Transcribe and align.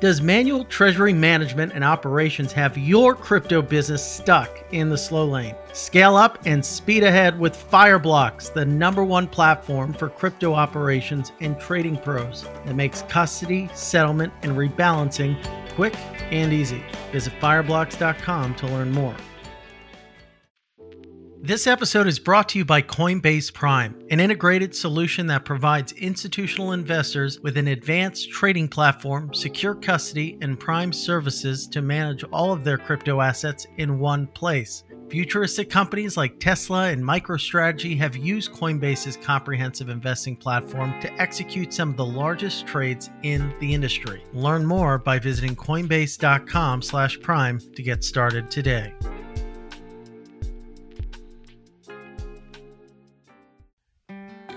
Does 0.00 0.22
manual 0.22 0.64
treasury 0.64 1.12
management 1.12 1.72
and 1.74 1.82
operations 1.82 2.52
have 2.52 2.78
your 2.78 3.16
crypto 3.16 3.60
business 3.60 4.08
stuck 4.08 4.64
in 4.70 4.90
the 4.90 4.96
slow 4.96 5.26
lane? 5.26 5.56
Scale 5.72 6.14
up 6.14 6.38
and 6.46 6.64
speed 6.64 7.02
ahead 7.02 7.36
with 7.36 7.56
Fireblocks, 7.68 8.52
the 8.52 8.64
number 8.64 9.02
one 9.02 9.26
platform 9.26 9.92
for 9.92 10.08
crypto 10.08 10.54
operations 10.54 11.32
and 11.40 11.58
trading 11.58 11.96
pros 11.96 12.44
that 12.64 12.76
makes 12.76 13.02
custody, 13.02 13.68
settlement, 13.74 14.32
and 14.42 14.52
rebalancing 14.52 15.36
quick 15.74 15.96
and 16.30 16.52
easy. 16.52 16.82
Visit 17.10 17.32
fireblocks.com 17.40 18.54
to 18.54 18.66
learn 18.68 18.92
more. 18.92 19.16
This 21.48 21.66
episode 21.66 22.06
is 22.06 22.18
brought 22.18 22.50
to 22.50 22.58
you 22.58 22.66
by 22.66 22.82
Coinbase 22.82 23.54
Prime, 23.54 23.98
an 24.10 24.20
integrated 24.20 24.74
solution 24.74 25.26
that 25.28 25.46
provides 25.46 25.92
institutional 25.92 26.72
investors 26.72 27.40
with 27.40 27.56
an 27.56 27.68
advanced 27.68 28.30
trading 28.30 28.68
platform, 28.68 29.32
secure 29.32 29.74
custody, 29.74 30.36
and 30.42 30.60
prime 30.60 30.92
services 30.92 31.66
to 31.68 31.80
manage 31.80 32.22
all 32.24 32.52
of 32.52 32.64
their 32.64 32.76
crypto 32.76 33.22
assets 33.22 33.66
in 33.78 33.98
one 33.98 34.26
place. 34.26 34.84
Futuristic 35.08 35.70
companies 35.70 36.18
like 36.18 36.38
Tesla 36.38 36.88
and 36.88 37.02
MicroStrategy 37.02 37.96
have 37.96 38.14
used 38.14 38.52
Coinbase's 38.52 39.16
comprehensive 39.16 39.88
investing 39.88 40.36
platform 40.36 41.00
to 41.00 41.10
execute 41.14 41.72
some 41.72 41.88
of 41.88 41.96
the 41.96 42.04
largest 42.04 42.66
trades 42.66 43.08
in 43.22 43.54
the 43.58 43.72
industry. 43.72 44.22
Learn 44.34 44.66
more 44.66 44.98
by 44.98 45.18
visiting 45.18 45.56
coinbase.com/prime 45.56 47.60
to 47.74 47.82
get 47.82 48.04
started 48.04 48.50
today. 48.50 48.92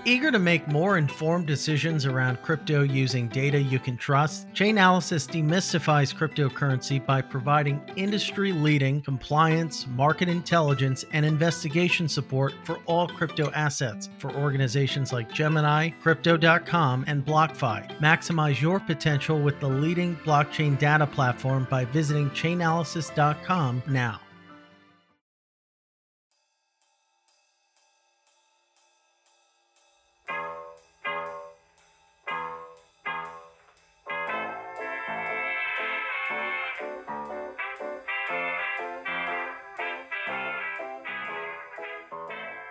Eager 0.04 0.32
to 0.32 0.38
make 0.40 0.66
more 0.66 0.98
informed 0.98 1.46
decisions 1.46 2.06
around 2.06 2.42
crypto 2.42 2.82
using 2.82 3.28
data 3.28 3.60
you 3.60 3.78
can 3.78 3.96
trust, 3.96 4.48
Chainalysis 4.52 5.28
demystifies 5.28 6.12
cryptocurrency 6.12 7.04
by 7.06 7.22
providing 7.22 7.80
industry 7.94 8.50
leading 8.50 9.00
compliance, 9.00 9.86
market 9.86 10.28
intelligence, 10.28 11.04
and 11.12 11.24
investigation 11.24 12.08
support 12.08 12.52
for 12.64 12.80
all 12.86 13.06
crypto 13.06 13.52
assets 13.52 14.10
for 14.18 14.32
organizations 14.32 15.12
like 15.12 15.32
Gemini, 15.32 15.90
Crypto.com, 16.02 17.04
and 17.06 17.24
BlockFi. 17.24 17.96
Maximize 18.00 18.60
your 18.60 18.80
potential 18.80 19.40
with 19.40 19.60
the 19.60 19.68
leading 19.68 20.16
blockchain 20.16 20.76
data 20.80 21.06
platform 21.06 21.64
by 21.70 21.84
visiting 21.84 22.28
Chainalysis.com 22.30 23.84
now. 23.86 24.20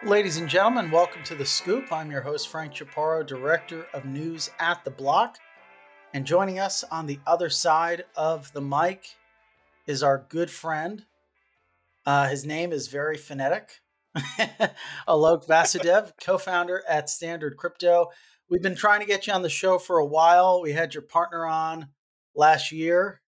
Ladies 0.04 0.38
and 0.38 0.50
gentlemen, 0.50 0.90
welcome 0.90 1.24
to 1.26 1.36
The 1.36 1.46
Scoop. 1.46 1.92
I'm 1.92 2.10
your 2.10 2.22
host, 2.22 2.48
Frank 2.48 2.74
Chaparro, 2.74 3.24
Director 3.24 3.86
of 3.94 4.04
News 4.04 4.50
at 4.60 4.84
The 4.84 4.90
Block. 4.90 5.38
And 6.12 6.26
joining 6.26 6.58
us 6.58 6.84
on 6.84 7.06
the 7.06 7.20
other 7.28 7.52
side 7.52 8.06
of 8.16 8.52
the 8.54 8.62
mic 8.62 9.06
is 9.86 10.02
our 10.02 10.26
good 10.28 10.50
friend. 10.50 11.06
Uh, 12.04 12.28
his 12.30 12.44
name 12.48 12.72
is 12.72 12.88
very 12.88 13.16
phonetic 13.16 13.82
Alok 15.08 15.46
Vasudev, 15.46 16.14
co 16.22 16.40
founder 16.40 16.82
at 16.90 17.08
Standard 17.08 17.56
Crypto. 17.56 18.08
We've 18.50 18.64
been 18.64 18.76
trying 18.76 19.02
to 19.02 19.06
get 19.06 19.28
you 19.28 19.34
on 19.34 19.44
the 19.44 19.50
show 19.50 19.78
for 19.78 20.00
a 20.00 20.06
while. 20.06 20.64
We 20.64 20.74
had 20.74 20.96
your 20.96 21.04
partner 21.04 21.46
on 21.46 21.90
last 22.36 22.72
year, 22.72 23.22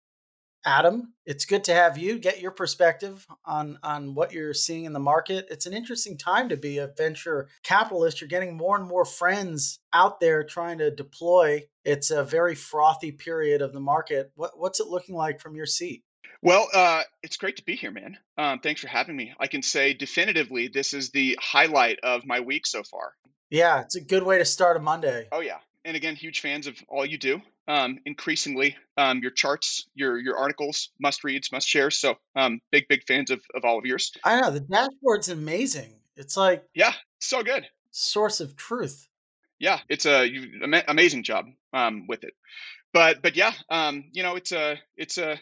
Adam, 0.64 1.14
it's 1.24 1.46
good 1.46 1.64
to 1.64 1.74
have 1.74 1.96
you 1.96 2.18
get 2.18 2.40
your 2.40 2.50
perspective 2.50 3.26
on 3.46 3.78
on 3.82 4.14
what 4.14 4.32
you're 4.32 4.52
seeing 4.52 4.84
in 4.84 4.92
the 4.92 5.00
market. 5.00 5.46
It's 5.50 5.66
an 5.66 5.72
interesting 5.72 6.18
time 6.18 6.50
to 6.50 6.56
be 6.56 6.78
a 6.78 6.92
venture 6.96 7.48
capitalist. 7.62 8.20
You're 8.20 8.28
getting 8.28 8.56
more 8.56 8.76
and 8.76 8.86
more 8.86 9.04
friends 9.04 9.78
out 9.92 10.20
there 10.20 10.44
trying 10.44 10.78
to 10.78 10.90
deploy. 10.90 11.62
It's 11.84 12.10
a 12.10 12.24
very 12.24 12.54
frothy 12.54 13.12
period 13.12 13.62
of 13.62 13.72
the 13.72 13.80
market. 13.80 14.32
What, 14.34 14.58
what's 14.58 14.80
it 14.80 14.88
looking 14.88 15.14
like 15.14 15.40
from 15.40 15.56
your 15.56 15.66
seat? 15.66 16.04
Well, 16.42 16.68
uh, 16.72 17.02
it's 17.22 17.36
great 17.36 17.56
to 17.56 17.64
be 17.64 17.76
here, 17.76 17.90
man. 17.90 18.18
Um, 18.36 18.60
thanks 18.60 18.80
for 18.80 18.88
having 18.88 19.16
me. 19.16 19.34
I 19.38 19.46
can 19.46 19.62
say 19.62 19.94
definitively 19.94 20.68
this 20.68 20.94
is 20.94 21.10
the 21.10 21.38
highlight 21.40 22.00
of 22.02 22.26
my 22.26 22.40
week 22.40 22.66
so 22.66 22.82
far. 22.82 23.12
Yeah, 23.50 23.80
it's 23.80 23.96
a 23.96 24.00
good 24.00 24.22
way 24.22 24.38
to 24.38 24.44
start 24.44 24.76
a 24.76 24.80
Monday. 24.80 25.28
Oh 25.32 25.40
yeah, 25.40 25.58
and 25.84 25.96
again, 25.96 26.16
huge 26.16 26.40
fans 26.40 26.66
of 26.66 26.76
all 26.88 27.06
you 27.06 27.18
do 27.18 27.40
um, 27.70 27.98
increasingly 28.04 28.76
um, 28.96 29.20
your 29.20 29.30
charts, 29.30 29.88
your 29.94 30.18
your 30.18 30.36
articles, 30.36 30.90
must 31.00 31.22
reads, 31.22 31.52
must 31.52 31.68
shares. 31.68 31.96
So 31.96 32.16
um, 32.34 32.60
big 32.72 32.88
big 32.88 33.04
fans 33.06 33.30
of 33.30 33.40
of 33.54 33.64
all 33.64 33.78
of 33.78 33.86
yours. 33.86 34.12
I 34.24 34.40
know 34.40 34.50
the 34.50 34.60
dashboard's 34.60 35.28
amazing. 35.28 35.94
It's 36.16 36.36
like 36.36 36.64
yeah, 36.74 36.92
so 37.20 37.44
good. 37.44 37.64
Source 37.92 38.40
of 38.40 38.56
truth. 38.56 39.08
Yeah, 39.60 39.78
it's 39.88 40.04
a 40.04 40.26
you, 40.26 40.62
amazing 40.88 41.22
job 41.22 41.46
um, 41.72 42.06
with 42.08 42.24
it. 42.24 42.34
But 42.92 43.22
but 43.22 43.36
yeah, 43.36 43.52
um, 43.68 44.04
you 44.12 44.24
know 44.24 44.34
it's 44.34 44.50
a 44.50 44.76
it's 44.96 45.18
a 45.18 45.38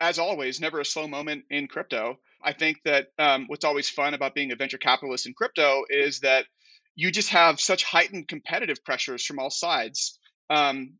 as 0.00 0.18
always 0.18 0.60
never 0.60 0.80
a 0.80 0.84
slow 0.84 1.06
moment 1.06 1.44
in 1.48 1.68
crypto. 1.68 2.18
I 2.42 2.54
think 2.54 2.78
that 2.84 3.08
um, 3.18 3.44
what's 3.46 3.64
always 3.64 3.88
fun 3.88 4.14
about 4.14 4.34
being 4.34 4.50
a 4.50 4.56
venture 4.56 4.78
capitalist 4.78 5.26
in 5.26 5.34
crypto 5.34 5.84
is 5.88 6.20
that 6.20 6.46
you 6.96 7.12
just 7.12 7.30
have 7.30 7.60
such 7.60 7.84
heightened 7.84 8.26
competitive 8.26 8.84
pressures 8.84 9.24
from 9.24 9.38
all 9.38 9.50
sides. 9.50 10.18
Um, 10.50 10.94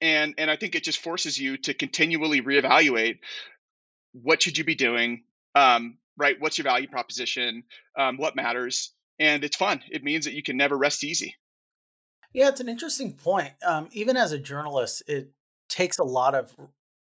and 0.00 0.34
and 0.38 0.50
I 0.50 0.56
think 0.56 0.74
it 0.74 0.84
just 0.84 1.00
forces 1.00 1.38
you 1.38 1.56
to 1.58 1.74
continually 1.74 2.42
reevaluate 2.42 3.18
what 4.12 4.42
should 4.42 4.58
you 4.58 4.64
be 4.64 4.74
doing, 4.74 5.24
um, 5.54 5.98
right? 6.16 6.36
What's 6.40 6.58
your 6.58 6.64
value 6.64 6.88
proposition? 6.88 7.64
Um, 7.96 8.16
what 8.16 8.36
matters? 8.36 8.92
And 9.18 9.44
it's 9.44 9.56
fun. 9.56 9.82
It 9.90 10.04
means 10.04 10.24
that 10.24 10.34
you 10.34 10.42
can 10.42 10.56
never 10.56 10.76
rest 10.76 11.04
easy. 11.04 11.36
Yeah, 12.32 12.48
it's 12.48 12.60
an 12.60 12.68
interesting 12.68 13.14
point. 13.14 13.52
Um, 13.66 13.88
even 13.92 14.16
as 14.16 14.32
a 14.32 14.38
journalist, 14.38 15.02
it 15.06 15.30
takes 15.68 15.98
a 15.98 16.04
lot 16.04 16.34
of 16.34 16.54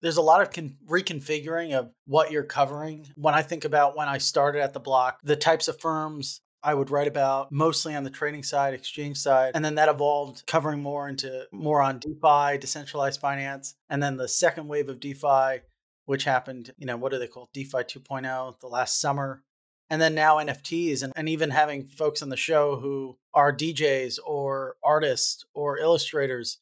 there's 0.03 0.17
a 0.19 0.23
lot 0.23 0.43
of 0.43 0.51
con- 0.51 0.77
reconfiguring 0.89 1.73
of 1.73 1.91
what 2.06 2.31
you're 2.31 2.45
covering. 2.45 3.06
When 3.17 3.35
I 3.35 3.43
think 3.43 3.65
about 3.65 3.97
when 3.97 4.09
I 4.09 4.19
started 4.19 4.62
at 4.62 4.73
the 4.73 4.81
block, 4.81 5.19
the 5.23 5.37
types 5.37 5.69
of 5.69 5.81
firms 5.81 6.41
I 6.62 6.75
would 6.75 6.91
write 6.91 7.06
about 7.06 7.53
mostly 7.53 7.94
on 7.94 8.05
the 8.05 8.11
trading 8.11 8.43
side, 8.43 8.75
exchange 8.75 9.19
side. 9.19 9.53
And 9.55 9.65
then 9.65 9.77
that 9.77 9.89
evolved 9.89 10.44
covering 10.47 10.83
more 10.83 11.09
into 11.09 11.47
more 11.53 11.81
on 11.81 11.99
DeFi, 11.99 12.59
decentralized 12.59 13.21
finance. 13.21 13.75
And 13.89 14.03
then 14.03 14.17
the 14.17 14.28
second 14.28 14.67
wave 14.69 14.89
of 14.89 15.00
DeFi, 15.00 15.62
which 16.06 16.25
happened, 16.25 16.72
you 16.77 16.87
know, 16.87 16.97
what 16.97 17.12
do 17.12 17.19
they 17.19 17.28
call 17.28 17.50
DeFi 17.53 17.78
2.0 17.78 18.61
the 18.61 18.67
last 18.67 19.00
summer. 19.00 19.43
And 19.89 20.03
then 20.03 20.15
now 20.15 20.39
NFTs 20.39 21.03
and, 21.03 21.12
and 21.15 21.28
even 21.28 21.50
having 21.50 21.87
folks 21.87 22.21
on 22.21 22.28
the 22.28 22.37
show 22.37 22.81
who 22.81 23.19
are 23.33 23.53
DJs 23.53 24.19
or 24.25 24.77
artists 24.83 25.44
or 25.55 25.78
illustrators 25.78 26.59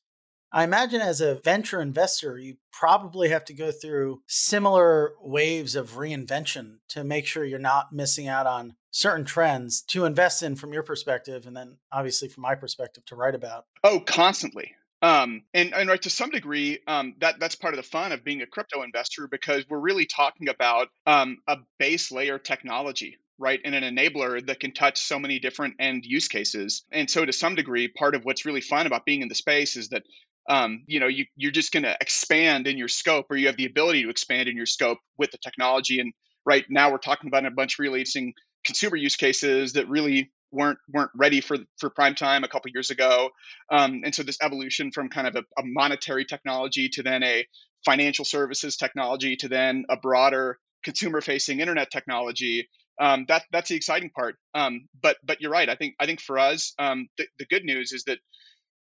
I 0.54 0.62
imagine 0.62 1.00
as 1.00 1.20
a 1.20 1.34
venture 1.34 1.80
investor, 1.80 2.38
you 2.38 2.58
probably 2.72 3.30
have 3.30 3.44
to 3.46 3.52
go 3.52 3.72
through 3.72 4.22
similar 4.28 5.14
waves 5.20 5.74
of 5.74 5.94
reinvention 5.94 6.76
to 6.90 7.02
make 7.02 7.26
sure 7.26 7.44
you're 7.44 7.58
not 7.58 7.92
missing 7.92 8.28
out 8.28 8.46
on 8.46 8.76
certain 8.92 9.24
trends 9.24 9.82
to 9.88 10.04
invest 10.04 10.44
in 10.44 10.54
from 10.54 10.72
your 10.72 10.84
perspective, 10.84 11.48
and 11.48 11.56
then 11.56 11.78
obviously 11.90 12.28
from 12.28 12.42
my 12.42 12.54
perspective 12.54 13.04
to 13.06 13.16
write 13.16 13.34
about. 13.34 13.64
Oh, 13.82 13.98
constantly. 13.98 14.70
Um, 15.02 15.42
and, 15.52 15.74
and 15.74 15.88
right 15.88 16.00
to 16.02 16.08
some 16.08 16.30
degree, 16.30 16.78
um, 16.86 17.16
that 17.18 17.40
that's 17.40 17.56
part 17.56 17.74
of 17.74 17.78
the 17.78 17.82
fun 17.82 18.12
of 18.12 18.22
being 18.22 18.40
a 18.40 18.46
crypto 18.46 18.84
investor 18.84 19.26
because 19.26 19.64
we're 19.68 19.80
really 19.80 20.06
talking 20.06 20.48
about 20.48 20.86
um, 21.04 21.38
a 21.48 21.58
base 21.80 22.12
layer 22.12 22.38
technology, 22.38 23.18
right, 23.40 23.60
and 23.64 23.74
an 23.74 23.82
enabler 23.82 24.46
that 24.46 24.60
can 24.60 24.72
touch 24.72 25.00
so 25.00 25.18
many 25.18 25.40
different 25.40 25.74
end 25.80 26.04
use 26.06 26.28
cases. 26.28 26.84
And 26.92 27.10
so, 27.10 27.24
to 27.24 27.32
some 27.32 27.56
degree, 27.56 27.88
part 27.88 28.14
of 28.14 28.24
what's 28.24 28.46
really 28.46 28.60
fun 28.60 28.86
about 28.86 29.04
being 29.04 29.20
in 29.20 29.28
the 29.28 29.34
space 29.34 29.76
is 29.76 29.88
that 29.88 30.04
um, 30.48 30.84
you 30.86 31.00
know 31.00 31.06
you, 31.06 31.26
you're 31.36 31.52
just 31.52 31.72
going 31.72 31.84
to 31.84 31.96
expand 32.00 32.66
in 32.66 32.76
your 32.76 32.88
scope 32.88 33.26
or 33.30 33.36
you 33.36 33.46
have 33.46 33.56
the 33.56 33.66
ability 33.66 34.02
to 34.02 34.10
expand 34.10 34.48
in 34.48 34.56
your 34.56 34.66
scope 34.66 34.98
with 35.18 35.30
the 35.30 35.38
technology 35.38 36.00
and 36.00 36.12
right 36.44 36.64
now 36.68 36.90
we're 36.90 36.98
talking 36.98 37.28
about 37.28 37.46
a 37.46 37.50
bunch 37.50 37.74
of 37.74 37.78
really 37.80 38.00
interesting 38.00 38.34
consumer 38.64 38.96
use 38.96 39.16
cases 39.16 39.74
that 39.74 39.88
really 39.88 40.30
weren't 40.50 40.78
weren't 40.88 41.10
ready 41.16 41.40
for 41.40 41.58
for 41.78 41.90
prime 41.90 42.14
time 42.14 42.44
a 42.44 42.48
couple 42.48 42.70
years 42.72 42.90
ago 42.90 43.30
um, 43.70 44.02
and 44.04 44.14
so 44.14 44.22
this 44.22 44.38
evolution 44.40 44.90
from 44.92 45.08
kind 45.08 45.26
of 45.26 45.36
a, 45.36 45.40
a, 45.60 45.64
monetary 45.64 46.24
technology 46.24 46.88
to 46.88 47.02
then 47.02 47.22
a 47.22 47.46
financial 47.84 48.24
services 48.24 48.76
technology 48.76 49.36
to 49.36 49.48
then 49.48 49.84
a 49.90 49.96
broader 49.96 50.58
consumer 50.84 51.20
facing 51.20 51.60
internet 51.60 51.90
technology 51.90 52.68
um, 53.00 53.24
that 53.26 53.42
that's 53.50 53.68
the 53.68 53.76
exciting 53.76 54.10
part 54.10 54.36
um, 54.54 54.88
but 55.02 55.16
but 55.24 55.40
you're 55.40 55.50
right 55.50 55.68
i 55.68 55.74
think 55.74 55.94
i 55.98 56.06
think 56.06 56.20
for 56.20 56.38
us 56.38 56.72
um, 56.78 57.08
the, 57.18 57.26
the 57.38 57.46
good 57.46 57.64
news 57.64 57.92
is 57.92 58.04
that 58.04 58.18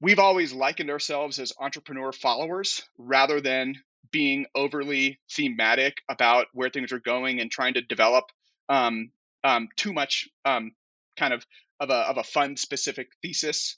we've 0.06 0.20
always 0.20 0.54
likened 0.54 0.92
ourselves 0.92 1.40
as 1.40 1.52
entrepreneur 1.60 2.12
followers 2.12 2.84
rather 3.00 3.42
than 3.42 3.74
being 4.12 4.46
overly 4.54 5.20
thematic 5.32 5.96
about 6.08 6.46
where 6.54 6.70
things 6.70 6.92
are 6.92 7.00
going 7.00 7.40
and 7.40 7.50
trying 7.50 7.74
to 7.74 7.82
develop 7.82 8.26
um, 8.70 9.10
um, 9.44 9.68
too 9.76 9.94
much 9.94 10.30
um, 10.46 10.74
kind 11.18 11.34
of 11.34 11.44
of 11.80 11.90
a, 11.90 11.94
of 11.94 12.18
a 12.18 12.24
fund 12.24 12.60
specific 12.60 13.08
thesis. 13.24 13.78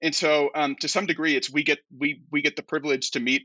And 0.00 0.14
so, 0.14 0.48
um, 0.54 0.76
to 0.80 0.88
some 0.88 1.04
degree, 1.04 1.36
it's 1.36 1.52
we 1.52 1.62
get 1.62 1.78
we 1.94 2.22
we 2.32 2.40
get 2.40 2.56
the 2.56 2.62
privilege 2.62 3.10
to 3.10 3.20
meet 3.20 3.42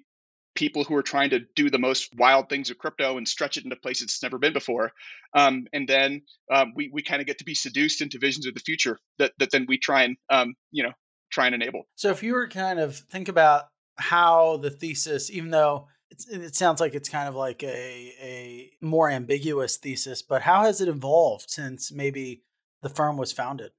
people 0.56 0.86
who 0.86 0.96
are 0.96 1.04
trying 1.04 1.32
to 1.32 1.42
do 1.58 1.70
the 1.70 1.80
most 1.80 2.16
wild 2.16 2.48
things 2.48 2.70
with 2.70 2.78
crypto 2.78 3.18
and 3.18 3.28
stretch 3.28 3.58
it 3.58 3.66
into 3.66 3.76
places 3.76 4.04
it's 4.04 4.24
never 4.24 4.38
been 4.38 4.54
before. 4.54 4.94
Um, 5.36 5.68
and 5.74 5.86
then 5.86 6.22
um, 6.50 6.72
we, 6.76 6.90
we 6.94 7.04
kind 7.04 7.20
of 7.20 7.28
get 7.28 7.40
to 7.40 7.46
be 7.46 7.56
seduced 7.56 8.02
into 8.02 8.20
visions 8.20 8.48
of 8.48 8.54
the 8.54 8.60
future 8.60 8.98
that, 9.18 9.32
that 9.40 9.52
then 9.52 9.66
we 9.68 9.78
try 9.78 10.04
and, 10.04 10.18
um, 10.30 10.56
you 10.72 10.84
know, 10.84 10.92
try 11.32 11.48
and 11.48 11.56
enable. 11.56 11.88
So 11.96 12.10
if 12.10 12.24
you 12.24 12.34
were 12.34 12.48
kind 12.48 12.80
of 12.80 12.96
think 12.96 13.28
about 13.28 13.66
how 13.98 14.58
the 14.58 14.70
thesis, 14.70 15.32
even 15.32 15.52
though 15.52 15.88
it 16.30 16.56
sounds 16.56 16.82
like 16.82 16.94
it's 16.94 17.10
kind 17.10 17.30
of 17.30 17.36
like 17.36 17.64
a, 17.64 18.14
a 18.22 18.72
more 18.82 19.10
ambiguous 19.10 19.78
thesis, 19.78 20.22
but 20.22 20.42
how 20.42 20.64
has 20.64 20.82
it 20.82 20.90
evolved 20.90 21.50
since 21.50 21.92
maybe 21.92 22.44
the 22.82 22.90
firm 22.90 23.18
was 23.18 23.32
founded? 23.32 23.72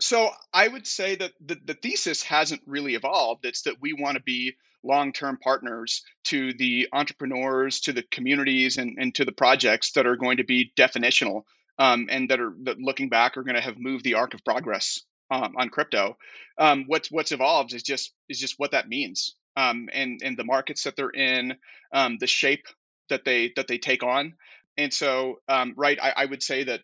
So 0.00 0.30
I 0.52 0.68
would 0.68 0.86
say 0.86 1.16
that 1.16 1.32
the, 1.44 1.58
the 1.64 1.74
thesis 1.74 2.22
hasn't 2.22 2.62
really 2.66 2.94
evolved. 2.94 3.44
It's 3.44 3.62
that 3.62 3.80
we 3.80 3.92
want 3.92 4.16
to 4.16 4.22
be 4.22 4.54
long-term 4.82 5.38
partners 5.42 6.02
to 6.24 6.52
the 6.52 6.88
entrepreneurs, 6.92 7.80
to 7.80 7.92
the 7.92 8.02
communities, 8.02 8.78
and, 8.78 8.96
and 8.98 9.14
to 9.14 9.24
the 9.24 9.32
projects 9.32 9.92
that 9.92 10.06
are 10.06 10.16
going 10.16 10.36
to 10.36 10.44
be 10.44 10.72
definitional 10.78 11.42
um, 11.78 12.08
and 12.10 12.30
that 12.30 12.40
are 12.40 12.54
that 12.64 12.78
looking 12.78 13.08
back 13.08 13.36
are 13.36 13.42
going 13.42 13.56
to 13.56 13.60
have 13.60 13.78
moved 13.78 14.04
the 14.04 14.14
arc 14.14 14.34
of 14.34 14.44
progress 14.44 15.02
um, 15.30 15.54
on 15.56 15.68
crypto. 15.68 16.16
Um, 16.58 16.84
what's 16.86 17.10
what's 17.10 17.32
evolved 17.32 17.74
is 17.74 17.82
just 17.82 18.12
is 18.28 18.38
just 18.38 18.54
what 18.58 18.72
that 18.72 18.88
means 18.88 19.34
um, 19.56 19.88
and 19.92 20.20
and 20.22 20.36
the 20.36 20.44
markets 20.44 20.84
that 20.84 20.96
they're 20.96 21.10
in, 21.10 21.56
um, 21.92 22.18
the 22.18 22.26
shape 22.26 22.66
that 23.08 23.24
they 23.24 23.52
that 23.56 23.68
they 23.68 23.78
take 23.78 24.02
on. 24.02 24.34
And 24.78 24.92
so, 24.92 25.36
um, 25.48 25.72
right, 25.76 25.98
I, 26.00 26.12
I 26.16 26.24
would 26.26 26.42
say 26.42 26.64
that 26.64 26.80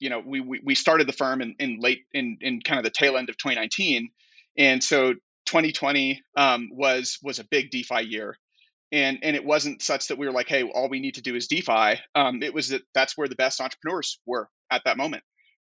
you 0.00 0.10
know 0.10 0.20
we, 0.24 0.40
we, 0.40 0.60
we 0.64 0.74
started 0.74 1.08
the 1.08 1.12
firm 1.12 1.40
in, 1.40 1.54
in 1.58 1.78
late 1.80 2.04
in, 2.12 2.38
in 2.40 2.60
kind 2.60 2.78
of 2.78 2.84
the 2.84 2.90
tail 2.90 3.16
end 3.16 3.28
of 3.28 3.36
2019 3.36 4.10
and 4.56 4.82
so 4.82 5.14
2020 5.46 6.22
um, 6.36 6.68
was 6.72 7.18
was 7.22 7.38
a 7.38 7.44
big 7.44 7.70
defi 7.70 8.06
year 8.06 8.36
and 8.92 9.18
and 9.22 9.34
it 9.34 9.44
wasn't 9.44 9.82
such 9.82 10.08
that 10.08 10.18
we 10.18 10.26
were 10.26 10.32
like 10.32 10.48
hey 10.48 10.62
all 10.62 10.88
we 10.88 11.00
need 11.00 11.16
to 11.16 11.22
do 11.22 11.34
is 11.34 11.48
defi 11.48 12.00
it 12.14 12.54
was 12.54 12.68
that 12.68 12.82
that's 12.94 13.16
where 13.16 13.28
the 13.28 13.34
best 13.34 13.60
entrepreneurs 13.60 14.20
were 14.24 14.48
at 14.70 14.82
that 14.84 14.96
moment 14.96 15.22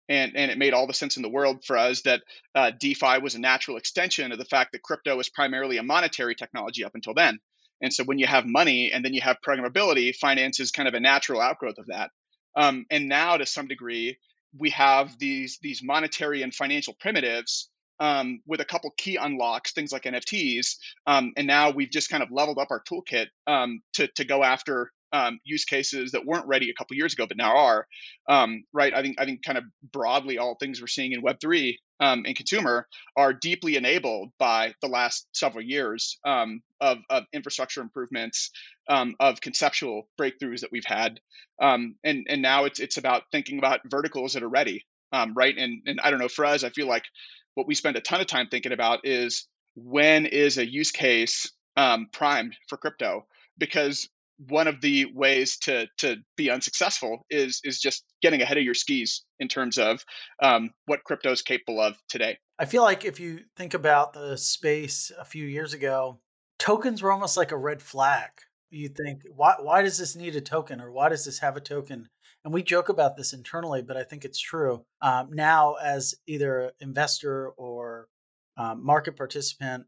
and 0.09 0.35
and 0.35 0.51
it 0.51 0.57
made 0.57 0.73
all 0.73 0.87
the 0.87 0.93
sense 0.93 1.17
in 1.17 1.23
the 1.23 1.29
world 1.29 1.63
for 1.65 1.77
us 1.77 2.01
that 2.03 2.21
uh, 2.55 2.71
defi 2.79 3.19
was 3.21 3.35
a 3.35 3.39
natural 3.39 3.77
extension 3.77 4.31
of 4.31 4.37
the 4.37 4.45
fact 4.45 4.71
that 4.71 4.83
crypto 4.83 5.15
was 5.15 5.29
primarily 5.29 5.77
a 5.77 5.83
monetary 5.83 6.35
technology 6.35 6.83
up 6.83 6.95
until 6.95 7.13
then 7.13 7.39
and 7.81 7.93
so 7.93 8.03
when 8.03 8.19
you 8.19 8.27
have 8.27 8.45
money 8.45 8.91
and 8.91 9.03
then 9.03 9.13
you 9.13 9.21
have 9.21 9.37
programmability 9.45 10.15
finance 10.15 10.59
is 10.59 10.71
kind 10.71 10.87
of 10.87 10.93
a 10.93 10.99
natural 10.99 11.41
outgrowth 11.41 11.77
of 11.77 11.87
that 11.87 12.11
um, 12.55 12.85
and 12.89 13.09
now, 13.09 13.37
to 13.37 13.45
some 13.45 13.67
degree, 13.67 14.17
we 14.57 14.69
have 14.71 15.17
these 15.19 15.59
these 15.61 15.83
monetary 15.83 16.41
and 16.41 16.53
financial 16.53 16.93
primitives 16.99 17.69
um, 17.99 18.41
with 18.45 18.61
a 18.61 18.65
couple 18.65 18.91
key 18.97 19.17
unlocks, 19.17 19.73
things 19.73 19.91
like 19.91 20.03
NFTs. 20.03 20.77
Um, 21.05 21.33
and 21.35 21.47
now 21.47 21.71
we've 21.71 21.91
just 21.91 22.09
kind 22.09 22.23
of 22.23 22.31
leveled 22.31 22.57
up 22.57 22.69
our 22.71 22.81
toolkit 22.83 23.27
um, 23.47 23.81
to 23.93 24.07
to 24.15 24.25
go 24.25 24.43
after 24.43 24.91
um, 25.15 25.39
use 25.45 25.63
cases 25.63 26.11
that 26.11 26.25
weren't 26.25 26.47
ready 26.47 26.69
a 26.69 26.73
couple 26.73 26.97
years 26.97 27.13
ago, 27.13 27.25
but 27.25 27.37
now 27.37 27.55
are. 27.55 27.87
Um, 28.27 28.65
right? 28.73 28.93
I 28.93 29.01
think 29.01 29.15
I 29.19 29.23
think 29.23 29.43
kind 29.45 29.57
of 29.57 29.63
broadly 29.93 30.37
all 30.37 30.55
things 30.55 30.81
we're 30.81 30.87
seeing 30.87 31.13
in 31.13 31.21
Web 31.21 31.37
three 31.39 31.79
um, 32.01 32.23
and 32.25 32.35
consumer 32.35 32.85
are 33.15 33.31
deeply 33.31 33.77
enabled 33.77 34.31
by 34.37 34.73
the 34.81 34.89
last 34.89 35.25
several 35.33 35.63
years 35.63 36.19
um, 36.25 36.61
of, 36.81 36.97
of, 37.09 37.23
infrastructure 37.31 37.79
improvements, 37.79 38.51
um, 38.89 39.15
of 39.21 39.39
conceptual 39.39 40.09
breakthroughs 40.19 40.59
that 40.59 40.71
we've 40.73 40.85
had, 40.85 41.21
um, 41.61 41.95
and 42.03 42.27
and 42.27 42.41
now 42.41 42.65
it's 42.65 42.81
it's 42.81 42.97
about 42.97 43.23
thinking 43.31 43.57
about 43.57 43.79
verticals 43.89 44.33
that 44.33 44.43
are 44.43 44.49
ready, 44.49 44.85
um, 45.13 45.33
right? 45.33 45.57
And 45.57 45.83
and 45.85 46.01
I 46.03 46.09
don't 46.09 46.19
know 46.19 46.27
for 46.27 46.43
us, 46.45 46.65
I 46.65 46.71
feel 46.71 46.87
like 46.87 47.05
what 47.53 47.67
we 47.67 47.75
spend 47.75 47.95
a 47.95 48.01
ton 48.01 48.19
of 48.19 48.27
time 48.27 48.47
thinking 48.51 48.73
about 48.73 48.99
is 49.05 49.47
when 49.75 50.25
is 50.25 50.57
a 50.57 50.69
use 50.69 50.91
case 50.91 51.53
um, 51.77 52.07
primed 52.11 52.57
for 52.67 52.77
crypto 52.77 53.25
because 53.57 54.09
one 54.37 54.67
of 54.67 54.81
the 54.81 55.05
ways 55.13 55.57
to 55.59 55.87
to 55.97 56.17
be 56.35 56.49
unsuccessful 56.49 57.25
is 57.29 57.61
is 57.63 57.79
just 57.79 58.03
getting 58.21 58.41
ahead 58.41 58.57
of 58.57 58.63
your 58.63 58.73
skis 58.73 59.23
in 59.39 59.47
terms 59.47 59.77
of 59.77 60.03
um, 60.41 60.71
what 60.85 61.03
crypto 61.03 61.31
is 61.31 61.41
capable 61.41 61.79
of 61.79 61.97
today. 62.09 62.37
I 62.59 62.65
feel 62.65 62.83
like 62.83 63.05
if 63.05 63.19
you 63.19 63.41
think 63.55 63.73
about 63.73 64.13
the 64.13 64.37
space 64.37 65.11
a 65.17 65.25
few 65.25 65.45
years 65.45 65.73
ago, 65.73 66.19
tokens 66.59 67.01
were 67.01 67.11
almost 67.11 67.37
like 67.37 67.51
a 67.51 67.57
red 67.57 67.81
flag. 67.81 68.29
You 68.69 68.89
think 68.89 69.21
why 69.33 69.55
why 69.59 69.81
does 69.81 69.97
this 69.97 70.15
need 70.15 70.35
a 70.35 70.41
token 70.41 70.81
or 70.81 70.91
why 70.91 71.09
does 71.09 71.25
this 71.25 71.39
have 71.39 71.55
a 71.55 71.61
token? 71.61 72.09
And 72.43 72.53
we 72.53 72.61
joke 72.61 72.89
about 72.89 73.17
this 73.17 73.33
internally, 73.33 73.81
but 73.81 73.97
I 73.97 74.03
think 74.03 74.23
it's 74.23 74.39
true. 74.39 74.85
Um, 75.01 75.29
now, 75.31 75.75
as 75.75 76.13
either 76.27 76.73
investor 76.79 77.49
or 77.49 78.07
um, 78.55 78.85
market 78.85 79.15
participant, 79.15 79.85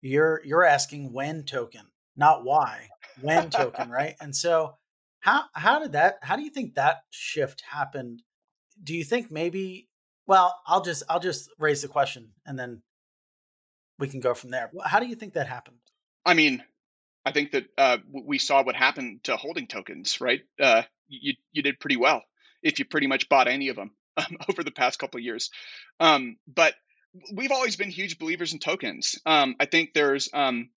you're 0.00 0.40
you're 0.44 0.64
asking 0.64 1.12
when 1.12 1.42
token, 1.44 1.82
not 2.16 2.44
why 2.44 2.88
when 3.22 3.50
token, 3.50 3.90
right? 3.90 4.14
And 4.20 4.34
so 4.34 4.76
how 5.20 5.44
how 5.52 5.78
did 5.78 5.92
that 5.92 6.18
how 6.22 6.36
do 6.36 6.42
you 6.42 6.50
think 6.50 6.74
that 6.74 7.02
shift 7.10 7.62
happened? 7.70 8.22
Do 8.82 8.94
you 8.94 9.04
think 9.04 9.30
maybe 9.30 9.88
well, 10.26 10.56
I'll 10.66 10.82
just 10.82 11.02
I'll 11.08 11.20
just 11.20 11.50
raise 11.58 11.82
the 11.82 11.88
question 11.88 12.30
and 12.46 12.58
then 12.58 12.82
we 13.98 14.08
can 14.08 14.20
go 14.20 14.32
from 14.32 14.50
there. 14.50 14.70
How 14.84 15.00
do 15.00 15.06
you 15.06 15.14
think 15.14 15.34
that 15.34 15.48
happened? 15.48 15.78
I 16.24 16.34
mean, 16.34 16.62
I 17.24 17.32
think 17.32 17.52
that 17.52 17.66
uh, 17.76 17.98
we 18.10 18.38
saw 18.38 18.62
what 18.62 18.76
happened 18.76 19.24
to 19.24 19.36
holding 19.36 19.66
tokens, 19.66 20.20
right? 20.20 20.40
Uh, 20.60 20.82
you 21.08 21.34
you 21.52 21.62
did 21.62 21.80
pretty 21.80 21.96
well 21.96 22.22
if 22.62 22.78
you 22.78 22.84
pretty 22.84 23.06
much 23.06 23.28
bought 23.28 23.48
any 23.48 23.68
of 23.68 23.76
them 23.76 23.90
um, 24.16 24.36
over 24.48 24.62
the 24.62 24.70
past 24.70 24.98
couple 24.98 25.20
years. 25.20 25.50
Um, 25.98 26.36
but 26.46 26.74
we've 27.32 27.52
always 27.52 27.76
been 27.76 27.90
huge 27.90 28.18
believers 28.18 28.52
in 28.52 28.58
tokens. 28.58 29.18
Um, 29.26 29.56
I 29.58 29.66
think 29.66 29.94
there's 29.94 30.28
um, 30.32 30.70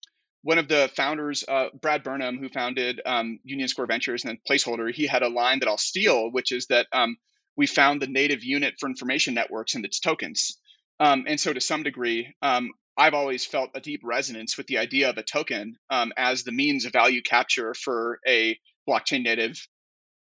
one 0.43 0.57
of 0.57 0.67
the 0.67 0.91
founders, 0.95 1.43
uh, 1.47 1.67
Brad 1.81 2.03
Burnham, 2.03 2.37
who 2.37 2.49
founded 2.49 3.01
um, 3.05 3.39
Union 3.43 3.69
Square 3.69 3.87
Ventures 3.87 4.23
and 4.23 4.31
then 4.31 4.39
Placeholder, 4.47 4.93
he 4.93 5.07
had 5.07 5.23
a 5.23 5.29
line 5.29 5.59
that 5.59 5.69
I'll 5.69 5.77
steal, 5.77 6.29
which 6.31 6.51
is 6.51 6.67
that 6.67 6.85
um, 6.91 7.15
we 7.55 7.65
found 7.65 8.01
the 8.01 8.07
native 8.07 8.43
unit 8.43 8.75
for 8.77 8.89
information 8.89 9.33
networks 9.33 9.75
and 9.75 9.85
its 9.85 10.01
tokens. 10.01 10.57
Um, 10.99 11.25
and 11.27 11.39
so, 11.39 11.53
to 11.53 11.61
some 11.61 11.83
degree, 11.83 12.35
um, 12.41 12.71
I've 12.97 13.13
always 13.13 13.45
felt 13.45 13.71
a 13.73 13.79
deep 13.79 14.01
resonance 14.03 14.57
with 14.57 14.67
the 14.67 14.77
idea 14.77 15.09
of 15.09 15.17
a 15.17 15.23
token 15.23 15.77
um, 15.89 16.11
as 16.17 16.43
the 16.43 16.51
means 16.51 16.85
of 16.85 16.91
value 16.91 17.21
capture 17.21 17.73
for 17.73 18.19
a 18.27 18.59
blockchain 18.87 19.23
native 19.23 19.65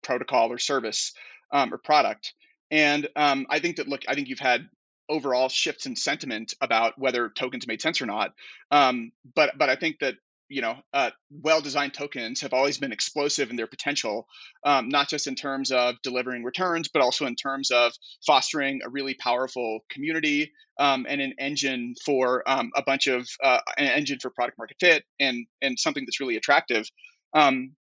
protocol 0.04 0.52
or 0.52 0.58
service 0.58 1.14
um, 1.54 1.74
or 1.74 1.78
product. 1.78 2.34
And 2.70 3.08
I 3.16 3.60
think 3.60 3.78
that, 3.78 3.88
look, 3.88 4.02
I 4.10 4.16
think 4.16 4.28
you've 4.28 4.40
had 4.40 4.68
overall 5.10 5.50
shifts 5.50 5.86
in 5.86 5.96
sentiment 5.96 6.54
about 6.62 6.98
whether 6.98 7.30
tokens 7.30 7.68
made 7.68 7.82
sense 7.82 8.02
or 8.02 8.06
not. 8.06 8.34
Um, 8.72 9.12
but 9.36 9.58
but 9.58 9.70
I 9.70 9.76
think 9.76 10.00
that 10.00 10.16
you 10.50 10.62
know 10.62 10.78
uh, 10.94 11.12
well-designed 11.32 11.94
tokens 11.94 12.42
have 12.42 12.54
always 12.54 12.78
been 12.78 12.92
explosive 12.92 13.50
in 13.50 13.56
their 13.56 13.68
potential, 13.68 14.28
um, 14.64 14.90
not 14.90 15.10
just 15.10 15.28
in 15.28 15.36
terms 15.36 15.72
of 15.72 15.96
delivering 16.04 16.44
returns, 16.44 16.88
but 16.88 17.02
also 17.02 17.26
in 17.26 17.36
terms 17.36 17.72
of 17.72 17.94
fostering 18.26 18.82
a 18.84 18.90
really 18.90 19.14
powerful 19.14 19.80
community 19.90 20.52
um, 20.80 21.06
and 21.08 21.22
an 21.22 21.34
engine 21.40 21.96
for 22.06 22.44
um, 22.50 22.72
a 22.76 22.84
bunch 22.84 23.08
of 23.08 23.28
uh, 23.44 23.60
an 23.78 23.88
engine 23.88 24.20
for 24.22 24.30
product 24.30 24.58
market 24.58 24.78
fit 24.80 25.04
and 25.20 25.48
and 25.62 25.80
something 25.80 26.06
that's 26.06 26.20
really 26.20 26.38
attractive. 26.38 26.88
Um, 27.34 27.74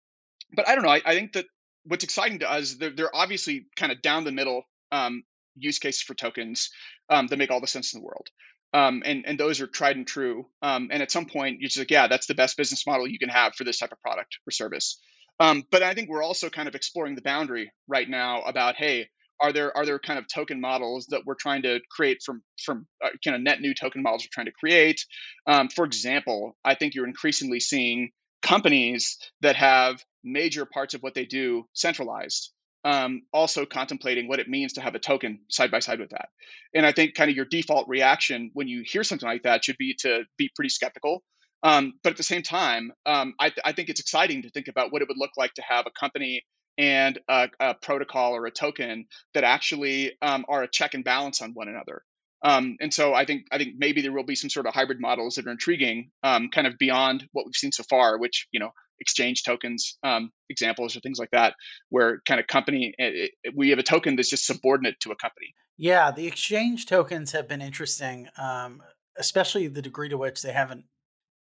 but 0.54 0.68
I 0.68 0.74
don't 0.74 0.84
know. 0.84 0.90
I, 0.90 1.02
I, 1.04 1.14
think 1.14 1.32
that 1.32 1.46
what's 1.84 2.04
exciting 2.04 2.40
to 2.40 2.50
us, 2.50 2.74
they're, 2.74 2.90
they're 2.90 3.14
obviously 3.14 3.66
kind 3.76 3.92
of 3.92 4.02
down 4.02 4.24
the 4.24 4.32
middle 4.32 4.64
um, 4.92 5.22
use 5.56 5.78
cases 5.78 6.02
for 6.02 6.14
tokens 6.14 6.70
um, 7.08 7.26
that 7.28 7.38
make 7.38 7.50
all 7.50 7.60
the 7.60 7.66
sense 7.66 7.94
in 7.94 8.00
the 8.00 8.06
world. 8.06 8.28
Um, 8.72 9.02
and 9.04 9.24
and 9.26 9.38
those 9.38 9.60
are 9.60 9.66
tried 9.66 9.96
and 9.96 10.06
true. 10.06 10.46
Um, 10.60 10.88
and 10.90 11.02
at 11.02 11.10
some 11.10 11.26
point, 11.26 11.60
you're 11.60 11.68
just 11.68 11.78
like, 11.78 11.90
yeah, 11.90 12.08
that's 12.08 12.26
the 12.26 12.34
best 12.34 12.56
business 12.56 12.86
model 12.86 13.06
you 13.06 13.18
can 13.18 13.28
have 13.28 13.54
for 13.54 13.64
this 13.64 13.78
type 13.78 13.92
of 13.92 14.00
product 14.02 14.38
or 14.46 14.50
service. 14.50 14.98
Um, 15.38 15.64
but 15.70 15.82
I 15.82 15.94
think 15.94 16.08
we're 16.08 16.22
also 16.22 16.50
kind 16.50 16.68
of 16.68 16.74
exploring 16.74 17.14
the 17.14 17.22
boundary 17.22 17.70
right 17.88 18.08
now 18.08 18.42
about, 18.42 18.76
hey, 18.76 19.08
are 19.40 19.52
there 19.52 19.76
are 19.76 19.84
there 19.84 19.98
kind 19.98 20.18
of 20.18 20.26
token 20.26 20.60
models 20.60 21.06
that 21.10 21.22
we're 21.26 21.34
trying 21.34 21.62
to 21.62 21.80
create 21.90 22.22
from 22.24 22.42
from 22.62 22.86
uh, 23.04 23.10
kind 23.24 23.36
of 23.36 23.42
net 23.42 23.60
new 23.60 23.74
token 23.74 24.02
models 24.02 24.24
we're 24.24 24.34
trying 24.34 24.46
to 24.46 24.52
create? 24.52 25.04
Um, 25.46 25.68
for 25.68 25.84
example, 25.84 26.56
I 26.64 26.74
think 26.74 26.94
you're 26.94 27.06
increasingly 27.06 27.60
seeing 27.60 28.10
companies 28.42 29.18
that 29.42 29.56
have 29.56 30.02
major 30.24 30.64
parts 30.64 30.94
of 30.94 31.02
what 31.02 31.14
they 31.14 31.24
do 31.24 31.64
centralized 31.72 32.52
um, 32.86 33.22
also 33.32 33.66
contemplating 33.66 34.28
what 34.28 34.38
it 34.38 34.48
means 34.48 34.74
to 34.74 34.80
have 34.80 34.94
a 34.94 35.00
token 35.00 35.40
side 35.48 35.72
by 35.72 35.80
side 35.80 35.98
with 35.98 36.10
that. 36.10 36.28
And 36.72 36.86
I 36.86 36.92
think 36.92 37.14
kind 37.14 37.28
of 37.28 37.36
your 37.36 37.44
default 37.44 37.88
reaction 37.88 38.52
when 38.54 38.68
you 38.68 38.84
hear 38.86 39.02
something 39.02 39.28
like 39.28 39.42
that 39.42 39.64
should 39.64 39.76
be 39.76 39.94
to 40.02 40.22
be 40.38 40.50
pretty 40.54 40.68
skeptical. 40.68 41.24
Um, 41.64 41.94
but 42.04 42.10
at 42.10 42.16
the 42.16 42.22
same 42.22 42.42
time, 42.42 42.92
um, 43.04 43.34
I, 43.40 43.48
th- 43.48 43.62
I, 43.64 43.72
think 43.72 43.88
it's 43.88 43.98
exciting 43.98 44.42
to 44.42 44.50
think 44.50 44.68
about 44.68 44.92
what 44.92 45.02
it 45.02 45.08
would 45.08 45.16
look 45.18 45.32
like 45.36 45.54
to 45.54 45.62
have 45.68 45.86
a 45.86 45.98
company 45.98 46.44
and 46.78 47.18
a, 47.28 47.48
a 47.58 47.74
protocol 47.74 48.36
or 48.36 48.46
a 48.46 48.52
token 48.52 49.06
that 49.34 49.42
actually 49.42 50.12
um, 50.22 50.44
are 50.48 50.62
a 50.62 50.68
check 50.70 50.94
and 50.94 51.02
balance 51.02 51.42
on 51.42 51.52
one 51.54 51.68
another. 51.68 52.02
Um, 52.42 52.76
and 52.80 52.94
so 52.94 53.14
I 53.14 53.24
think 53.24 53.46
I 53.50 53.58
think 53.58 53.74
maybe 53.78 54.02
there 54.02 54.12
will 54.12 54.22
be 54.22 54.36
some 54.36 54.50
sort 54.50 54.66
of 54.66 54.74
hybrid 54.74 55.00
models 55.00 55.34
that 55.34 55.46
are 55.48 55.50
intriguing, 55.50 56.10
um, 56.22 56.50
kind 56.50 56.68
of 56.68 56.78
beyond 56.78 57.26
what 57.32 57.46
we've 57.46 57.54
seen 57.56 57.72
so 57.72 57.82
far, 57.82 58.18
which 58.18 58.46
you 58.52 58.60
know 58.60 58.70
exchange 59.00 59.44
tokens 59.44 59.98
um, 60.02 60.30
examples 60.48 60.96
or 60.96 61.00
things 61.00 61.18
like 61.18 61.30
that, 61.32 61.54
where 61.90 62.20
kind 62.26 62.40
of 62.40 62.46
company 62.46 62.94
it, 62.98 63.02
eh, 63.02 63.24
it, 63.24 63.30
eh, 63.46 63.50
we 63.54 63.70
have 63.70 63.78
a 63.78 63.82
token 63.82 64.16
that's 64.16 64.30
just 64.30 64.46
subordinate 64.46 64.98
to 65.00 65.10
a 65.10 65.16
company. 65.16 65.54
Yeah, 65.78 66.10
the 66.10 66.26
exchange 66.26 66.86
tokens 66.86 67.32
have 67.32 67.48
been 67.48 67.60
interesting, 67.60 68.28
um, 68.38 68.82
especially 69.18 69.68
the 69.68 69.82
degree 69.82 70.08
to 70.08 70.16
which 70.16 70.42
they 70.42 70.52
haven't 70.52 70.84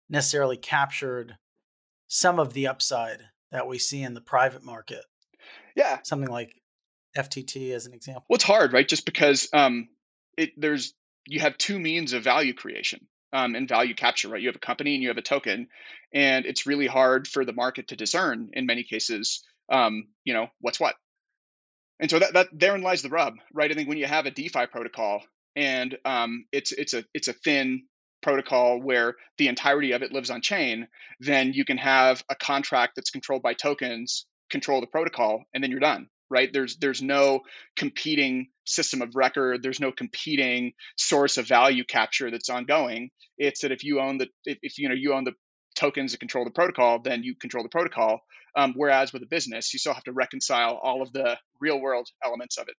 necessarily 0.10 0.58
captured 0.58 1.38
some 2.08 2.40
of 2.40 2.54
the 2.54 2.68
upside 2.68 3.22
that 3.52 3.68
we 3.68 3.80
see 3.80 4.02
in 4.02 4.14
the 4.14 4.22
private 4.22 4.64
market. 4.64 5.04
Yeah. 5.76 6.00
Something 6.04 6.30
like 6.30 6.54
FTT 7.18 7.72
as 7.72 7.86
an 7.86 7.94
example. 7.94 8.26
Well, 8.30 8.36
it's 8.36 8.44
hard, 8.44 8.74
right? 8.74 8.88
Just 8.88 9.06
because 9.06 9.48
um, 9.54 9.88
it 10.38 10.52
there's 10.58 10.94
you 11.28 11.40
have 11.40 11.58
two 11.58 11.80
means 11.80 12.14
of 12.14 12.24
value 12.24 12.54
creation 12.54 13.08
um, 13.34 13.56
and 13.56 13.68
value 13.68 13.96
capture, 13.96 14.30
right? 14.30 14.42
You 14.42 14.48
have 14.48 14.56
a 14.56 14.60
company 14.60 14.94
and 14.94 15.04
you 15.04 15.10
have 15.10 15.18
a 15.18 15.22
token, 15.22 15.68
and 16.14 16.46
it's 16.46 16.66
really 16.66 16.88
hard 16.88 17.28
for 17.28 17.46
the 17.46 17.54
market 17.54 17.90
to 17.90 17.96
discern 17.96 18.50
in 18.54 18.66
many 18.66 18.84
cases, 18.84 19.44
um, 19.72 20.08
you 20.24 20.34
know, 20.34 20.48
what's 20.62 20.80
what. 20.80 20.96
And 22.00 22.10
so 22.10 22.20
that, 22.20 22.34
that 22.34 22.48
therein 22.52 22.82
lies 22.82 23.02
the 23.02 23.10
rub, 23.10 23.36
right? 23.54 23.72
I 23.72 23.74
think 23.74 23.88
when 23.88 23.98
you 23.98 24.06
have 24.06 24.26
a 24.26 24.32
DeFi 24.32 24.68
protocol 24.68 25.24
and 25.56 25.98
um, 26.04 26.46
it's 26.52 26.72
it's 26.74 26.94
a 26.94 27.06
it's 27.14 27.30
a 27.30 27.34
thin 27.34 27.84
protocol 28.22 28.82
where 28.82 29.16
the 29.38 29.48
entirety 29.48 29.92
of 29.94 30.02
it 30.02 30.12
lives 30.12 30.30
on 30.30 30.42
chain, 30.42 30.88
then 31.20 31.54
you 31.54 31.64
can 31.64 31.78
have 31.78 32.24
a 32.30 32.36
contract 32.36 32.94
that's 32.96 33.12
controlled 33.12 33.42
by 33.44 33.54
tokens 33.54 34.26
control 34.50 34.82
the 34.82 34.88
protocol, 34.88 35.44
and 35.54 35.64
then 35.64 35.72
you're 35.72 35.80
done 35.80 36.10
right? 36.30 36.52
There's 36.52 36.78
there's 36.78 37.02
no 37.02 37.42
competing 37.76 38.48
system 38.66 39.02
of 39.02 39.16
record. 39.16 39.62
There's 39.62 39.80
no 39.80 39.92
competing 39.92 40.74
source 40.98 41.38
of 41.38 41.48
value 41.48 41.84
capture 41.84 42.32
that's 42.32 42.50
ongoing. 42.50 43.10
It's 43.38 43.62
that 43.62 43.72
if 43.72 43.84
you 43.84 44.00
own 44.00 44.18
the 44.18 44.28
if, 44.46 44.58
if 44.62 44.78
you 44.78 44.90
know 44.90 44.96
you 44.96 45.14
own 45.14 45.24
the 45.24 45.34
tokens 45.76 46.14
that 46.14 46.20
control 46.20 46.46
the 46.46 46.52
protocol 46.52 47.00
then 47.00 47.24
you 47.24 47.36
control 47.36 47.64
the 47.64 47.70
protocol. 47.70 48.22
Um, 48.56 48.74
whereas 48.78 49.12
with 49.12 49.22
a 49.24 49.28
business 49.28 49.74
you 49.74 49.80
still 49.80 49.94
have 49.94 50.06
to 50.06 50.14
reconcile 50.14 50.80
all 50.82 51.02
of 51.02 51.12
the 51.12 51.38
real 51.60 51.80
world 51.80 52.08
elements 52.24 52.58
of 52.58 52.68
it. 52.70 52.76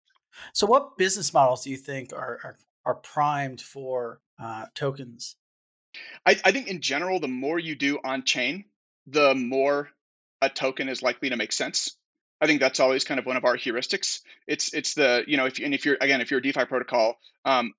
So 0.55 0.67
what 0.67 0.97
business 0.97 1.33
models 1.33 1.65
do 1.65 1.71
you 1.71 1.77
think 1.77 2.13
are 2.13 2.39
are, 2.43 2.57
are 2.85 2.95
primed 2.95 3.61
for 3.61 4.21
uh, 4.41 4.67
tokens? 4.75 5.37
I, 6.25 6.39
I 6.45 6.53
think 6.53 6.69
in 6.69 6.81
general 6.81 7.21
the 7.21 7.29
more 7.29 7.59
you 7.59 7.75
do 7.75 7.99
on 8.03 8.25
chain 8.25 8.65
the 9.07 9.35
more 9.35 9.91
a 10.43 10.49
token 10.49 10.89
is 10.89 11.03
likely 11.03 11.31
to 11.31 11.37
make 11.37 11.53
sense 11.53 11.97
I 12.41 12.47
think 12.47 12.61
that's 12.61 12.81
always 12.81 13.05
kind 13.05 13.19
of 13.19 13.27
one 13.27 13.37
of 13.37 13.45
our 13.45 13.57
heuristics. 13.57 14.21
It's 14.47 14.75
it's 14.75 14.95
the 14.95 15.25
you 15.27 15.37
know 15.37 15.47
if 15.47 15.59
and 15.59 15.75
if 15.75 15.87
you're 15.87 15.97
again 16.01 16.21
if 16.21 16.31
you're 16.31 16.41
a 16.41 16.43
DeFi 16.43 16.67
protocol, 16.67 17.19
um, 17.45 17.73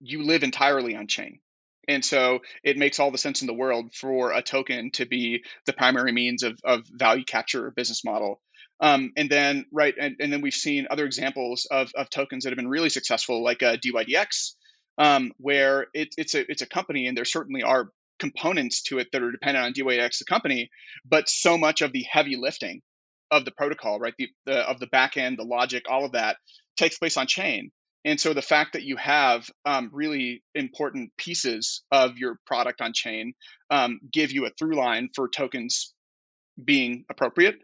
you 0.00 0.24
live 0.24 0.42
entirely 0.42 0.96
on 0.96 1.06
chain, 1.06 1.38
and 1.86 2.04
so 2.04 2.40
it 2.64 2.76
makes 2.76 2.98
all 2.98 3.10
the 3.10 3.18
sense 3.18 3.42
in 3.42 3.46
the 3.46 3.54
world 3.54 3.94
for 3.94 4.32
a 4.32 4.42
token 4.42 4.90
to 4.92 5.06
be 5.06 5.44
the 5.66 5.72
primary 5.72 6.12
means 6.12 6.42
of 6.42 6.58
of 6.64 6.84
value 6.90 7.24
capture 7.24 7.66
or 7.66 7.70
business 7.70 8.04
model. 8.04 8.40
Um, 8.80 9.12
and 9.16 9.30
then 9.30 9.66
right 9.70 9.94
and, 9.96 10.16
and 10.18 10.32
then 10.32 10.40
we've 10.40 10.52
seen 10.52 10.88
other 10.90 11.06
examples 11.06 11.68
of 11.70 11.92
of 11.94 12.10
tokens 12.10 12.42
that 12.42 12.50
have 12.50 12.56
been 12.56 12.68
really 12.68 12.88
successful, 12.88 13.44
like 13.44 13.62
uh, 13.62 13.76
DYDX, 13.76 14.54
um, 14.98 15.30
where 15.38 15.86
it, 15.94 16.14
it's 16.16 16.34
a 16.34 16.50
it's 16.50 16.62
a 16.62 16.66
company, 16.66 17.06
and 17.06 17.16
there 17.16 17.24
certainly 17.24 17.62
are 17.62 17.90
components 18.18 18.82
to 18.82 18.98
it 18.98 19.08
that 19.12 19.22
are 19.22 19.30
dependent 19.30 19.64
on 19.64 19.72
DYDX 19.72 20.18
the 20.18 20.24
company, 20.24 20.70
but 21.04 21.28
so 21.28 21.56
much 21.56 21.82
of 21.82 21.92
the 21.92 22.04
heavy 22.10 22.36
lifting 22.36 22.82
of 23.32 23.44
the 23.44 23.50
protocol, 23.50 23.98
right? 23.98 24.14
The, 24.16 24.28
the 24.46 24.58
of 24.68 24.78
the 24.78 24.86
backend, 24.86 25.38
the 25.38 25.44
logic, 25.44 25.84
all 25.90 26.04
of 26.04 26.12
that 26.12 26.36
takes 26.76 26.98
place 26.98 27.16
on 27.16 27.26
chain. 27.26 27.72
And 28.04 28.20
so 28.20 28.34
the 28.34 28.42
fact 28.42 28.74
that 28.74 28.82
you 28.82 28.96
have 28.96 29.48
um, 29.64 29.90
really 29.92 30.42
important 30.54 31.12
pieces 31.16 31.82
of 31.90 32.18
your 32.18 32.38
product 32.46 32.80
on 32.80 32.92
chain 32.92 33.34
um, 33.70 34.00
give 34.12 34.32
you 34.32 34.44
a 34.44 34.50
through 34.50 34.76
line 34.76 35.08
for 35.14 35.28
tokens 35.28 35.94
being 36.62 37.04
appropriate. 37.08 37.56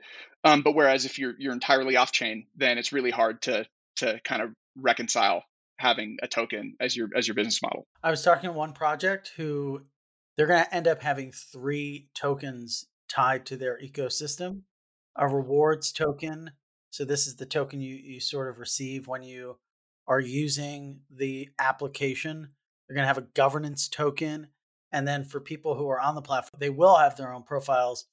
Um, 0.44 0.62
but 0.62 0.74
whereas 0.74 1.04
if 1.04 1.18
you're 1.18 1.34
you're 1.38 1.52
entirely 1.52 1.96
off 1.96 2.12
chain, 2.12 2.46
then 2.56 2.78
it's 2.78 2.92
really 2.92 3.10
hard 3.10 3.42
to 3.42 3.66
to 3.96 4.20
kind 4.24 4.42
of 4.42 4.50
reconcile 4.76 5.42
having 5.78 6.16
a 6.22 6.28
token 6.28 6.76
as 6.80 6.96
your 6.96 7.08
as 7.14 7.28
your 7.28 7.34
business 7.34 7.60
model. 7.62 7.86
I 8.02 8.10
was 8.10 8.22
talking 8.22 8.48
to 8.48 8.56
one 8.56 8.72
project 8.72 9.32
who 9.36 9.82
they're 10.36 10.46
going 10.46 10.64
to 10.64 10.74
end 10.74 10.88
up 10.88 11.02
having 11.02 11.32
three 11.32 12.08
tokens 12.14 12.86
tied 13.08 13.44
to 13.46 13.56
their 13.56 13.78
ecosystem 13.82 14.62
a 15.18 15.28
rewards 15.28 15.92
token. 15.92 16.52
So 16.90 17.04
this 17.04 17.26
is 17.26 17.36
the 17.36 17.46
token 17.46 17.80
you, 17.80 17.94
you 17.96 18.20
sort 18.20 18.48
of 18.48 18.58
receive 18.58 19.06
when 19.06 19.22
you 19.22 19.58
are 20.06 20.20
using 20.20 21.00
the 21.10 21.50
application. 21.58 22.48
You're 22.88 22.94
going 22.94 23.02
to 23.02 23.08
have 23.08 23.18
a 23.18 23.28
governance 23.34 23.88
token. 23.88 24.48
And 24.90 25.06
then 25.06 25.24
for 25.24 25.40
people 25.40 25.74
who 25.74 25.88
are 25.88 26.00
on 26.00 26.14
the 26.14 26.22
platform, 26.22 26.58
they 26.60 26.70
will 26.70 26.96
have 26.96 27.16
their 27.16 27.32
own 27.32 27.42
profiles. 27.42 28.06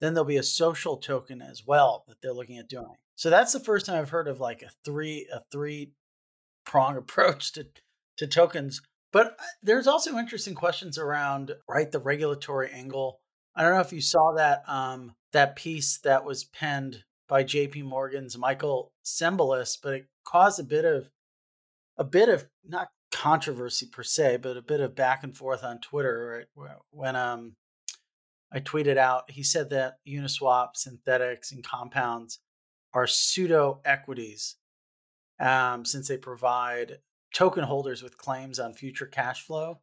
Then 0.00 0.14
there'll 0.14 0.24
be 0.24 0.36
a 0.36 0.42
social 0.42 0.98
token 0.98 1.42
as 1.42 1.66
well 1.66 2.04
that 2.06 2.18
they're 2.22 2.32
looking 2.32 2.58
at 2.58 2.68
doing. 2.68 2.94
So 3.16 3.30
that's 3.30 3.52
the 3.52 3.60
first 3.60 3.86
time 3.86 3.98
I've 3.98 4.10
heard 4.10 4.28
of 4.28 4.40
like 4.40 4.62
a 4.62 4.70
three 4.84 5.26
a 5.32 5.40
three 5.50 5.92
prong 6.64 6.96
approach 6.98 7.52
to 7.52 7.66
to 8.18 8.26
tokens. 8.26 8.82
But 9.12 9.28
uh, 9.28 9.44
there's 9.62 9.86
also 9.86 10.18
interesting 10.18 10.54
questions 10.54 10.98
around 10.98 11.52
right 11.68 11.90
the 11.90 11.98
regulatory 11.98 12.70
angle. 12.70 13.20
I 13.54 13.62
don't 13.62 13.74
know 13.74 13.80
if 13.80 13.92
you 13.92 14.02
saw 14.02 14.34
that 14.36 14.62
um, 14.68 15.14
that 15.36 15.54
piece 15.54 15.98
that 15.98 16.24
was 16.24 16.44
penned 16.44 17.04
by 17.28 17.44
JP 17.44 17.84
Morgan's 17.84 18.38
Michael 18.38 18.92
Cembalest, 19.04 19.78
but 19.82 19.92
it 19.92 20.06
caused 20.24 20.58
a 20.58 20.64
bit 20.64 20.84
of 20.84 21.10
a 21.98 22.04
bit 22.04 22.28
of 22.28 22.46
not 22.66 22.88
controversy 23.12 23.86
per 23.86 24.02
se, 24.02 24.38
but 24.38 24.56
a 24.56 24.62
bit 24.62 24.80
of 24.80 24.94
back 24.94 25.24
and 25.24 25.36
forth 25.36 25.62
on 25.62 25.80
Twitter 25.80 26.46
when 26.90 27.16
um 27.16 27.56
I 28.50 28.60
tweeted 28.60 28.96
out 28.96 29.30
he 29.30 29.42
said 29.42 29.70
that 29.70 29.98
Uniswap, 30.08 30.68
Synthetix, 30.76 31.52
and 31.52 31.62
compounds 31.62 32.38
are 32.94 33.06
pseudo 33.06 33.80
equities 33.84 34.56
um, 35.38 35.84
since 35.84 36.08
they 36.08 36.16
provide 36.16 37.00
token 37.34 37.64
holders 37.64 38.02
with 38.02 38.16
claims 38.16 38.58
on 38.58 38.72
future 38.72 39.04
cash 39.04 39.42
flow. 39.42 39.80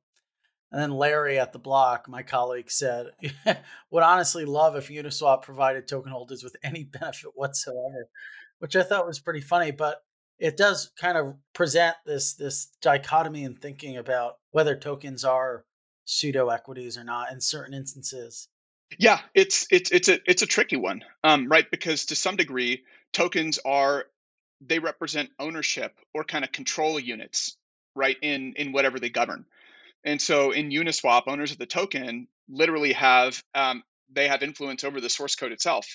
And 0.73 0.81
then 0.81 0.91
Larry 0.91 1.37
at 1.37 1.53
the 1.53 1.59
block, 1.59 2.09
my 2.09 2.23
colleague, 2.23 2.71
said, 2.71 3.11
would 3.91 4.03
honestly 4.03 4.43
love 4.43 4.75
if 4.75 4.89
Uniswap 4.89 5.43
provided 5.43 5.87
token 5.87 6.11
holders 6.11 6.43
with 6.43 6.55
any 6.63 6.83
benefit 6.99 7.29
whatsoever, 7.35 8.09
which 8.57 8.75
I 8.75 8.81
thought 8.81 9.05
was 9.05 9.19
pretty 9.19 9.41
funny. 9.41 9.69
But 9.69 10.03
it 10.39 10.57
does 10.57 10.91
kind 10.99 11.15
of 11.15 11.35
present 11.53 11.95
this 12.07 12.33
this 12.33 12.69
dichotomy 12.81 13.43
in 13.43 13.55
thinking 13.55 13.97
about 13.97 14.37
whether 14.49 14.75
tokens 14.75 15.23
are 15.23 15.63
pseudo 16.05 16.49
equities 16.49 16.97
or 16.97 17.03
not 17.03 17.31
in 17.31 17.39
certain 17.39 17.75
instances. 17.75 18.49
Yeah, 18.97 19.19
it's 19.35 19.67
it's 19.69 19.91
it's 19.91 20.09
a 20.09 20.19
it's 20.25 20.41
a 20.41 20.47
tricky 20.47 20.75
one, 20.75 21.03
um, 21.23 21.49
right? 21.49 21.69
Because 21.69 22.07
to 22.07 22.15
some 22.15 22.35
degree, 22.35 22.83
tokens 23.13 23.59
are 23.63 24.05
they 24.59 24.79
represent 24.79 25.29
ownership 25.37 25.99
or 26.15 26.23
kind 26.23 26.43
of 26.43 26.51
control 26.51 26.99
units, 26.99 27.57
right? 27.95 28.17
In 28.23 28.53
in 28.55 28.71
whatever 28.71 28.99
they 28.99 29.09
govern. 29.09 29.45
And 30.05 30.21
so 30.21 30.51
in 30.51 30.69
Uniswap, 30.69 31.23
owners 31.27 31.51
of 31.51 31.57
the 31.57 31.65
token 31.65 32.27
literally 32.49 32.93
have 32.93 33.41
um, 33.55 33.83
they 34.11 34.27
have 34.27 34.43
influence 34.43 34.83
over 34.83 35.01
the 35.01 35.09
source 35.09 35.35
code 35.35 35.51
itself, 35.51 35.87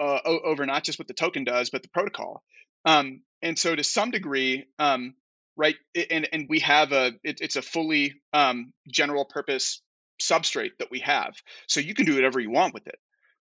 uh, 0.00 0.18
over 0.24 0.66
not 0.66 0.84
just 0.84 0.98
what 0.98 1.08
the 1.08 1.14
token 1.14 1.44
does, 1.44 1.70
but 1.70 1.82
the 1.82 1.88
protocol. 1.88 2.42
Um, 2.84 3.22
and 3.42 3.58
so 3.58 3.74
to 3.74 3.84
some 3.84 4.10
degree, 4.10 4.66
um, 4.78 5.14
right, 5.56 5.76
and 6.10 6.28
and 6.32 6.46
we 6.48 6.60
have 6.60 6.92
a 6.92 7.12
it, 7.22 7.40
it's 7.40 7.56
a 7.56 7.62
fully 7.62 8.14
um, 8.32 8.72
general 8.90 9.24
purpose 9.24 9.82
substrate 10.20 10.78
that 10.78 10.90
we 10.90 11.00
have, 11.00 11.34
so 11.66 11.80
you 11.80 11.94
can 11.94 12.06
do 12.06 12.14
whatever 12.14 12.40
you 12.40 12.50
want 12.50 12.74
with 12.74 12.86
it. 12.86 12.98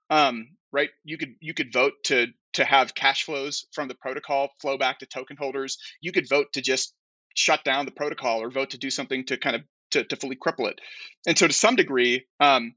Um, 0.09 0.49
right, 0.73 0.91
you 1.05 1.19
could 1.19 1.35
you 1.41 1.55
could 1.55 1.73
vote 1.73 1.93
to 2.05 2.29
to 2.55 2.65
have 2.65 2.95
cash 2.95 3.25
flows 3.25 3.67
from 3.73 3.89
the 3.89 3.95
protocol 3.95 4.49
flow 4.61 4.79
back 4.79 5.01
to 5.01 5.07
token 5.07 5.37
holders. 5.37 5.79
You 6.01 6.13
could 6.13 6.29
vote 6.29 6.55
to 6.55 6.63
just 6.63 6.95
shut 7.35 7.65
down 7.65 7.85
the 7.85 7.93
protocol 7.93 8.43
or 8.43 8.51
vote 8.51 8.71
to 8.71 8.79
do 8.79 8.89
something 8.89 9.27
to 9.27 9.37
kind 9.37 9.57
of 9.57 9.63
to, 9.91 10.05
to 10.05 10.17
fully 10.17 10.37
cripple 10.37 10.69
it. 10.71 10.81
And 11.27 11.39
so 11.39 11.47
to 11.47 11.53
some 11.53 11.77
degree, 11.77 12.27
um, 12.41 12.75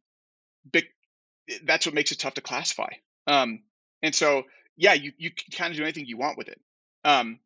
big, 0.71 0.85
that's 1.63 1.85
what 1.85 1.95
makes 1.95 2.11
it 2.11 2.19
tough 2.19 2.35
to 2.35 2.41
classify. 2.41 2.89
Um, 3.27 3.63
and 4.01 4.13
so, 4.13 4.43
yeah, 4.77 4.93
you, 4.93 5.11
you 5.17 5.31
can 5.31 5.51
kind 5.57 5.71
of 5.71 5.77
do 5.77 5.83
anything 5.83 6.05
you 6.05 6.17
want 6.17 6.37
with 6.37 6.47
it. 6.47 6.59
Um, 7.03 7.39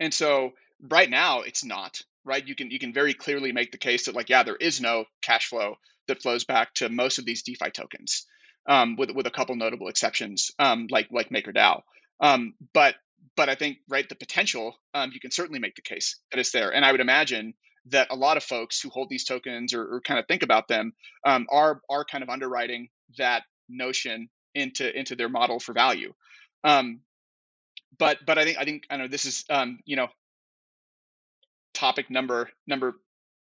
and 0.00 0.12
so 0.14 0.52
right 0.80 1.10
now 1.10 1.42
it's 1.42 1.64
not 1.64 2.00
right. 2.24 2.46
You 2.46 2.54
can, 2.54 2.70
you 2.70 2.78
can 2.78 2.92
very 2.92 3.14
clearly 3.14 3.52
make 3.52 3.72
the 3.72 3.78
case 3.78 4.06
that 4.06 4.14
like, 4.14 4.28
yeah, 4.28 4.42
there 4.42 4.56
is 4.56 4.80
no 4.80 5.04
cash 5.22 5.48
flow 5.48 5.76
that 6.06 6.22
flows 6.22 6.44
back 6.44 6.74
to 6.74 6.88
most 6.88 7.18
of 7.18 7.24
these 7.24 7.42
DeFi 7.42 7.70
tokens. 7.70 8.26
Um, 8.66 8.96
with 8.96 9.10
with 9.12 9.26
a 9.26 9.30
couple 9.30 9.56
notable 9.56 9.88
exceptions, 9.88 10.50
um, 10.58 10.88
like 10.90 11.08
like 11.10 11.30
MakerDAO. 11.30 11.80
Um, 12.20 12.52
but 12.74 12.96
but 13.34 13.48
I 13.48 13.54
think 13.54 13.78
right 13.88 14.06
the 14.06 14.14
potential 14.14 14.76
you 15.10 15.20
can 15.20 15.30
certainly 15.30 15.58
make 15.58 15.74
the 15.74 15.80
case 15.80 16.16
that 16.30 16.38
it's 16.38 16.52
there, 16.52 16.74
and 16.74 16.84
I 16.84 16.92
would 16.92 17.00
imagine 17.00 17.54
that 17.90 18.08
a 18.10 18.16
lot 18.16 18.36
of 18.36 18.44
folks 18.44 18.80
who 18.80 18.88
hold 18.90 19.08
these 19.08 19.24
tokens 19.24 19.74
or, 19.74 19.82
or 19.82 20.00
kind 20.00 20.20
of 20.20 20.26
think 20.26 20.42
about 20.42 20.68
them 20.68 20.92
um, 21.24 21.46
are 21.50 21.80
are 21.88 22.04
kind 22.04 22.22
of 22.22 22.30
underwriting 22.30 22.88
that 23.18 23.42
notion 23.68 24.28
into 24.54 24.98
into 24.98 25.16
their 25.16 25.28
model 25.28 25.60
for 25.60 25.72
value. 25.72 26.12
Um, 26.64 27.00
but 27.98 28.18
but 28.26 28.38
I 28.38 28.44
think 28.44 28.58
I 28.58 28.64
think 28.64 28.84
I 28.90 28.96
know 28.96 29.08
this 29.08 29.24
is 29.24 29.44
um, 29.50 29.80
you 29.84 29.96
know 29.96 30.08
topic 31.74 32.10
number 32.10 32.50
number 32.66 32.94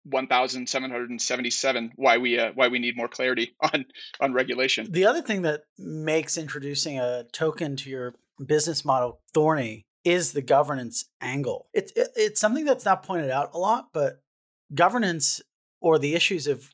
1777 0.09 1.91
why 1.95 2.17
we 2.17 2.39
uh, 2.39 2.51
why 2.55 2.67
we 2.69 2.79
need 2.79 2.95
more 2.95 3.07
clarity 3.07 3.55
on 3.61 3.85
on 4.19 4.33
regulation. 4.33 4.87
The 4.91 5.05
other 5.05 5.21
thing 5.21 5.43
that 5.43 5.61
makes 5.77 6.37
introducing 6.37 6.99
a 6.99 7.25
token 7.31 7.75
to 7.77 7.89
your 7.89 8.15
business 8.43 8.85
model 8.85 9.21
thorny 9.33 9.85
is 10.03 10.31
the 10.31 10.41
governance 10.41 11.05
angle. 11.21 11.67
It's 11.73 11.91
it, 11.95 12.09
it's 12.15 12.39
something 12.39 12.65
that's 12.65 12.85
not 12.85 13.03
pointed 13.03 13.29
out 13.29 13.51
a 13.53 13.57
lot, 13.57 13.87
but 13.93 14.21
governance 14.73 15.41
or 15.81 15.99
the 15.99 16.15
issues 16.15 16.47
of 16.47 16.73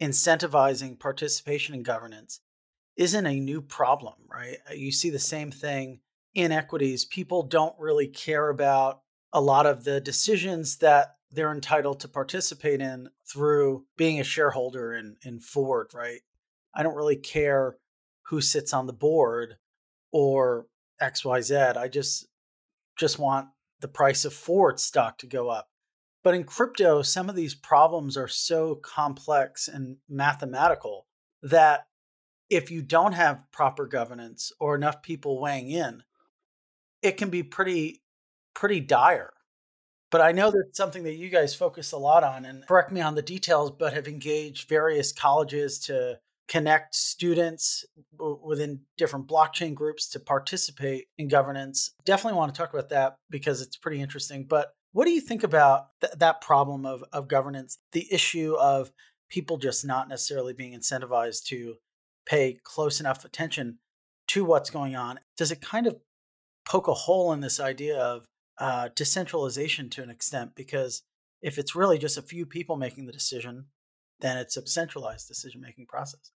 incentivizing 0.00 0.98
participation 0.98 1.74
in 1.74 1.82
governance 1.82 2.40
isn't 2.96 3.26
a 3.26 3.40
new 3.40 3.60
problem, 3.60 4.14
right? 4.28 4.58
Uh, 4.68 4.74
you 4.74 4.92
see 4.92 5.10
the 5.10 5.18
same 5.18 5.50
thing 5.50 6.00
in 6.34 6.52
equities. 6.52 7.04
People 7.04 7.42
don't 7.42 7.74
really 7.78 8.08
care 8.08 8.48
about 8.48 9.00
a 9.32 9.40
lot 9.40 9.66
of 9.66 9.84
the 9.84 10.00
decisions 10.00 10.78
that 10.78 11.16
they're 11.30 11.52
entitled 11.52 12.00
to 12.00 12.08
participate 12.08 12.80
in 12.80 13.08
through 13.30 13.84
being 13.96 14.18
a 14.20 14.24
shareholder 14.24 14.94
in, 14.94 15.16
in 15.22 15.40
Ford, 15.40 15.92
right? 15.94 16.20
I 16.74 16.82
don't 16.82 16.96
really 16.96 17.16
care 17.16 17.76
who 18.22 18.40
sits 18.40 18.72
on 18.72 18.86
the 18.86 18.92
board 18.92 19.56
or 20.12 20.66
XYZ. 21.00 21.76
I 21.76 21.88
just 21.88 22.26
just 22.98 23.18
want 23.18 23.48
the 23.80 23.88
price 23.88 24.24
of 24.24 24.34
Ford 24.34 24.78
stock 24.78 25.18
to 25.18 25.26
go 25.26 25.48
up. 25.48 25.69
But 26.22 26.34
in 26.34 26.44
crypto, 26.44 27.02
some 27.02 27.30
of 27.30 27.36
these 27.36 27.54
problems 27.54 28.16
are 28.16 28.28
so 28.28 28.74
complex 28.74 29.68
and 29.68 29.96
mathematical 30.08 31.06
that 31.42 31.86
if 32.50 32.70
you 32.70 32.82
don't 32.82 33.12
have 33.12 33.50
proper 33.52 33.86
governance 33.86 34.52
or 34.60 34.74
enough 34.74 35.02
people 35.02 35.40
weighing 35.40 35.70
in, 35.70 36.02
it 37.02 37.16
can 37.16 37.30
be 37.30 37.42
pretty 37.42 38.02
pretty 38.54 38.80
dire. 38.80 39.32
But 40.10 40.20
I 40.20 40.32
know 40.32 40.50
that's 40.50 40.76
something 40.76 41.04
that 41.04 41.14
you 41.14 41.30
guys 41.30 41.54
focus 41.54 41.92
a 41.92 41.96
lot 41.96 42.24
on 42.24 42.44
and 42.44 42.66
correct 42.66 42.90
me 42.90 43.00
on 43.00 43.14
the 43.14 43.22
details, 43.22 43.70
but 43.70 43.94
have 43.94 44.08
engaged 44.08 44.68
various 44.68 45.12
colleges 45.12 45.78
to 45.80 46.18
connect 46.48 46.96
students 46.96 47.84
within 48.44 48.80
different 48.98 49.28
blockchain 49.28 49.72
groups 49.72 50.08
to 50.08 50.18
participate 50.18 51.06
in 51.16 51.28
governance. 51.28 51.92
Definitely 52.04 52.38
want 52.38 52.52
to 52.52 52.58
talk 52.58 52.74
about 52.74 52.88
that 52.88 53.16
because 53.30 53.62
it's 53.62 53.76
pretty 53.76 54.00
interesting. 54.00 54.46
But 54.46 54.74
what 54.92 55.04
do 55.04 55.12
you 55.12 55.20
think 55.20 55.42
about 55.42 55.88
th- 56.00 56.14
that 56.18 56.40
problem 56.40 56.84
of, 56.84 57.04
of 57.12 57.28
governance, 57.28 57.78
the 57.92 58.12
issue 58.12 58.54
of 58.58 58.90
people 59.28 59.56
just 59.56 59.84
not 59.84 60.08
necessarily 60.08 60.52
being 60.52 60.78
incentivized 60.78 61.44
to 61.44 61.76
pay 62.26 62.58
close 62.64 63.00
enough 63.00 63.24
attention 63.24 63.78
to 64.28 64.44
what's 64.44 64.70
going 64.70 64.96
on? 64.96 65.20
Does 65.36 65.52
it 65.52 65.60
kind 65.60 65.86
of 65.86 65.96
poke 66.68 66.88
a 66.88 66.94
hole 66.94 67.32
in 67.32 67.40
this 67.40 67.60
idea 67.60 67.98
of 67.98 68.26
uh, 68.58 68.88
decentralization 68.94 69.88
to 69.90 70.02
an 70.02 70.10
extent? 70.10 70.54
Because 70.54 71.02
if 71.42 71.58
it's 71.58 71.74
really 71.74 71.98
just 71.98 72.18
a 72.18 72.22
few 72.22 72.44
people 72.44 72.76
making 72.76 73.06
the 73.06 73.12
decision, 73.12 73.66
then 74.20 74.36
it's 74.36 74.56
a 74.56 74.66
centralized 74.66 75.28
decision 75.28 75.60
making 75.60 75.86
process. 75.86 76.32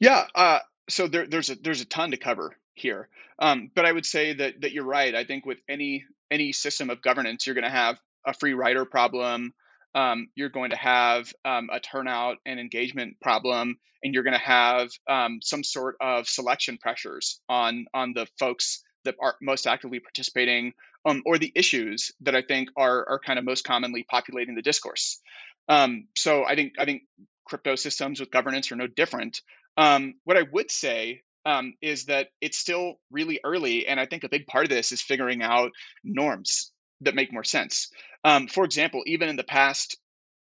Yeah. 0.00 0.26
Uh, 0.34 0.58
so 0.88 1.06
there, 1.06 1.26
there's 1.26 1.50
a 1.50 1.54
there's 1.54 1.80
a 1.80 1.86
ton 1.86 2.10
to 2.10 2.16
cover 2.16 2.56
here, 2.74 3.08
um, 3.38 3.70
but 3.74 3.86
I 3.86 3.92
would 3.92 4.04
say 4.04 4.34
that 4.34 4.60
that 4.62 4.72
you're 4.72 4.84
right. 4.84 5.14
I 5.14 5.24
think 5.24 5.46
with 5.46 5.58
any 5.68 6.04
any 6.34 6.52
system 6.52 6.90
of 6.90 7.00
governance, 7.00 7.46
you're 7.46 7.54
going 7.54 7.64
to 7.64 7.70
have 7.70 7.98
a 8.26 8.34
free 8.34 8.54
rider 8.54 8.84
problem. 8.84 9.54
Um, 9.94 10.28
you're 10.34 10.50
going 10.50 10.70
to 10.70 10.76
have 10.76 11.32
um, 11.44 11.68
a 11.72 11.78
turnout 11.78 12.38
and 12.44 12.58
engagement 12.58 13.16
problem, 13.22 13.78
and 14.02 14.12
you're 14.12 14.24
going 14.24 14.38
to 14.38 14.40
have 14.40 14.90
um, 15.08 15.38
some 15.40 15.62
sort 15.62 15.94
of 16.00 16.28
selection 16.28 16.78
pressures 16.78 17.40
on 17.48 17.86
on 17.94 18.12
the 18.12 18.26
folks 18.40 18.82
that 19.04 19.14
are 19.20 19.36
most 19.40 19.66
actively 19.66 20.00
participating, 20.00 20.72
um, 21.06 21.22
or 21.24 21.38
the 21.38 21.52
issues 21.54 22.10
that 22.22 22.34
I 22.34 22.42
think 22.42 22.70
are 22.76 23.08
are 23.08 23.20
kind 23.20 23.38
of 23.38 23.44
most 23.44 23.64
commonly 23.64 24.02
populating 24.02 24.56
the 24.56 24.62
discourse. 24.62 25.20
Um, 25.68 26.08
so 26.16 26.44
I 26.44 26.56
think 26.56 26.72
I 26.78 26.84
think 26.84 27.02
crypto 27.46 27.76
systems 27.76 28.18
with 28.18 28.32
governance 28.32 28.72
are 28.72 28.76
no 28.76 28.88
different. 28.88 29.42
Um, 29.76 30.14
what 30.24 30.36
I 30.36 30.42
would 30.50 30.70
say 30.70 31.22
um, 31.46 31.74
is 31.80 32.06
that 32.06 32.28
it's 32.40 32.58
still 32.58 32.94
really 33.10 33.40
early, 33.44 33.86
and 33.86 34.00
I 34.00 34.06
think 34.06 34.24
a 34.24 34.28
big 34.28 34.46
part 34.46 34.64
of 34.64 34.70
this 34.70 34.92
is 34.92 35.02
figuring 35.02 35.42
out 35.42 35.72
norms 36.02 36.72
that 37.02 37.14
make 37.14 37.32
more 37.32 37.44
sense. 37.44 37.90
Um, 38.24 38.48
for 38.48 38.64
example, 38.64 39.02
even 39.06 39.28
in 39.28 39.36
the 39.36 39.44
past 39.44 39.96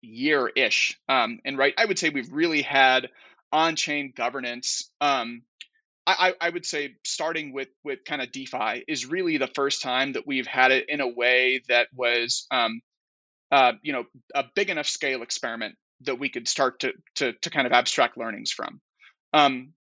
year 0.01 0.49
ish, 0.53 0.99
um, 1.07 1.39
and 1.45 1.57
right, 1.57 1.73
I 1.77 1.85
would 1.85 1.99
say 1.99 2.09
we've 2.09 2.31
really 2.31 2.61
had 2.61 3.09
on-chain 3.51 4.13
governance. 4.15 4.91
Um, 5.01 5.43
I, 6.05 6.33
I, 6.41 6.49
would 6.49 6.65
say 6.65 6.95
starting 7.05 7.53
with 7.53 7.67
with 7.83 7.99
kind 8.03 8.21
of 8.21 8.31
DeFi 8.31 8.83
is 8.87 9.05
really 9.05 9.37
the 9.37 9.49
first 9.53 9.83
time 9.83 10.13
that 10.13 10.25
we've 10.25 10.47
had 10.47 10.71
it 10.71 10.89
in 10.89 11.01
a 11.01 11.07
way 11.07 11.62
that 11.69 11.88
was, 11.95 12.47
um, 12.49 12.81
uh, 13.51 13.73
you 13.83 13.93
know, 13.93 14.05
a 14.33 14.45
big 14.55 14.71
enough 14.71 14.88
scale 14.88 15.21
experiment 15.21 15.75
that 16.01 16.17
we 16.17 16.29
could 16.29 16.47
start 16.47 16.79
to 16.79 16.93
to, 17.15 17.33
to 17.41 17.49
kind 17.51 17.67
of 17.67 17.73
abstract 17.73 18.17
learnings 18.17 18.51
from. 18.51 18.81
Um, 19.33 19.73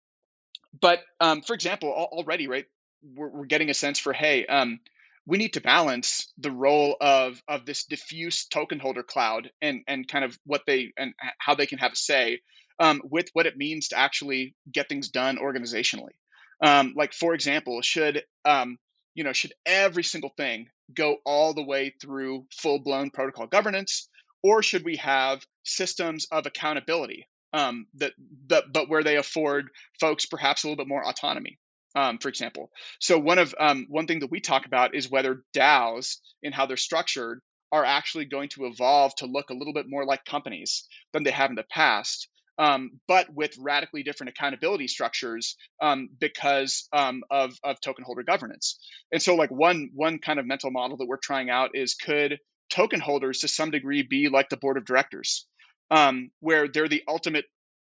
but 0.81 1.00
um, 1.20 1.42
for 1.42 1.54
example, 1.54 1.90
already, 1.90 2.46
right, 2.46 2.66
we're, 3.02 3.28
we're, 3.28 3.46
getting 3.46 3.70
a 3.70 3.74
sense 3.74 3.98
for 3.98 4.12
hey, 4.12 4.46
um, 4.46 4.81
we 5.26 5.38
need 5.38 5.54
to 5.54 5.61
balance 5.61 6.33
the 6.38 6.50
role 6.50 6.96
of 7.00 7.40
of 7.46 7.66
this 7.66 7.85
diffuse 7.85 8.46
token 8.46 8.78
holder 8.78 9.02
cloud 9.02 9.50
and 9.62 9.83
and 9.87 10.09
kind 10.09 10.24
of 10.24 10.38
what 10.44 10.62
they 10.66 10.92
and 10.96 11.14
how 11.38 11.54
they 11.54 11.66
can 11.66 11.78
have 11.78 11.92
a 11.92 11.96
say 11.96 12.40
um, 12.81 13.00
with 13.04 13.28
what 13.33 13.46
it 13.46 13.57
means 13.57 13.88
to 13.88 13.98
actually 13.98 14.54
get 14.70 14.88
things 14.88 15.09
done 15.09 15.38
organizationally. 15.38 16.16
Um, 16.62 16.94
like 16.96 17.12
for 17.12 17.35
example, 17.35 17.83
should 17.83 18.22
um, 18.44 18.78
you 19.14 19.24
know 19.24 19.33
should 19.33 19.52
every 19.64 20.04
single 20.04 20.33
thing 20.37 20.68
go 20.92 21.16
all 21.24 21.54
the 21.54 21.64
way 21.64 21.94
through 22.00 22.46
full 22.52 22.81
blown 22.81 23.11
protocol 23.11 23.46
governance, 23.46 24.09
or 24.42 24.62
should 24.62 24.85
we 24.85 24.96
have 24.96 25.44
systems 25.64 26.26
of 26.31 26.46
accountability 26.46 27.26
um, 27.52 27.87
that, 27.94 28.12
that, 28.48 28.64
but 28.72 28.88
where 28.88 29.02
they 29.02 29.16
afford 29.16 29.68
folks 30.00 30.26
perhaps 30.26 30.64
a 30.64 30.68
little 30.68 30.82
bit 30.82 30.88
more 30.88 31.06
autonomy. 31.06 31.58
Um, 31.94 32.18
for 32.18 32.28
example, 32.28 32.70
so 33.00 33.18
one 33.18 33.38
of 33.38 33.54
um, 33.58 33.87
one 33.88 34.06
thing 34.06 34.20
that 34.20 34.30
we 34.30 34.40
talk 34.40 34.66
about 34.66 34.94
is 34.94 35.11
whether 35.11 35.42
DAOs 35.56 36.18
and 36.42 36.54
how 36.54 36.66
they're 36.66 36.76
structured 36.76 37.40
are 37.72 37.84
actually 37.84 38.26
going 38.26 38.50
to 38.50 38.66
evolve 38.66 39.14
to 39.16 39.26
look 39.26 39.50
a 39.50 39.54
little 39.54 39.72
bit 39.72 39.87
more 39.88 40.04
like 40.04 40.24
companies 40.24 40.87
than 41.12 41.24
they 41.24 41.30
have 41.30 41.50
in 41.50 41.56
the 41.56 41.64
past, 41.64 42.28
um, 42.58 43.00
but 43.06 43.32
with 43.32 43.56
radically 43.58 44.02
different 44.02 44.30
accountability 44.30 44.88
structures 44.88 45.56
um, 45.80 46.08
because 46.18 46.88
um, 46.92 47.22
of, 47.30 47.56
of 47.62 47.80
token 47.80 48.04
holder 48.04 48.22
governance. 48.22 48.78
And 49.12 49.22
so, 49.22 49.34
like 49.37 49.50
one 49.50 49.90
one 49.94 50.18
kind 50.18 50.38
of 50.38 50.46
mental 50.46 50.70
model 50.70 50.96
that 50.98 51.06
we're 51.06 51.18
trying 51.18 51.50
out 51.50 51.70
is 51.74 51.94
could 51.94 52.38
token 52.70 53.00
holders 53.00 53.40
to 53.40 53.48
some 53.48 53.70
degree 53.70 54.02
be 54.02 54.28
like 54.28 54.48
the 54.48 54.56
board 54.56 54.76
of 54.76 54.84
directors? 54.84 55.46
Um, 55.90 56.31
where 56.40 56.68
they're 56.68 56.88
the 56.88 57.05
ultimate 57.09 57.44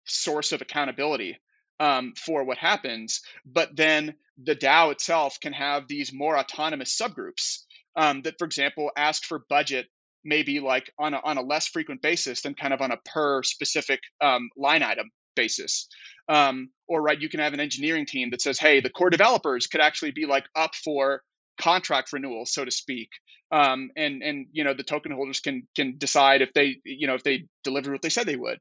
source 0.06 0.52
of 0.52 0.62
accountability 0.62 1.38
um, 1.80 2.14
for 2.16 2.44
what 2.44 2.58
happens. 2.58 3.22
But 3.46 3.76
then 3.76 4.16
the 4.42 4.56
DAO 4.56 4.92
itself 4.92 5.40
can 5.42 5.54
have 5.54 5.88
these 5.88 6.14
more 6.14 6.38
autonomous 6.38 7.00
subgroups 7.00 7.64
um, 7.96 8.22
that, 8.24 8.36
for 8.38 8.46
example, 8.46 8.92
ask 8.96 9.24
for 9.24 9.44
budget 9.50 9.88
maybe 10.24 10.60
like 10.60 10.92
on 11.00 11.14
a, 11.14 11.22
on 11.24 11.38
a 11.38 11.42
less 11.42 11.68
frequent 11.68 12.02
basis 12.02 12.42
than 12.42 12.54
kind 12.54 12.74
of 12.74 12.82
on 12.82 12.92
a 12.92 12.98
per 12.98 13.44
specific 13.44 14.02
um, 14.22 14.50
line 14.58 14.84
item 14.84 15.10
basis. 15.36 15.88
Um, 16.28 16.70
or 16.88 17.02
right, 17.02 17.20
you 17.20 17.30
can 17.30 17.40
have 17.40 17.54
an 17.54 17.60
engineering 17.60 18.06
team 18.06 18.32
that 18.32 18.42
says, 18.42 18.60
hey, 18.60 18.82
the 18.82 18.90
core 18.90 19.10
developers 19.10 19.68
could 19.68 19.82
actually 19.82 20.12
be 20.12 20.26
like 20.26 20.46
up 20.56 20.76
for 20.76 21.22
contract 21.58 22.14
renewal, 22.14 22.46
so 22.46 22.66
to 22.66 22.72
speak. 22.72 23.10
Um, 23.52 23.92
and 23.96 24.22
and 24.22 24.48
you 24.52 24.64
know 24.64 24.74
the 24.74 24.84
token 24.84 25.12
holders 25.14 25.40
can 25.40 25.68
can 25.76 25.98
decide 25.98 26.42
if 26.42 26.54
they 26.54 26.78
you 26.84 27.08
know 27.08 27.16
if 27.16 27.24
they 27.24 27.46
delivered 27.64 27.94
what 27.94 28.02
they 28.02 28.10
said 28.10 28.26
they 28.26 28.36
would. 28.36 28.60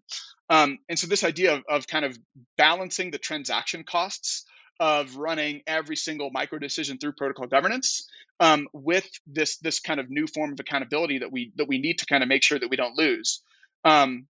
Um, 0.48 0.78
and 0.88 0.98
so 0.98 1.08
this 1.08 1.24
idea 1.24 1.54
of, 1.54 1.64
of 1.68 1.86
kind 1.88 2.04
of 2.04 2.16
balancing 2.56 3.10
the 3.10 3.18
transaction 3.18 3.82
costs 3.82 4.44
of 4.78 5.16
running 5.16 5.62
every 5.66 5.96
single 5.96 6.30
micro 6.30 6.58
decision 6.58 6.98
through 6.98 7.12
protocol 7.12 7.46
governance 7.46 8.08
um, 8.40 8.68
with 8.72 9.08
this 9.26 9.56
this 9.58 9.80
kind 9.80 10.00
of 10.00 10.10
new 10.10 10.26
form 10.26 10.52
of 10.52 10.60
accountability 10.60 11.18
that 11.18 11.32
we 11.32 11.52
that 11.56 11.68
we 11.68 11.78
need 11.78 11.98
to 11.98 12.06
kind 12.06 12.22
of 12.22 12.28
make 12.28 12.42
sure 12.42 12.58
that 12.58 12.68
we 12.68 12.76
don't 12.76 12.96
lose. 12.96 13.42
Um, 13.84 14.26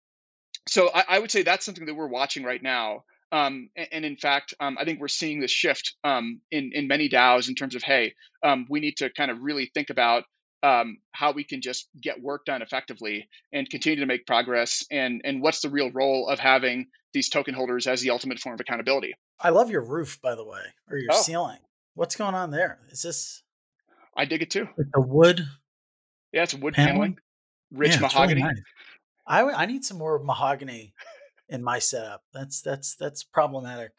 so 0.68 0.90
I, 0.94 1.04
I, 1.10 1.20
would 1.20 1.32
say 1.32 1.44
that's 1.44 1.66
something 1.66 1.86
that 1.86 1.96
we're 1.96 2.08
watching 2.08 2.44
right 2.44 2.62
now. 2.62 3.04
Um, 3.32 3.70
and, 3.92 4.06
in 4.06 4.18
fact, 4.18 4.54
um, 4.60 4.78
I 4.80 4.86
think 4.86 5.00
we're 5.00 5.08
seeing 5.08 5.40
this 5.40 5.52
shift 5.52 5.96
um, 6.04 6.42
in 6.52 6.72
in 6.74 6.88
many 6.88 7.10
DAOs 7.10 7.50
in 7.50 7.56
terms 7.56 7.76
of 7.76 7.84
hey, 7.84 8.14
um, 8.44 8.66
we 8.70 8.80
need 8.80 8.98
to 8.98 9.10
kind 9.10 9.32
of 9.32 9.42
really 9.42 9.72
think 9.74 9.90
about 9.90 10.24
um, 10.64 10.98
how 11.12 11.32
we 11.32 11.44
can 11.44 11.62
just 11.62 11.90
get 12.02 12.22
work 12.22 12.46
done 12.46 12.62
effectively 12.62 13.28
and 13.52 13.70
continue 13.70 14.00
to 14.00 14.06
make 14.06 14.26
progress, 14.26 14.86
and 14.92 15.22
and 15.24 15.42
what's 15.42 15.62
the 15.62 15.70
real 15.70 15.92
role 15.92 16.30
of 16.30 16.40
having 16.40 16.88
these 17.14 17.30
token 17.30 17.54
holders 17.54 17.88
as 17.88 18.02
the 18.02 18.12
ultimate 18.12 18.40
form 18.40 18.54
of 18.54 18.60
accountability. 18.60 19.16
I 19.40 19.50
love 19.50 19.70
your 19.70 19.84
roof, 19.84 20.20
by 20.22 20.36
the 20.36 20.46
way, 20.46 20.62
or 20.90 20.98
your 20.98 21.14
oh. 21.14 21.22
ceiling. 21.22 21.60
What's 21.94 22.16
going 22.16 22.36
on 22.36 22.52
there? 22.52 22.80
Is 22.90 23.02
this? 23.02 23.42
I 24.16 24.26
dig 24.26 24.42
it 24.42 24.50
too. 24.50 24.68
Like 24.78 24.88
the 24.94 25.02
wood. 25.02 25.46
Yeah, 26.32 26.44
it's 26.44 26.54
wood 26.54 26.74
paneling, 26.74 26.94
paneling 26.96 27.18
rich 27.72 27.96
yeah, 27.96 28.02
mahogany. 28.02 28.42
Really 28.42 28.54
nice. 28.54 28.64
I 29.28 29.42
I 29.42 29.66
need 29.66 29.84
some 29.84 29.98
more 29.98 30.20
mahogany 30.20 30.94
in 31.50 31.64
my 31.64 31.80
setup. 31.80 32.24
That's 32.34 32.62
that's 32.62 32.96
that's 32.96 33.24
problematic. 33.24 33.92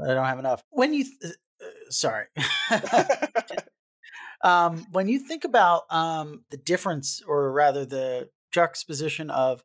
I 0.00 0.14
don't 0.14 0.26
have 0.26 0.38
enough. 0.38 0.62
When 0.70 0.92
you, 0.94 1.04
th- 1.04 1.34
uh, 1.62 1.90
sorry, 1.90 2.26
um, 4.44 4.86
when 4.92 5.08
you 5.08 5.18
think 5.18 5.44
about 5.44 5.82
um, 5.90 6.44
the 6.50 6.56
difference, 6.56 7.22
or 7.26 7.52
rather 7.52 7.84
the 7.84 8.30
juxtaposition 8.52 9.30
of 9.30 9.62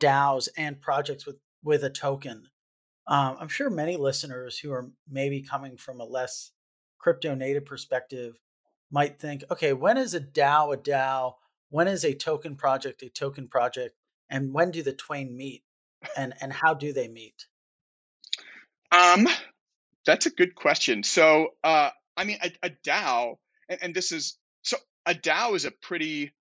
DAOs 0.00 0.48
and 0.56 0.80
projects 0.80 1.26
with 1.26 1.36
with 1.62 1.84
a 1.84 1.90
token, 1.90 2.48
um, 3.06 3.36
I'm 3.40 3.48
sure 3.48 3.70
many 3.70 3.96
listeners 3.96 4.58
who 4.58 4.72
are 4.72 4.90
maybe 5.10 5.42
coming 5.42 5.76
from 5.76 6.00
a 6.00 6.04
less 6.04 6.52
crypto 6.98 7.34
native 7.34 7.64
perspective 7.64 8.38
might 8.90 9.18
think, 9.18 9.44
okay, 9.50 9.72
when 9.72 9.96
is 9.96 10.14
a 10.14 10.20
DAO 10.20 10.74
a 10.74 10.76
DAO? 10.76 11.34
When 11.70 11.86
is 11.86 12.04
a 12.04 12.14
token 12.14 12.56
project 12.56 13.02
a 13.02 13.08
token 13.08 13.48
project? 13.48 13.94
And 14.28 14.52
when 14.52 14.70
do 14.70 14.82
the 14.82 14.92
twain 14.92 15.36
meet? 15.36 15.62
And 16.16 16.34
and 16.40 16.52
how 16.52 16.74
do 16.74 16.92
they 16.92 17.08
meet? 17.08 17.46
Um, 18.92 19.28
That's 20.06 20.26
a 20.26 20.30
good 20.30 20.54
question. 20.54 21.02
So, 21.02 21.48
uh, 21.62 21.90
I 22.16 22.24
mean, 22.24 22.38
a, 22.42 22.66
a 22.66 22.70
DAO, 22.84 23.36
and, 23.68 23.78
and, 23.82 23.94
this 23.94 24.12
is 24.12 24.36
so 24.62 24.76
a 25.06 25.14
DAO 25.14 25.54
is 25.54 25.64
a 25.64 25.70
pretty 25.70 26.32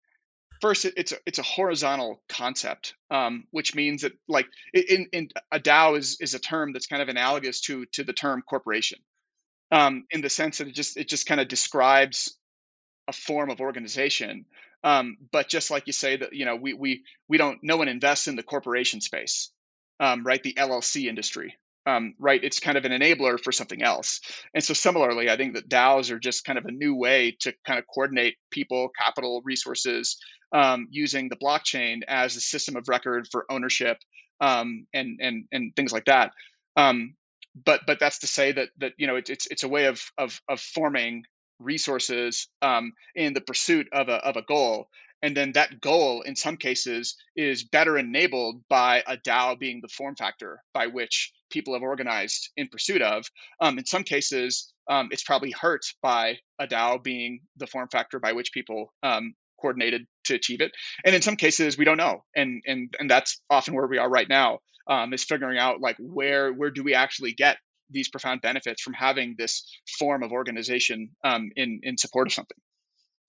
first. 0.61 0.85
It, 0.85 0.93
it's 0.97 1.11
a 1.11 1.17
it's 1.25 1.39
a 1.39 1.43
horizontal 1.43 2.21
concept, 2.29 2.95
um, 3.11 3.45
which 3.51 3.75
means 3.75 4.01
that 4.01 4.13
like 4.27 4.47
in, 4.73 5.07
in 5.11 5.29
a 5.51 5.59
DAO 5.59 5.97
is 5.97 6.17
is 6.19 6.33
a 6.33 6.39
term 6.39 6.73
that's 6.73 6.87
kind 6.87 7.01
of 7.01 7.09
analogous 7.09 7.61
to 7.61 7.85
to 7.93 8.03
the 8.03 8.13
term 8.13 8.41
corporation, 8.41 8.99
um, 9.71 10.05
in 10.09 10.21
the 10.21 10.29
sense 10.29 10.59
that 10.59 10.67
it 10.67 10.75
just 10.75 10.97
it 10.97 11.07
just 11.07 11.27
kind 11.27 11.41
of 11.41 11.47
describes 11.47 12.37
a 13.07 13.13
form 13.13 13.49
of 13.49 13.59
organization. 13.59 14.45
Um, 14.83 15.17
but 15.31 15.49
just 15.49 15.71
like 15.71 15.87
you 15.87 15.93
say 15.93 16.15
that 16.17 16.33
you 16.33 16.45
know 16.45 16.55
we 16.55 16.73
we 16.73 17.03
we 17.27 17.37
don't 17.37 17.59
no 17.61 17.77
one 17.77 17.87
invests 17.87 18.27
in 18.27 18.35
the 18.35 18.43
corporation 18.43 19.01
space, 19.01 19.51
um, 19.99 20.23
right? 20.23 20.41
The 20.41 20.53
LLC 20.53 21.05
industry, 21.05 21.55
um, 21.85 22.15
right? 22.19 22.41
It's 22.43 22.59
kind 22.59 22.77
of 22.77 22.85
an 22.85 22.91
enabler 22.91 23.39
for 23.39 23.51
something 23.51 23.81
else. 23.81 24.21
And 24.53 24.63
so, 24.63 24.73
similarly, 24.73 25.29
I 25.29 25.37
think 25.37 25.55
that 25.55 25.69
DAOs 25.69 26.11
are 26.11 26.19
just 26.19 26.45
kind 26.45 26.57
of 26.57 26.65
a 26.65 26.71
new 26.71 26.95
way 26.95 27.35
to 27.41 27.53
kind 27.65 27.79
of 27.79 27.85
coordinate 27.93 28.35
people, 28.51 28.89
capital, 28.97 29.41
resources 29.43 30.17
um, 30.53 30.87
using 30.91 31.29
the 31.29 31.35
blockchain 31.35 32.01
as 32.07 32.35
a 32.35 32.41
system 32.41 32.75
of 32.75 32.87
record 32.87 33.27
for 33.31 33.45
ownership 33.49 33.97
um, 34.41 34.85
and 34.93 35.19
and 35.21 35.45
and 35.51 35.75
things 35.75 35.91
like 35.91 36.05
that. 36.05 36.31
Um, 36.75 37.15
but 37.65 37.81
but 37.85 37.99
that's 37.99 38.19
to 38.19 38.27
say 38.27 38.51
that 38.51 38.69
that 38.77 38.93
you 38.97 39.07
know 39.07 39.15
it, 39.15 39.29
it's 39.29 39.47
it's 39.47 39.63
a 39.63 39.69
way 39.69 39.85
of 39.85 40.01
of 40.17 40.39
of 40.47 40.59
forming 40.59 41.23
resources 41.59 42.47
um, 42.61 42.93
in 43.15 43.33
the 43.33 43.41
pursuit 43.41 43.87
of 43.91 44.09
a 44.09 44.15
of 44.15 44.37
a 44.37 44.41
goal 44.41 44.89
and 45.21 45.35
then 45.35 45.53
that 45.53 45.81
goal, 45.81 46.21
in 46.21 46.35
some 46.35 46.57
cases, 46.57 47.17
is 47.35 47.63
better 47.63 47.97
enabled 47.97 48.61
by 48.69 49.03
a 49.05 49.17
DAO 49.17 49.59
being 49.59 49.81
the 49.81 49.89
form 49.89 50.15
factor 50.15 50.63
by 50.73 50.87
which 50.87 51.33
people 51.49 51.73
have 51.73 51.83
organized 51.83 52.49
in 52.55 52.69
pursuit 52.69 53.01
of. 53.01 53.25
Um, 53.59 53.77
in 53.77 53.85
some 53.85 54.03
cases, 54.03 54.71
um, 54.89 55.09
it's 55.11 55.23
probably 55.23 55.51
hurt 55.51 55.85
by 56.01 56.37
a 56.57 56.67
DAO 56.67 57.03
being 57.03 57.41
the 57.57 57.67
form 57.67 57.89
factor 57.91 58.19
by 58.19 58.31
which 58.33 58.53
people 58.53 58.93
um, 59.03 59.33
coordinated 59.59 60.07
to 60.25 60.35
achieve 60.35 60.61
it. 60.61 60.71
And 61.05 61.13
in 61.13 61.21
some 61.21 61.35
cases, 61.35 61.77
we 61.77 61.85
don't 61.85 61.97
know, 61.97 62.23
and 62.35 62.61
and 62.65 62.95
and 62.97 63.09
that's 63.09 63.41
often 63.49 63.73
where 63.73 63.87
we 63.87 63.97
are 63.97 64.09
right 64.09 64.29
now. 64.29 64.59
Um, 64.87 65.13
is 65.13 65.23
figuring 65.23 65.59
out 65.59 65.81
like 65.81 65.97
where 65.99 66.51
where 66.51 66.71
do 66.71 66.83
we 66.83 66.95
actually 66.95 67.33
get 67.33 67.57
these 67.89 68.09
profound 68.09 68.41
benefits 68.41 68.81
from 68.81 68.93
having 68.93 69.35
this 69.37 69.63
form 69.97 70.23
of 70.23 70.31
organization 70.31 71.09
um, 71.23 71.49
in 71.55 71.81
in 71.83 71.97
support 71.97 72.27
of 72.27 72.33
something. 72.33 72.57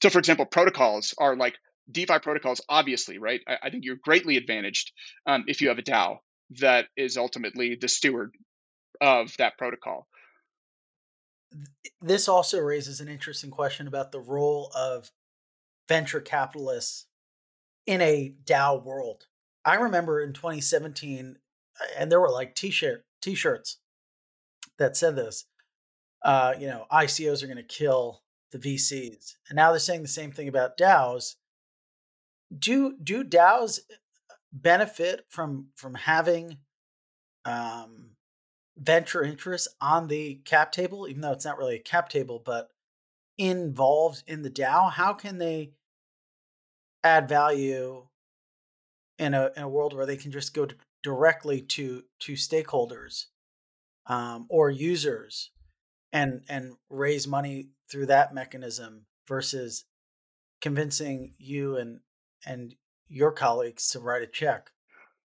So, 0.03 0.11
for 0.11 0.18
example, 0.18 0.46
protocols 0.46 1.14
are 1.18 1.37
like 1.37 1.57
DeFi 1.90 2.18
protocols, 2.20 2.61
obviously, 2.68 3.18
right? 3.18 3.40
I, 3.46 3.57
I 3.64 3.70
think 3.70 3.85
you're 3.85 3.99
greatly 4.03 4.37
advantaged 4.37 4.92
um, 5.27 5.44
if 5.46 5.61
you 5.61 5.68
have 5.68 5.79
a 5.79 5.83
DAO 5.83 6.18
that 6.59 6.87
is 6.96 7.16
ultimately 7.16 7.77
the 7.81 7.88
steward 7.88 8.35
of 9.01 9.37
that 9.38 9.57
protocol. 9.59 10.07
This 12.01 12.29
also 12.29 12.59
raises 12.59 13.01
an 13.01 13.09
interesting 13.09 13.51
question 13.51 13.87
about 13.87 14.12
the 14.12 14.20
role 14.20 14.70
of 14.75 15.11
venture 15.88 16.20
capitalists 16.20 17.07
in 17.87 18.01
a 18.01 18.35
DAO 18.44 18.83
world. 18.83 19.27
I 19.64 19.75
remember 19.75 20.20
in 20.20 20.33
2017, 20.33 21.37
and 21.99 22.12
there 22.12 22.20
were 22.20 22.31
like 22.31 22.55
t-shirt 22.55 23.05
t-shirts 23.20 23.79
that 24.81 24.97
said 24.97 25.14
this. 25.14 25.45
Uh, 26.23 26.55
you 26.59 26.66
know, 26.66 26.87
ICOs 26.93 27.43
are 27.43 27.47
going 27.47 27.57
to 27.57 27.62
kill 27.62 28.23
the 28.51 28.59
VCs, 28.59 29.37
and 29.49 29.57
now 29.57 29.71
they're 29.71 29.79
saying 29.79 30.03
the 30.03 30.09
same 30.09 30.33
thing 30.33 30.49
about 30.49 30.77
DAOs 30.77 31.37
do 32.57 32.97
do 33.03 33.25
DAOs 33.25 33.79
uh, 33.79 34.35
benefit 34.53 35.25
from 35.29 35.69
from 35.77 35.95
having 35.95 36.59
um, 37.45 38.11
venture 38.77 39.23
interests 39.23 39.69
on 39.81 40.09
the 40.09 40.40
cap 40.45 40.73
table, 40.73 41.07
even 41.09 41.23
though 41.23 41.33
it's 41.33 41.45
not 41.45 41.59
really 41.59 41.77
a 41.77 41.81
cap 41.81 42.09
table, 42.09 42.43
but 42.45 42.69
involved 43.38 44.23
in 44.27 44.43
the 44.43 44.51
DAO? 44.51 44.90
How 44.93 45.12
can 45.12 45.38
they 45.38 45.73
add 47.05 47.29
value 47.29 48.07
in 49.19 49.35
a 49.35 49.51
in 49.57 49.62
a 49.62 49.69
world 49.69 49.95
where 49.95 50.07
they 50.07 50.16
can 50.16 50.33
just 50.33 50.55
go 50.55 50.66
to, 50.66 50.75
directly 51.03 51.62
to 51.62 52.03
to 52.21 52.33
stakeholders 52.33 53.27
um, 54.11 54.46
or 54.51 54.68
users 54.68 55.51
and 56.12 56.42
and 56.49 56.75
raise 56.90 57.29
money 57.29 57.68
through 57.90 58.07
that 58.07 58.35
mechanism 58.35 59.07
versus 59.29 59.85
convincing 60.61 61.35
you 61.38 61.77
and 61.77 62.01
and 62.44 62.75
your 63.09 63.31
colleagues 63.31 63.90
to 63.90 64.01
write 64.01 64.23
a 64.23 64.27
check? 64.27 64.70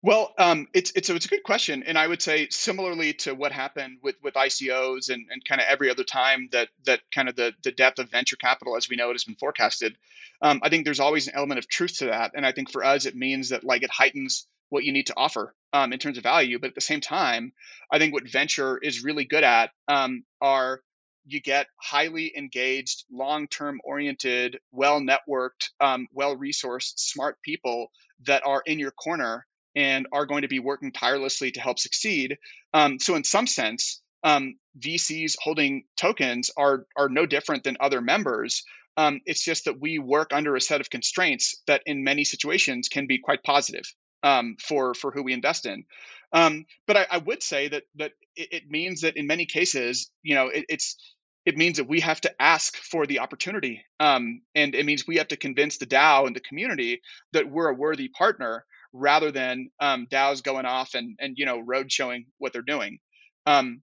Well, 0.02 0.32
um, 0.38 0.66
it's 0.72 0.92
it's 0.92 1.10
a, 1.10 1.14
it's 1.14 1.26
a 1.26 1.28
good 1.28 1.42
question, 1.42 1.82
and 1.82 1.98
I 1.98 2.06
would 2.06 2.22
say 2.22 2.48
similarly 2.48 3.12
to 3.24 3.34
what 3.34 3.52
happened 3.52 3.98
with 4.02 4.16
with 4.22 4.32
ICOs 4.32 5.10
and, 5.10 5.26
and 5.30 5.44
kind 5.44 5.60
of 5.60 5.66
every 5.68 5.90
other 5.90 6.04
time 6.04 6.48
that 6.52 6.70
that 6.86 7.00
kind 7.14 7.28
of 7.28 7.36
the 7.36 7.52
the 7.62 7.72
depth 7.72 7.98
of 7.98 8.10
venture 8.10 8.36
capital 8.36 8.78
as 8.78 8.88
we 8.88 8.96
know 8.96 9.10
it 9.10 9.14
has 9.14 9.24
been 9.24 9.36
forecasted. 9.36 9.94
Um, 10.40 10.60
I 10.62 10.70
think 10.70 10.86
there's 10.86 11.00
always 11.00 11.28
an 11.28 11.34
element 11.36 11.58
of 11.58 11.68
truth 11.68 11.98
to 11.98 12.06
that, 12.06 12.32
and 12.34 12.46
I 12.46 12.52
think 12.52 12.70
for 12.70 12.82
us 12.82 13.04
it 13.04 13.14
means 13.14 13.50
that 13.50 13.62
like 13.62 13.82
it 13.82 13.90
heightens 13.90 14.46
what 14.70 14.84
you 14.84 14.92
need 14.92 15.08
to 15.08 15.16
offer 15.16 15.54
um, 15.72 15.92
in 15.92 15.98
terms 15.98 16.16
of 16.16 16.22
value, 16.22 16.58
but 16.58 16.68
at 16.68 16.74
the 16.74 16.80
same 16.80 17.00
time, 17.00 17.52
I 17.92 17.98
think 17.98 18.14
what 18.14 18.28
venture 18.28 18.78
is 18.78 19.04
really 19.04 19.24
good 19.24 19.44
at 19.44 19.70
um, 19.88 20.24
are 20.40 20.80
you 21.26 21.40
get 21.40 21.66
highly 21.76 22.32
engaged, 22.36 23.04
long 23.10 23.46
term 23.46 23.80
oriented, 23.84 24.58
well 24.72 25.00
networked, 25.00 25.70
um, 25.80 26.08
well 26.12 26.36
resourced, 26.36 26.98
smart 26.98 27.40
people 27.42 27.90
that 28.26 28.42
are 28.46 28.62
in 28.64 28.78
your 28.78 28.90
corner 28.90 29.46
and 29.76 30.06
are 30.12 30.26
going 30.26 30.42
to 30.42 30.48
be 30.48 30.58
working 30.58 30.92
tirelessly 30.92 31.52
to 31.52 31.60
help 31.60 31.78
succeed. 31.78 32.38
Um, 32.74 32.98
so, 32.98 33.14
in 33.14 33.24
some 33.24 33.46
sense, 33.46 34.00
um, 34.24 34.56
VCs 34.78 35.36
holding 35.40 35.84
tokens 35.96 36.50
are 36.56 36.86
are 36.96 37.08
no 37.08 37.26
different 37.26 37.64
than 37.64 37.76
other 37.80 38.00
members. 38.00 38.64
Um, 38.96 39.20
it's 39.24 39.44
just 39.44 39.66
that 39.66 39.80
we 39.80 39.98
work 39.98 40.32
under 40.32 40.56
a 40.56 40.60
set 40.60 40.80
of 40.80 40.90
constraints 40.90 41.62
that, 41.66 41.82
in 41.86 42.02
many 42.02 42.24
situations, 42.24 42.88
can 42.88 43.06
be 43.06 43.18
quite 43.18 43.42
positive 43.42 43.84
um, 44.22 44.56
for 44.62 44.94
for 44.94 45.10
who 45.10 45.22
we 45.22 45.32
invest 45.32 45.66
in. 45.66 45.84
Um, 46.32 46.66
but 46.86 46.96
I, 46.96 47.06
I, 47.10 47.18
would 47.18 47.42
say 47.42 47.68
that 47.68 47.84
that 47.96 48.12
it, 48.36 48.48
it, 48.52 48.70
means 48.70 49.00
that 49.00 49.16
in 49.16 49.26
many 49.26 49.46
cases, 49.46 50.10
you 50.22 50.34
know, 50.34 50.48
it, 50.48 50.64
it's 50.68 50.96
it 51.44 51.56
means 51.56 51.78
that 51.78 51.88
we 51.88 52.00
have 52.00 52.20
to 52.20 52.42
ask 52.42 52.76
for 52.76 53.06
the 53.06 53.20
opportunity, 53.20 53.82
um, 53.98 54.42
and 54.54 54.74
it 54.74 54.86
means 54.86 55.06
we 55.06 55.16
have 55.16 55.28
to 55.28 55.36
convince 55.36 55.78
the 55.78 55.86
DAO 55.86 56.26
and 56.26 56.36
the 56.36 56.40
community 56.40 57.00
that 57.32 57.50
we're 57.50 57.68
a 57.68 57.74
worthy 57.74 58.08
partner, 58.08 58.64
rather 58.92 59.32
than 59.32 59.70
um, 59.80 60.06
DAOs 60.10 60.42
going 60.42 60.66
off 60.66 60.94
and 60.94 61.16
and 61.20 61.34
you 61.36 61.46
know 61.46 61.60
road 61.60 61.90
showing 61.90 62.26
what 62.38 62.52
they're 62.52 62.62
doing. 62.62 62.98
Um, 63.46 63.82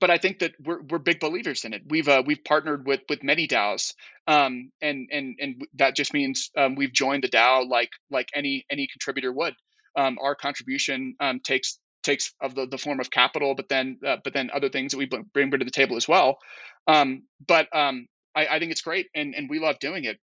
but 0.00 0.10
I 0.10 0.18
think 0.18 0.40
that 0.40 0.52
we're 0.62 0.80
we're 0.82 0.98
big 0.98 1.20
believers 1.20 1.64
in 1.64 1.72
it. 1.72 1.82
We've 1.88 2.08
uh, 2.08 2.22
we've 2.26 2.44
partnered 2.44 2.86
with 2.86 3.00
with 3.08 3.22
many 3.22 3.46
DAOs, 3.46 3.94
um, 4.26 4.70
and 4.80 5.08
and 5.10 5.36
and 5.40 5.62
that 5.74 5.96
just 5.96 6.12
means 6.12 6.50
um, 6.56 6.74
we've 6.74 6.92
joined 6.92 7.24
the 7.24 7.28
DAO 7.28 7.68
like 7.68 7.90
like 8.10 8.28
any 8.34 8.64
any 8.70 8.88
contributor 8.90 9.32
would. 9.32 9.54
Um, 9.96 10.18
our 10.22 10.34
contribution 10.34 11.14
um, 11.20 11.40
takes 11.40 11.78
takes 12.02 12.32
of 12.40 12.54
the, 12.54 12.66
the 12.66 12.78
form 12.78 13.00
of 13.00 13.10
capital, 13.10 13.54
but 13.54 13.68
then 13.68 13.98
uh, 14.06 14.16
but 14.22 14.32
then 14.32 14.50
other 14.52 14.68
things 14.68 14.92
that 14.92 14.98
we 14.98 15.08
bring 15.32 15.50
to 15.50 15.58
the 15.58 15.70
table 15.70 15.96
as 15.96 16.08
well. 16.08 16.38
Um, 16.86 17.22
but 17.46 17.68
um, 17.74 18.06
I, 18.34 18.46
I, 18.46 18.58
think 18.58 18.72
it's 18.72 18.82
great, 18.82 19.06
and 19.14 19.34
and 19.34 19.48
we 19.48 19.58
love 19.58 19.78
doing 19.78 20.04
it. 20.04 20.18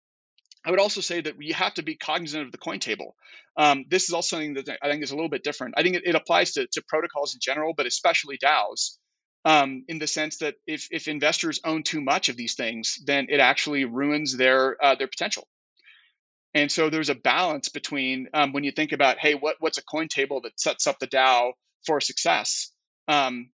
I 0.64 0.70
would 0.70 0.80
also 0.80 1.00
say 1.00 1.20
that 1.20 1.34
you 1.38 1.54
have 1.54 1.74
to 1.74 1.82
be 1.82 1.96
cognizant 1.96 2.44
of 2.44 2.52
the 2.52 2.58
coin 2.58 2.80
table. 2.80 3.14
Um, 3.56 3.84
this 3.88 4.04
is 4.04 4.12
also 4.12 4.36
something 4.36 4.54
that 4.54 4.78
I 4.82 4.90
think 4.90 5.02
is 5.02 5.12
a 5.12 5.14
little 5.14 5.30
bit 5.30 5.44
different. 5.44 5.74
I 5.76 5.82
think 5.82 5.96
it, 5.96 6.02
it 6.04 6.14
applies 6.16 6.52
to, 6.54 6.66
to 6.66 6.82
protocols 6.88 7.34
in 7.34 7.40
general, 7.40 7.72
but 7.76 7.86
especially 7.86 8.36
DAOs. 8.36 8.98
Um, 9.46 9.84
in 9.86 10.00
the 10.00 10.08
sense 10.08 10.38
that 10.38 10.56
if, 10.66 10.88
if 10.90 11.06
investors 11.06 11.60
own 11.62 11.84
too 11.84 12.00
much 12.00 12.28
of 12.28 12.36
these 12.36 12.54
things, 12.54 12.98
then 13.06 13.28
it 13.28 13.38
actually 13.38 13.84
ruins 13.84 14.36
their 14.36 14.76
uh, 14.84 14.96
their 14.96 15.06
potential. 15.06 15.46
And 16.52 16.72
so 16.72 16.90
there's 16.90 17.10
a 17.10 17.14
balance 17.14 17.68
between 17.68 18.26
um, 18.34 18.52
when 18.52 18.64
you 18.64 18.72
think 18.72 18.90
about, 18.90 19.18
hey, 19.18 19.34
what 19.34 19.56
what's 19.60 19.78
a 19.78 19.84
coin 19.84 20.08
table 20.08 20.40
that 20.40 20.58
sets 20.58 20.88
up 20.88 20.98
the 20.98 21.06
DAO 21.06 21.52
for 21.86 22.00
success? 22.00 22.72
Um, 23.06 23.50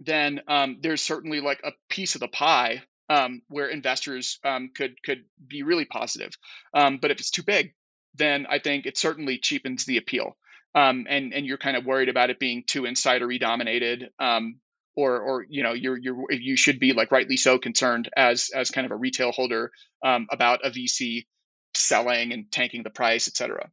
then 0.00 0.40
um, 0.48 0.78
there's 0.80 1.02
certainly 1.02 1.40
like 1.40 1.60
a 1.62 1.72
piece 1.90 2.14
of 2.14 2.22
the 2.22 2.28
pie 2.28 2.82
um, 3.10 3.42
where 3.48 3.68
investors 3.68 4.38
um, 4.42 4.70
could 4.74 4.94
could 5.04 5.24
be 5.46 5.64
really 5.64 5.84
positive. 5.84 6.32
But 6.72 7.10
if 7.10 7.20
it's 7.20 7.30
too 7.30 7.42
big, 7.42 7.74
then 8.14 8.46
I 8.48 8.58
think 8.58 8.86
it 8.86 8.96
certainly 8.96 9.36
cheapens 9.38 9.84
the 9.84 9.98
appeal. 9.98 10.36
Um, 10.74 11.06
and 11.08 11.34
and 11.34 11.46
you're 11.46 11.58
kind 11.58 11.76
of 11.76 11.84
worried 11.84 12.08
about 12.08 12.30
it 12.30 12.38
being 12.38 12.64
too 12.66 12.82
insidery 12.82 13.38
dominated, 13.38 14.10
um, 14.18 14.60
or 14.96 15.20
or 15.20 15.46
you 15.48 15.62
know 15.62 15.72
you're 15.72 15.96
you're 15.96 16.30
you 16.30 16.56
should 16.56 16.78
be 16.78 16.92
like 16.92 17.10
rightly 17.10 17.36
so 17.36 17.58
concerned 17.58 18.08
as 18.16 18.50
as 18.54 18.70
kind 18.70 18.84
of 18.84 18.90
a 18.90 18.96
retail 18.96 19.32
holder 19.32 19.70
um, 20.04 20.26
about 20.30 20.60
a 20.64 20.70
VC 20.70 21.26
selling 21.74 22.32
and 22.32 22.50
tanking 22.50 22.82
the 22.82 22.90
price, 22.90 23.28
etc. 23.28 23.70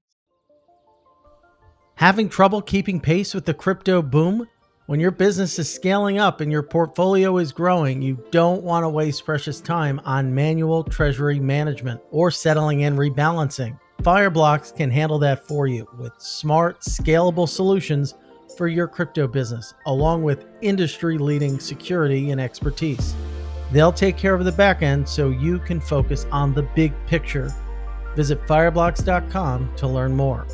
Having 1.95 2.29
trouble 2.29 2.61
keeping 2.61 2.99
pace 2.99 3.33
with 3.33 3.45
the 3.45 3.53
crypto 3.53 4.01
boom? 4.01 4.47
When 4.87 4.99
your 4.99 5.11
business 5.11 5.57
is 5.57 5.73
scaling 5.73 6.17
up 6.17 6.41
and 6.41 6.51
your 6.51 6.63
portfolio 6.63 7.37
is 7.37 7.53
growing, 7.53 8.01
you 8.01 8.21
don't 8.31 8.63
want 8.63 8.83
to 8.83 8.89
waste 8.89 9.23
precious 9.23 9.61
time 9.61 10.01
on 10.03 10.35
manual 10.35 10.83
treasury 10.83 11.39
management 11.39 12.01
or 12.09 12.29
settling 12.29 12.83
and 12.83 12.97
rebalancing. 12.97 13.79
Fireblocks 14.01 14.75
can 14.75 14.89
handle 14.89 15.19
that 15.19 15.47
for 15.47 15.67
you 15.67 15.87
with 15.97 16.11
smart, 16.17 16.81
scalable 16.81 17.47
solutions 17.47 18.15
for 18.57 18.67
your 18.67 18.87
crypto 18.87 19.27
business, 19.27 19.73
along 19.85 20.23
with 20.23 20.45
industry 20.61 21.17
leading 21.17 21.59
security 21.59 22.31
and 22.31 22.39
expertise. 22.41 23.15
They'll 23.71 23.93
take 23.93 24.17
care 24.17 24.33
of 24.33 24.43
the 24.43 24.51
back 24.51 24.81
end 24.81 25.07
so 25.07 25.29
you 25.29 25.59
can 25.59 25.79
focus 25.79 26.25
on 26.31 26.53
the 26.53 26.63
big 26.63 26.93
picture. 27.05 27.53
Visit 28.15 28.45
fireblocks.com 28.45 29.75
to 29.77 29.87
learn 29.87 30.15
more. 30.15 30.45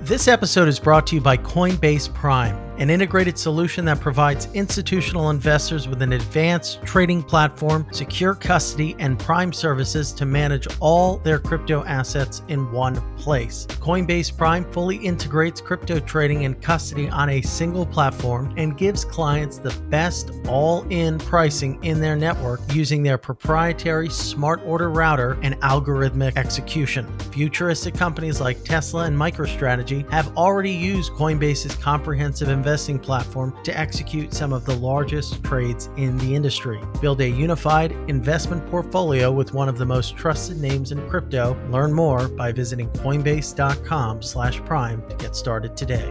This 0.00 0.26
episode 0.26 0.66
is 0.66 0.80
brought 0.80 1.06
to 1.08 1.14
you 1.14 1.20
by 1.20 1.36
Coinbase 1.36 2.12
Prime, 2.14 2.56
an 2.80 2.88
integrated 2.88 3.38
solution 3.38 3.84
that 3.84 4.00
provides 4.00 4.48
institutional 4.54 5.28
investors 5.28 5.86
with 5.86 6.00
an 6.00 6.14
advanced 6.14 6.82
trading 6.82 7.22
platform, 7.22 7.86
secure 7.92 8.34
custody, 8.34 8.96
and 8.98 9.18
prime 9.18 9.52
services 9.52 10.12
to 10.12 10.24
manage 10.24 10.66
all 10.80 11.18
their 11.18 11.38
crypto 11.38 11.84
assets 11.84 12.42
in 12.48 12.72
one 12.72 12.96
place. 13.16 13.66
Coinbase 13.66 14.34
Prime 14.34 14.64
fully 14.72 14.96
integrates 14.96 15.60
crypto 15.60 16.00
trading 16.00 16.46
and 16.46 16.60
custody 16.62 17.10
on 17.10 17.28
a 17.28 17.42
single 17.42 17.84
platform 17.84 18.54
and 18.56 18.78
gives 18.78 19.04
clients 19.04 19.58
the 19.58 19.74
best 19.90 20.30
all 20.48 20.86
in 20.88 21.18
pricing 21.18 21.82
in 21.84 22.00
their 22.00 22.16
network 22.16 22.60
using 22.72 23.02
their 23.02 23.18
proprietary 23.18 24.08
smart 24.08 24.58
order 24.64 24.88
router 24.88 25.38
and 25.42 25.54
algorithmic 25.60 26.34
execution. 26.38 27.06
Futuristic 27.30 27.92
companies 27.92 28.40
like 28.40 28.64
Tesla 28.64 29.04
and 29.04 29.14
MicroStrategy 29.14 30.10
have 30.10 30.34
already 30.34 30.72
used 30.72 31.12
Coinbase's 31.12 31.74
comprehensive 31.74 32.48
investing 32.70 33.00
platform 33.00 33.52
to 33.64 33.76
execute 33.76 34.32
some 34.32 34.52
of 34.52 34.64
the 34.64 34.76
largest 34.76 35.42
trades 35.42 35.88
in 35.96 36.16
the 36.18 36.36
industry. 36.36 36.80
Build 37.00 37.20
a 37.20 37.28
unified 37.28 37.90
investment 38.06 38.64
portfolio 38.70 39.32
with 39.32 39.52
one 39.52 39.68
of 39.68 39.76
the 39.76 39.84
most 39.84 40.16
trusted 40.16 40.60
names 40.60 40.92
in 40.92 41.08
crypto. 41.08 41.60
Learn 41.70 41.92
more 41.92 42.28
by 42.28 42.52
visiting 42.52 42.88
coinbase.com/prime 42.90 45.08
to 45.08 45.16
get 45.16 45.34
started 45.34 45.76
today. 45.76 46.08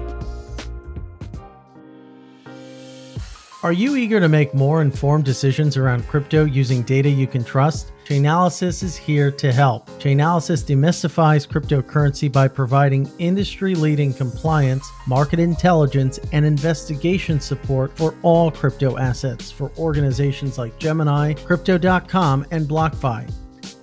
Are 3.61 3.73
you 3.73 3.97
eager 3.97 4.21
to 4.21 4.29
make 4.29 4.53
more 4.53 4.81
informed 4.81 5.25
decisions 5.25 5.75
around 5.75 6.07
crypto 6.07 6.45
using 6.45 6.81
data 6.83 7.09
you 7.09 7.27
can 7.27 7.43
trust? 7.43 7.91
Chainalysis 8.05 8.83
is 8.83 8.95
here 8.95 9.31
to 9.31 9.51
help. 9.51 9.89
Chainalysis 9.99 10.63
demystifies 10.63 11.45
cryptocurrency 11.45 12.31
by 12.31 12.47
providing 12.47 13.11
industry 13.19 13.75
leading 13.75 14.13
compliance, 14.13 14.89
market 15.07 15.41
intelligence, 15.41 16.19
and 16.31 16.45
investigation 16.45 17.41
support 17.41 17.97
for 17.97 18.15
all 18.21 18.49
crypto 18.49 18.97
assets 18.97 19.51
for 19.51 19.73
organizations 19.77 20.57
like 20.57 20.79
Gemini, 20.79 21.33
Crypto.com, 21.33 22.45
and 22.51 22.65
BlockFi. 22.65 23.29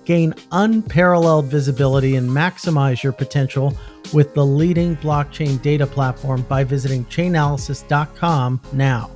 Gain 0.05 0.33
unparalleled 0.53 1.45
visibility 1.45 2.15
and 2.15 2.27
maximize 2.27 3.03
your 3.03 3.13
potential 3.13 3.77
with 4.11 4.33
the 4.33 4.43
leading 4.43 4.95
blockchain 4.97 5.61
data 5.61 5.85
platform 5.85 6.41
by 6.49 6.63
visiting 6.63 7.05
chainalysis.com 7.05 8.59
now. 8.73 9.11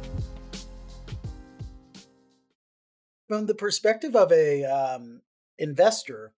From 3.31 3.45
the 3.45 3.55
perspective 3.55 4.13
of 4.13 4.29
a 4.33 4.65
um, 4.65 5.21
investor, 5.57 6.33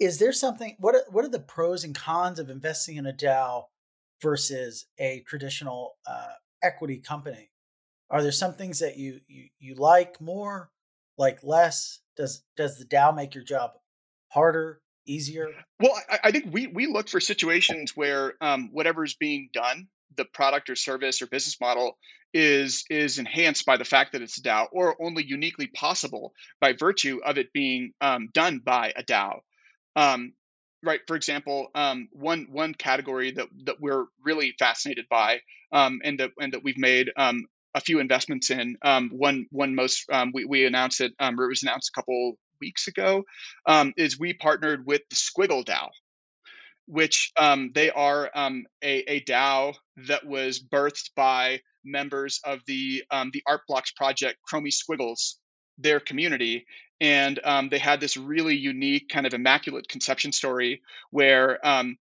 is 0.00 0.18
there 0.18 0.32
something? 0.32 0.74
What 0.80 0.96
are, 0.96 1.04
what 1.12 1.24
are 1.24 1.28
the 1.28 1.38
pros 1.38 1.84
and 1.84 1.94
cons 1.94 2.40
of 2.40 2.50
investing 2.50 2.96
in 2.96 3.06
a 3.06 3.12
DAO 3.12 3.66
versus 4.20 4.86
a 4.98 5.22
traditional 5.28 5.94
uh, 6.08 6.32
equity 6.60 6.96
company? 6.96 7.50
Are 8.10 8.20
there 8.20 8.32
some 8.32 8.54
things 8.54 8.80
that 8.80 8.96
you 8.96 9.20
you 9.28 9.44
you 9.60 9.76
like 9.76 10.20
more, 10.20 10.72
like 11.18 11.44
less? 11.44 12.00
Does 12.16 12.42
does 12.56 12.80
the 12.80 12.84
DAO 12.84 13.14
make 13.14 13.36
your 13.36 13.44
job 13.44 13.74
harder, 14.26 14.80
easier? 15.06 15.50
Well, 15.78 15.96
I, 16.10 16.18
I 16.24 16.30
think 16.32 16.46
we 16.50 16.66
we 16.66 16.88
look 16.88 17.08
for 17.08 17.20
situations 17.20 17.96
where 17.96 18.34
um, 18.40 18.70
whatever's 18.72 19.14
being 19.14 19.50
done 19.52 19.86
the 20.16 20.24
product 20.24 20.70
or 20.70 20.76
service 20.76 21.22
or 21.22 21.26
business 21.26 21.60
model 21.60 21.96
is 22.34 22.84
is 22.90 23.18
enhanced 23.18 23.64
by 23.64 23.76
the 23.76 23.84
fact 23.84 24.12
that 24.12 24.22
it's 24.22 24.38
a 24.38 24.42
DAO, 24.42 24.66
or 24.72 24.96
only 25.00 25.24
uniquely 25.24 25.66
possible 25.66 26.32
by 26.60 26.72
virtue 26.72 27.20
of 27.24 27.38
it 27.38 27.52
being 27.52 27.92
um, 28.00 28.28
done 28.32 28.58
by 28.58 28.92
a 28.94 29.02
DAO. 29.02 29.40
Um, 29.96 30.34
right. 30.84 31.00
For 31.06 31.16
example, 31.16 31.68
um, 31.74 32.08
one 32.12 32.48
one 32.50 32.74
category 32.74 33.32
that 33.32 33.48
that 33.64 33.80
we're 33.80 34.04
really 34.22 34.54
fascinated 34.58 35.06
by, 35.08 35.40
um, 35.72 36.00
and 36.04 36.20
that 36.20 36.30
and 36.40 36.52
that 36.52 36.62
we've 36.62 36.78
made 36.78 37.10
um, 37.16 37.46
a 37.74 37.80
few 37.80 37.98
investments 38.00 38.50
in. 38.50 38.76
Um, 38.82 39.10
one 39.10 39.46
one 39.50 39.74
most 39.74 40.06
we 40.32 40.44
we 40.44 40.66
announced 40.66 41.00
it, 41.00 41.12
or 41.20 41.44
it 41.44 41.48
was 41.48 41.62
announced 41.62 41.90
a 41.94 41.98
couple 41.98 42.38
weeks 42.60 42.88
ago, 42.88 43.24
is 43.96 44.18
we 44.18 44.34
partnered 44.34 44.86
with 44.86 45.02
the 45.08 45.16
Squiggle 45.16 45.64
DAO 45.64 45.88
which 46.88 47.32
um, 47.38 47.70
they 47.74 47.90
are 47.90 48.30
um, 48.34 48.64
a, 48.82 49.00
a, 49.10 49.20
DAO 49.20 49.74
that 50.08 50.26
was 50.26 50.58
birthed 50.58 51.10
by 51.14 51.60
members 51.84 52.40
of 52.44 52.60
the 52.66 53.04
um, 53.10 53.30
the 53.32 53.42
Art 53.46 53.60
Blocks 53.68 53.92
project, 53.92 54.38
Chromie 54.50 54.72
Squiggles, 54.72 55.38
their 55.76 56.00
community, 56.00 56.66
and 57.00 57.38
um, 57.44 57.68
they 57.68 57.78
had 57.78 58.00
this 58.00 58.16
really 58.16 58.56
unique 58.56 59.10
kind 59.10 59.26
of 59.26 59.34
immaculate 59.34 59.86
conception 59.86 60.32
story 60.32 60.80
where 61.10 61.64
um, 61.66 61.98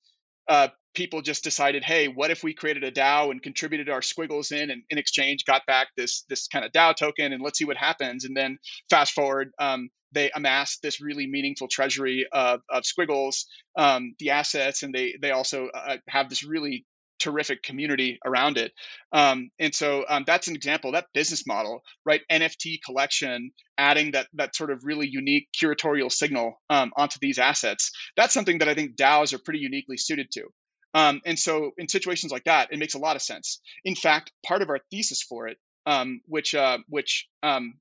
uh, 0.48 0.68
people 0.94 1.20
just 1.20 1.42
decided, 1.42 1.84
hey, 1.84 2.06
what 2.06 2.30
if 2.30 2.44
we 2.44 2.54
created 2.54 2.84
a 2.84 2.92
DAO 2.92 3.32
and 3.32 3.42
contributed 3.42 3.88
our 3.88 4.02
squiggles 4.02 4.52
in, 4.52 4.70
and 4.70 4.84
in 4.88 4.98
exchange 4.98 5.44
got 5.44 5.66
back 5.66 5.88
this 5.96 6.24
this 6.28 6.46
kind 6.46 6.64
of 6.64 6.70
DAO 6.70 6.94
token, 6.94 7.32
and 7.32 7.42
let's 7.42 7.58
see 7.58 7.64
what 7.64 7.76
happens. 7.76 8.24
And 8.24 8.36
then 8.36 8.58
fast 8.88 9.14
forward, 9.14 9.50
um, 9.58 9.90
they 10.16 10.30
amassed 10.34 10.82
this 10.82 11.00
really 11.00 11.26
meaningful 11.26 11.68
treasury 11.68 12.26
of, 12.32 12.60
of 12.70 12.86
squiggles, 12.86 13.46
um, 13.76 14.14
the 14.18 14.30
assets, 14.30 14.82
and 14.82 14.94
they 14.94 15.14
they 15.20 15.30
also 15.30 15.68
uh, 15.68 15.98
have 16.08 16.28
this 16.28 16.42
really 16.42 16.86
terrific 17.18 17.62
community 17.62 18.18
around 18.24 18.58
it. 18.58 18.72
Um, 19.12 19.50
and 19.58 19.74
so 19.74 20.04
um, 20.08 20.24
that's 20.26 20.48
an 20.48 20.56
example 20.56 20.92
that 20.92 21.06
business 21.14 21.46
model, 21.46 21.82
right? 22.04 22.20
NFT 22.30 22.78
collection, 22.84 23.52
adding 23.78 24.12
that 24.12 24.28
that 24.34 24.56
sort 24.56 24.70
of 24.70 24.84
really 24.84 25.08
unique 25.08 25.48
curatorial 25.52 26.10
signal 26.10 26.60
um, 26.70 26.92
onto 26.96 27.18
these 27.20 27.38
assets. 27.38 27.92
That's 28.16 28.34
something 28.34 28.58
that 28.58 28.68
I 28.68 28.74
think 28.74 28.96
DAOs 28.96 29.32
are 29.32 29.38
pretty 29.38 29.60
uniquely 29.60 29.96
suited 29.96 30.30
to. 30.32 30.48
Um, 30.94 31.20
and 31.26 31.38
so 31.38 31.72
in 31.76 31.88
situations 31.88 32.32
like 32.32 32.44
that, 32.44 32.72
it 32.72 32.78
makes 32.78 32.94
a 32.94 32.98
lot 32.98 33.16
of 33.16 33.22
sense. 33.22 33.60
In 33.84 33.94
fact, 33.94 34.32
part 34.46 34.62
of 34.62 34.70
our 34.70 34.80
thesis 34.90 35.22
for 35.22 35.46
it, 35.46 35.58
um, 35.84 36.20
which 36.26 36.54
uh, 36.54 36.78
which 36.88 37.28
um, 37.42 37.74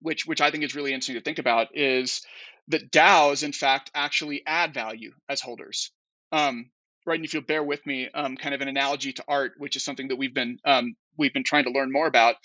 which 0.00 0.26
which 0.26 0.40
I 0.40 0.50
think 0.50 0.64
is 0.64 0.74
really 0.74 0.92
interesting 0.92 1.16
to 1.16 1.20
think 1.20 1.38
about, 1.38 1.68
is 1.74 2.22
that 2.68 2.90
DAOs 2.90 3.42
in 3.42 3.52
fact 3.52 3.90
actually 3.94 4.42
add 4.46 4.74
value 4.74 5.12
as 5.28 5.40
holders. 5.40 5.90
Um, 6.32 6.70
right, 7.06 7.16
and 7.16 7.24
if 7.24 7.32
you'll 7.34 7.42
bear 7.42 7.62
with 7.62 7.84
me, 7.86 8.08
um, 8.12 8.36
kind 8.36 8.54
of 8.54 8.60
an 8.60 8.68
analogy 8.68 9.12
to 9.14 9.24
art, 9.28 9.52
which 9.58 9.76
is 9.76 9.84
something 9.84 10.08
that 10.08 10.16
we've 10.16 10.34
been 10.34 10.58
um, 10.64 10.96
we've 11.16 11.32
been 11.32 11.44
trying 11.44 11.64
to 11.64 11.70
learn 11.70 11.92
more 11.92 12.06
about. 12.06 12.36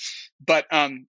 But 0.45 0.65
um, 0.71 1.07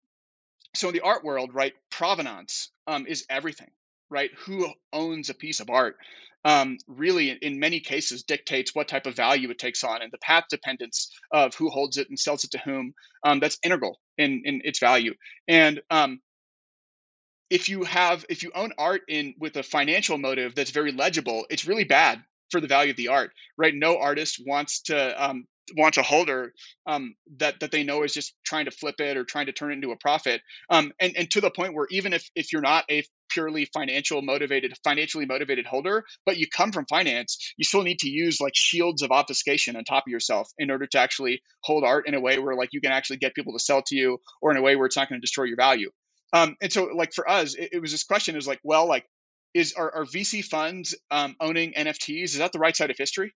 so 0.75 0.89
in 0.89 0.93
the 0.93 1.01
art 1.01 1.23
world, 1.23 1.53
right, 1.53 1.73
provenance 1.89 2.71
um, 2.87 3.07
is 3.07 3.25
everything, 3.29 3.71
right? 4.09 4.29
Who 4.45 4.67
owns 4.93 5.29
a 5.29 5.33
piece 5.33 5.59
of 5.59 5.69
art? 5.69 5.97
Um, 6.45 6.77
really, 6.87 7.31
in 7.31 7.59
many 7.59 7.81
cases, 7.81 8.23
dictates 8.23 8.73
what 8.73 8.87
type 8.87 9.07
of 9.07 9.15
value 9.15 9.49
it 9.49 9.59
takes 9.59 9.83
on, 9.83 10.01
and 10.01 10.11
the 10.11 10.17
path 10.19 10.45
dependence 10.49 11.11
of 11.33 11.53
who 11.55 11.69
holds 11.69 11.97
it 11.97 12.07
and 12.07 12.17
sells 12.17 12.45
it 12.45 12.51
to 12.51 12.59
whom. 12.59 12.93
That's 13.25 13.59
integral 13.63 13.99
in 14.17 14.43
in 14.45 14.61
its 14.63 14.79
value. 14.79 15.15
And 15.49 15.81
if 17.49 17.69
you 17.69 17.83
have 17.83 18.25
if 18.29 18.43
you 18.43 18.51
own 18.53 18.71
art 18.77 19.01
in 19.07 19.35
with 19.39 19.55
a 19.55 19.63
financial 19.63 20.17
motive 20.17 20.55
that's 20.55 20.71
very 20.71 20.91
legible, 20.91 21.45
it's 21.49 21.65
really 21.65 21.83
bad 21.83 22.23
for 22.51 22.61
the 22.61 22.67
value 22.67 22.91
of 22.91 22.97
the 22.97 23.09
art, 23.09 23.31
right? 23.57 23.73
No 23.73 23.97
artist 23.99 24.41
wants 24.45 24.81
to 24.83 25.23
um, 25.23 25.45
wants 25.75 25.97
a 25.97 26.03
holder 26.03 26.53
um, 26.87 27.15
that 27.37 27.59
that 27.59 27.71
they 27.71 27.83
know 27.83 28.03
is 28.03 28.13
just 28.13 28.33
trying 28.45 28.65
to 28.65 28.71
flip 28.71 28.99
it 28.99 29.17
or 29.17 29.23
trying 29.23 29.47
to 29.47 29.51
turn 29.51 29.71
it 29.71 29.75
into 29.75 29.91
a 29.91 29.97
profit. 29.97 30.41
Um, 30.69 30.91
and 30.99 31.15
and 31.17 31.31
to 31.31 31.41
the 31.41 31.51
point 31.51 31.73
where 31.73 31.87
even 31.91 32.13
if 32.13 32.29
if 32.35 32.51
you're 32.51 32.61
not 32.61 32.85
a 32.89 33.03
purely 33.29 33.65
financial 33.65 34.21
motivated 34.21 34.73
financially 34.83 35.25
motivated 35.25 35.65
holder 35.65 36.03
but 36.25 36.37
you 36.37 36.47
come 36.47 36.71
from 36.71 36.85
finance 36.89 37.53
you 37.57 37.63
still 37.63 37.83
need 37.83 37.99
to 37.99 38.09
use 38.09 38.41
like 38.41 38.53
shields 38.55 39.03
of 39.03 39.11
obfuscation 39.11 39.75
on 39.75 39.83
top 39.83 40.05
of 40.07 40.11
yourself 40.11 40.49
in 40.57 40.71
order 40.71 40.87
to 40.87 40.97
actually 40.97 41.39
hold 41.63 41.83
art 41.83 42.07
in 42.07 42.15
a 42.15 42.19
way 42.19 42.39
where 42.39 42.55
like 42.55 42.69
you 42.71 42.81
can 42.81 42.91
actually 42.91 43.17
get 43.17 43.35
people 43.35 43.53
to 43.53 43.59
sell 43.59 43.83
to 43.85 43.95
you 43.95 44.17
or 44.41 44.49
in 44.49 44.57
a 44.57 44.63
way 44.63 44.75
where 44.75 44.87
it's 44.87 44.97
not 44.97 45.07
going 45.09 45.21
to 45.21 45.23
destroy 45.23 45.43
your 45.43 45.57
value 45.57 45.91
um, 46.33 46.55
and 46.61 46.71
so 46.71 46.85
like 46.95 47.13
for 47.13 47.29
us 47.29 47.55
it, 47.55 47.69
it 47.73 47.81
was 47.81 47.91
this 47.91 48.03
question 48.03 48.35
is 48.35 48.47
like 48.47 48.59
well 48.63 48.87
like 48.87 49.05
is 49.53 49.73
are, 49.73 49.93
are 49.93 50.05
VC 50.05 50.43
funds 50.43 50.95
um, 51.11 51.35
owning 51.39 51.73
NFTs? 51.73 52.25
Is 52.25 52.37
that 52.37 52.51
the 52.51 52.59
right 52.59 52.75
side 52.75 52.91
of 52.91 52.97
history? 52.97 53.33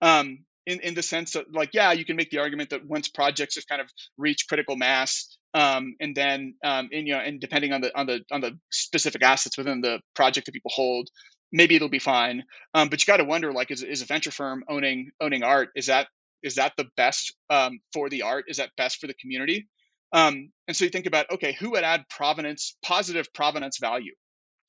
Um, 0.00 0.44
in, 0.66 0.80
in 0.80 0.94
the 0.94 1.02
sense 1.02 1.32
that 1.32 1.52
like 1.52 1.70
yeah 1.72 1.92
you 1.92 2.04
can 2.04 2.16
make 2.16 2.30
the 2.30 2.38
argument 2.38 2.70
that 2.70 2.86
once 2.86 3.08
projects 3.08 3.56
have 3.56 3.66
kind 3.66 3.80
of 3.80 3.90
reached 4.18 4.48
critical 4.48 4.76
mass 4.76 5.36
um, 5.54 5.94
and 6.00 6.14
then 6.14 6.54
um, 6.62 6.88
and 6.92 7.08
you 7.08 7.14
know 7.14 7.20
and 7.20 7.40
depending 7.40 7.72
on 7.72 7.80
the 7.80 7.98
on 7.98 8.06
the 8.06 8.20
on 8.30 8.40
the 8.40 8.58
specific 8.70 9.22
assets 9.22 9.56
within 9.56 9.80
the 9.80 10.00
project 10.14 10.46
that 10.46 10.52
people 10.52 10.70
hold 10.72 11.08
maybe 11.50 11.74
it'll 11.74 11.88
be 11.88 11.98
fine 11.98 12.44
um, 12.74 12.88
but 12.88 13.02
you 13.02 13.10
got 13.10 13.16
to 13.16 13.24
wonder 13.24 13.52
like 13.52 13.70
is, 13.70 13.82
is 13.82 14.02
a 14.02 14.06
venture 14.06 14.30
firm 14.30 14.62
owning 14.68 15.10
owning 15.20 15.42
art 15.42 15.70
is 15.74 15.86
that 15.86 16.08
is 16.42 16.56
that 16.56 16.72
the 16.76 16.86
best 16.96 17.34
um, 17.48 17.80
for 17.92 18.08
the 18.08 18.22
art 18.22 18.44
is 18.48 18.58
that 18.58 18.70
best 18.76 18.98
for 19.00 19.06
the 19.06 19.14
community 19.14 19.66
um, 20.12 20.50
and 20.66 20.76
so 20.76 20.84
you 20.84 20.90
think 20.90 21.06
about 21.06 21.30
okay 21.32 21.52
who 21.52 21.72
would 21.72 21.84
add 21.84 22.04
provenance 22.08 22.76
positive 22.82 23.32
provenance 23.32 23.78
value 23.78 24.14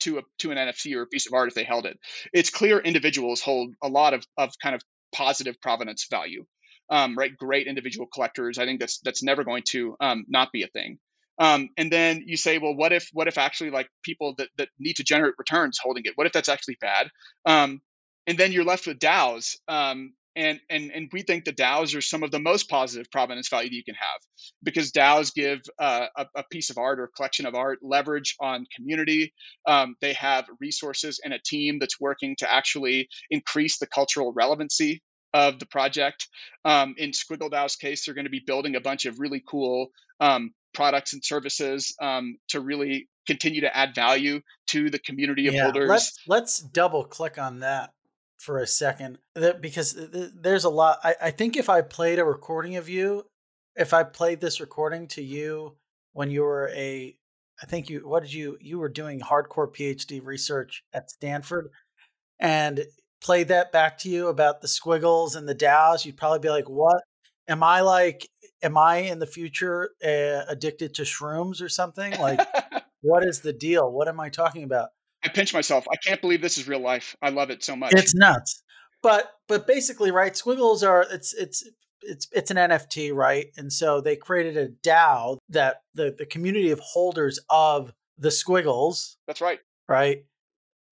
to 0.01 0.17
a 0.19 0.21
to 0.39 0.51
an 0.51 0.58
NFT 0.58 0.95
or 0.95 1.04
a 1.04 1.08
piece 1.08 1.27
of 1.27 1.34
art 1.34 1.49
if 1.49 1.56
they 1.56 1.63
held 1.63 1.86
it. 1.86 1.97
It's 2.34 2.49
clear 2.49 2.80
individuals 2.80 3.41
hold 3.41 3.73
a 3.82 3.88
lot 3.88 4.13
of 4.13 4.25
of 4.38 4.51
kind 4.62 4.75
of 4.75 4.82
positive 5.13 5.60
provenance 5.62 6.08
value. 6.10 6.45
Um, 6.89 7.17
right, 7.17 7.36
great 7.36 7.67
individual 7.67 8.08
collectors. 8.13 8.58
I 8.58 8.65
think 8.65 8.80
that's 8.80 8.99
that's 8.99 9.23
never 9.23 9.43
going 9.43 9.63
to 9.69 9.95
um, 10.01 10.25
not 10.27 10.51
be 10.51 10.63
a 10.63 10.67
thing. 10.67 10.99
Um, 11.39 11.69
and 11.77 11.91
then 11.91 12.23
you 12.25 12.38
say, 12.38 12.58
well, 12.58 12.75
what 12.75 12.91
if 12.91 13.10
what 13.13 13.27
if 13.27 13.38
actually 13.38 13.69
like 13.69 13.89
people 14.04 14.36
that, 14.38 14.49
that 14.58 14.69
need 14.77 14.97
to 14.97 15.04
generate 15.04 15.36
returns 15.38 15.80
holding 15.82 16.04
it? 16.06 16.13
What 16.15 16.27
if 16.27 16.34
that's 16.34 16.49
actually 16.49 16.77
bad? 16.82 17.10
Um, 17.45 17.82
and 18.27 18.38
then 18.38 18.51
you're 18.51 18.65
left 18.65 18.86
with 18.86 18.99
DAOs. 18.99 19.56
Um, 19.67 20.13
and, 20.35 20.59
and, 20.69 20.91
and 20.91 21.09
we 21.11 21.23
think 21.23 21.45
the 21.45 21.53
DAOs 21.53 21.95
are 21.95 22.01
some 22.01 22.23
of 22.23 22.31
the 22.31 22.39
most 22.39 22.69
positive 22.69 23.11
provenance 23.11 23.49
value 23.49 23.69
that 23.69 23.75
you 23.75 23.83
can 23.83 23.95
have 23.95 24.19
because 24.63 24.91
DAOs 24.91 25.33
give 25.33 25.59
uh, 25.79 26.07
a, 26.15 26.25
a, 26.35 26.43
piece 26.49 26.69
of 26.69 26.77
art 26.77 26.99
or 26.99 27.05
a 27.05 27.09
collection 27.09 27.45
of 27.45 27.55
art 27.55 27.79
leverage 27.81 28.35
on 28.39 28.65
community. 28.75 29.33
Um, 29.67 29.95
they 30.01 30.13
have 30.13 30.45
resources 30.59 31.19
and 31.23 31.33
a 31.33 31.39
team 31.43 31.79
that's 31.79 31.99
working 31.99 32.35
to 32.39 32.51
actually 32.51 33.09
increase 33.29 33.79
the 33.79 33.87
cultural 33.87 34.31
relevancy 34.33 35.01
of 35.33 35.59
the 35.59 35.65
project. 35.65 36.27
Um, 36.65 36.95
in 36.97 37.11
Squiggle 37.11 37.51
DAO's 37.51 37.75
case, 37.75 38.05
they're 38.05 38.15
going 38.15 38.25
to 38.25 38.31
be 38.31 38.43
building 38.45 38.75
a 38.75 38.81
bunch 38.81 39.05
of 39.05 39.19
really 39.19 39.43
cool 39.45 39.87
um, 40.19 40.51
products 40.73 41.13
and 41.13 41.23
services 41.23 41.95
um, 42.01 42.37
to 42.49 42.59
really 42.61 43.07
continue 43.27 43.61
to 43.61 43.75
add 43.75 43.93
value 43.95 44.41
to 44.67 44.89
the 44.89 44.99
community 44.99 45.47
of 45.47 45.53
yeah, 45.53 45.63
holders. 45.63 45.89
Let's 45.89 46.17
let's 46.27 46.59
double 46.59 47.03
click 47.03 47.37
on 47.37 47.59
that 47.59 47.91
for 48.41 48.58
a 48.58 48.67
second 48.67 49.19
that 49.36 49.62
because 49.62 49.95
there's 49.95 50.63
a 50.63 50.69
lot. 50.69 50.99
I, 51.04 51.15
I 51.21 51.32
think 51.32 51.56
if 51.56 51.69
I 51.69 51.82
played 51.82 52.17
a 52.17 52.25
recording 52.25 52.75
of 52.75 52.89
you, 52.89 53.25
if 53.75 53.93
I 53.93 54.04
played 54.04 54.41
this 54.41 54.60
recording 54.60 55.08
to 55.10 55.21
you 55.21 55.75
when 56.13 56.32
you 56.32 56.41
were 56.41 56.69
a, 56.73 57.15
I 57.62 57.65
think 57.67 57.89
you 57.89 57.99
what 57.99 58.23
did 58.23 58.34
you 58.34 58.58
you 58.60 58.80
were 58.80 58.89
doing 58.89 59.19
hardcore 59.19 59.71
PhD 59.71 60.25
research 60.25 60.84
at 60.91 61.12
Stanford, 61.12 61.69
and 62.39 62.84
played 63.21 63.49
that 63.49 63.71
back 63.71 63.99
to 63.99 64.10
you 64.10 64.27
about 64.27 64.62
the 64.62 64.67
squiggles 64.67 65.36
and 65.36 65.47
the 65.47 65.56
DAOs, 65.56 66.04
you'd 66.04 66.17
probably 66.17 66.39
be 66.39 66.49
like, 66.49 66.67
"What 66.67 67.04
am 67.47 67.62
I 67.62 67.82
like? 67.82 68.27
Am 68.63 68.75
I 68.75 68.97
in 68.97 69.19
the 69.19 69.27
future 69.27 69.91
uh, 70.04 70.45
addicted 70.47 70.95
to 70.95 71.04
shrooms 71.04 71.62
or 71.62 71.69
something? 71.69 72.12
Like, 72.19 72.41
what 73.01 73.23
is 73.23 73.41
the 73.41 73.54
deal? 73.54 73.91
What 73.91 74.08
am 74.08 74.19
I 74.19 74.30
talking 74.30 74.63
about?" 74.63 74.89
I 75.23 75.29
pinch 75.29 75.53
myself. 75.53 75.86
I 75.91 75.95
can't 75.97 76.21
believe 76.21 76.41
this 76.41 76.57
is 76.57 76.67
real 76.67 76.79
life. 76.79 77.15
I 77.21 77.29
love 77.29 77.49
it 77.49 77.63
so 77.63 77.75
much. 77.75 77.93
It's 77.93 78.15
nuts. 78.15 78.63
But 79.03 79.31
but 79.47 79.67
basically, 79.67 80.12
right? 80.12 80.36
Squiggles 80.36 80.84
are 80.84 81.05
it's 81.12 81.34
it's 81.34 81.67
it's 82.01 82.27
it's 82.31 82.51
an 82.51 82.57
NFT, 82.57 83.13
right? 83.13 83.47
And 83.57 83.71
so 83.71 84.01
they 84.01 84.15
created 84.15 84.57
a 84.57 84.69
DAO 84.69 85.38
that 85.49 85.81
the 85.93 86.15
the 86.17 86.25
community 86.25 86.71
of 86.71 86.79
holders 86.79 87.39
of 87.49 87.93
the 88.17 88.31
squiggles. 88.31 89.17
That's 89.27 89.41
right. 89.41 89.60
Right. 89.88 90.25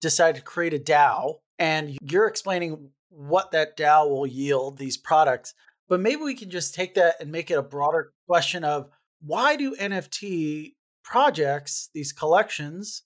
Decided 0.00 0.38
to 0.38 0.44
create 0.44 0.74
a 0.74 0.78
DAO, 0.78 1.36
and 1.58 1.96
you're 2.02 2.26
explaining 2.26 2.90
what 3.10 3.50
that 3.52 3.76
DAO 3.76 4.08
will 4.08 4.26
yield 4.26 4.78
these 4.78 4.96
products. 4.96 5.54
But 5.88 6.00
maybe 6.00 6.22
we 6.22 6.34
can 6.34 6.50
just 6.50 6.74
take 6.74 6.94
that 6.94 7.16
and 7.20 7.32
make 7.32 7.50
it 7.50 7.58
a 7.58 7.62
broader 7.62 8.12
question 8.28 8.62
of 8.62 8.88
why 9.20 9.56
do 9.56 9.74
NFT 9.74 10.74
projects, 11.02 11.90
these 11.92 12.12
collections, 12.12 13.02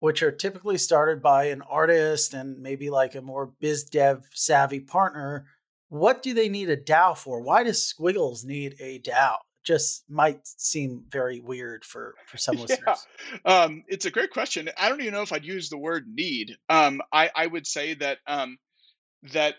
which 0.00 0.22
are 0.22 0.32
typically 0.32 0.78
started 0.78 1.22
by 1.22 1.44
an 1.44 1.62
artist 1.62 2.34
and 2.34 2.58
maybe 2.60 2.90
like 2.90 3.14
a 3.14 3.22
more 3.22 3.52
biz 3.60 3.84
dev 3.84 4.28
savvy 4.32 4.80
partner. 4.80 5.46
What 5.88 6.22
do 6.22 6.34
they 6.34 6.48
need 6.48 6.70
a 6.70 6.76
DAO 6.76 7.16
for? 7.16 7.40
Why 7.40 7.62
does 7.62 7.82
Squiggles 7.82 8.44
need 8.44 8.76
a 8.80 8.98
DAO? 8.98 9.36
Just 9.62 10.04
might 10.08 10.40
seem 10.46 11.04
very 11.10 11.40
weird 11.40 11.84
for 11.84 12.14
for 12.26 12.38
some 12.38 12.56
listeners. 12.56 13.06
Yeah. 13.44 13.62
Um, 13.62 13.84
it's 13.88 14.06
a 14.06 14.10
great 14.10 14.30
question. 14.30 14.70
I 14.76 14.88
don't 14.88 15.00
even 15.00 15.12
know 15.12 15.22
if 15.22 15.32
I'd 15.32 15.44
use 15.44 15.68
the 15.68 15.78
word 15.78 16.06
need. 16.08 16.56
Um, 16.68 17.02
I, 17.12 17.30
I 17.34 17.46
would 17.46 17.66
say 17.66 17.94
that 17.94 18.18
um, 18.26 18.56
that 19.34 19.56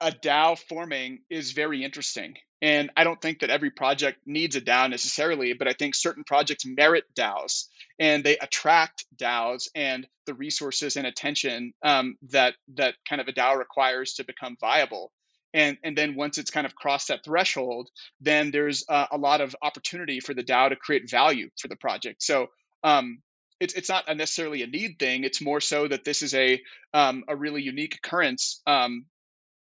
a 0.00 0.10
DAO 0.10 0.58
forming 0.58 1.20
is 1.30 1.52
very 1.52 1.84
interesting. 1.84 2.36
And 2.62 2.90
I 2.94 3.04
don't 3.04 3.20
think 3.20 3.40
that 3.40 3.48
every 3.48 3.70
project 3.70 4.18
needs 4.26 4.56
a 4.56 4.60
DAO 4.60 4.90
necessarily, 4.90 5.54
but 5.54 5.68
I 5.68 5.72
think 5.72 5.94
certain 5.94 6.24
projects 6.24 6.66
merit 6.66 7.04
DAOs 7.14 7.64
and 8.00 8.24
they 8.24 8.38
attract 8.38 9.04
DAOs 9.16 9.68
and 9.74 10.08
the 10.26 10.34
resources 10.34 10.96
and 10.96 11.06
attention 11.06 11.74
um, 11.84 12.16
that 12.30 12.54
that 12.74 12.94
kind 13.08 13.20
of 13.20 13.28
a 13.28 13.32
DAO 13.32 13.58
requires 13.58 14.14
to 14.14 14.24
become 14.24 14.56
viable. 14.60 15.12
And 15.52 15.76
and 15.84 15.96
then 15.96 16.16
once 16.16 16.38
it's 16.38 16.50
kind 16.50 16.66
of 16.66 16.74
crossed 16.74 17.08
that 17.08 17.24
threshold, 17.24 17.90
then 18.20 18.50
there's 18.50 18.84
a 18.88 19.18
lot 19.18 19.40
of 19.40 19.54
opportunity 19.60 20.20
for 20.20 20.32
the 20.32 20.44
DAO 20.44 20.70
to 20.70 20.76
create 20.76 21.10
value 21.10 21.50
for 21.60 21.68
the 21.68 21.76
project. 21.76 22.22
So 22.22 22.48
um, 22.82 23.20
it's 23.60 23.74
it's 23.74 23.88
not 23.88 24.04
necessarily 24.16 24.62
a 24.62 24.66
need 24.66 24.98
thing. 24.98 25.24
It's 25.24 25.42
more 25.42 25.60
so 25.60 25.86
that 25.86 26.04
this 26.04 26.22
is 26.22 26.34
a 26.34 26.60
um, 26.94 27.24
a 27.28 27.36
really 27.36 27.62
unique 27.62 27.96
occurrence 27.96 28.62
um, 28.66 29.04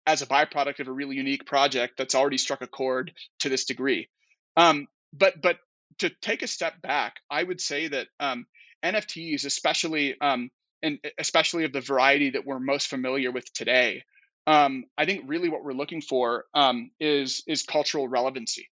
as 0.05 0.21
a 0.21 0.27
byproduct 0.27 0.79
of 0.79 0.87
a 0.87 0.91
really 0.91 1.15
unique 1.15 1.45
project 1.45 1.95
that's 1.97 2.15
already 2.15 2.37
struck 2.37 2.61
a 2.61 2.67
chord 2.67 3.13
to 3.39 3.49
this 3.49 3.65
degree. 3.65 4.07
Um, 4.55 4.87
but 5.13 5.41
but 5.41 5.57
to 5.99 6.09
take 6.09 6.41
a 6.41 6.47
step 6.47 6.81
back, 6.81 7.17
I 7.29 7.43
would 7.43 7.61
say 7.61 7.87
that 7.87 8.07
um, 8.19 8.45
NFTs, 8.83 9.45
especially 9.45 10.19
um, 10.19 10.49
and 10.81 10.99
especially 11.17 11.65
of 11.65 11.73
the 11.73 11.81
variety 11.81 12.31
that 12.31 12.45
we're 12.45 12.59
most 12.59 12.87
familiar 12.87 13.31
with 13.31 13.51
today, 13.53 14.03
um, 14.47 14.85
I 14.97 15.05
think 15.05 15.25
really 15.27 15.49
what 15.49 15.63
we're 15.63 15.73
looking 15.73 16.01
for 16.01 16.45
um, 16.53 16.91
is 16.99 17.43
is 17.47 17.63
cultural 17.63 18.07
relevancy. 18.07 18.69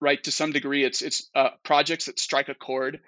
Right, 0.00 0.22
to 0.24 0.32
some 0.32 0.52
degree, 0.52 0.84
it's 0.84 1.02
it's 1.02 1.30
uh, 1.34 1.50
projects 1.62 2.06
that 2.06 2.18
strike 2.18 2.48
a 2.48 2.54
chord 2.54 3.00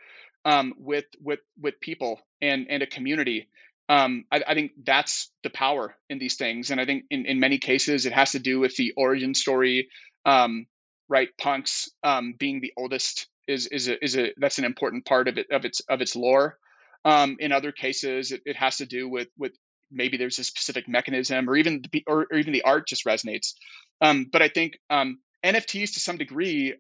um, 0.45 0.75
with 0.79 1.07
with 1.23 1.41
with 1.61 1.81
people 1.81 2.21
and 2.41 2.67
and 2.71 2.83
a 2.83 2.87
community 2.87 3.49
um, 3.89 4.25
I, 4.33 4.43
I, 4.47 4.55
think 4.55 4.73
that's 4.85 5.31
the 5.43 5.51
power 5.51 5.95
in 6.11 6.19
these 6.19 6.35
things. 6.35 6.71
And 6.71 6.81
I 6.81 6.87
think 6.87 7.05
in, 7.11 7.27
in 7.27 7.39
many 7.39 7.59
cases, 7.59 8.05
it 8.05 8.13
has 8.13 8.33
to 8.33 8.41
do 8.41 8.59
with 8.59 8.77
the 8.77 8.93
origin 8.97 9.35
story, 9.35 9.89
um, 10.25 10.67
right? 11.09 11.29
Punks 11.39 11.91
um, 12.03 12.35
being 12.39 12.61
the 12.61 12.73
oldest 12.77 13.29
is, 13.47 13.67
is 13.67 13.89
a, 13.89 14.05
is 14.05 14.17
a, 14.17 14.33
that's 14.37 14.59
an 14.59 14.65
important 14.65 15.05
part 15.05 15.29
of 15.29 15.39
it, 15.39 15.47
of 15.51 15.65
its, 15.65 15.81
of 15.89 16.01
its 16.01 16.17
lore. 16.17 16.59
Um, 17.05 17.37
in 17.39 17.53
other 17.53 17.73
cases, 17.73 18.33
it, 18.33 18.43
it, 18.45 18.57
has 18.57 18.79
to 18.79 18.87
do 18.87 19.09
with, 19.09 19.29
with 19.39 19.53
maybe 19.93 20.17
there's 20.17 20.41
a 20.41 20.45
specific 20.45 20.89
mechanism 20.89 21.49
or 21.49 21.57
even 21.57 21.83
the, 21.93 22.03
or, 22.07 22.27
or 22.31 22.39
even 22.39 22.53
the 22.53 22.63
art 22.63 22.89
just 22.89 23.05
resonates. 23.05 23.55
Um, 24.01 24.27
but 24.31 24.43
I 24.43 24.49
think 24.49 24.79
um, 24.91 25.21
NFTs 25.45 25.95
to 25.95 26.01
some 26.01 26.17
degree 26.17 26.75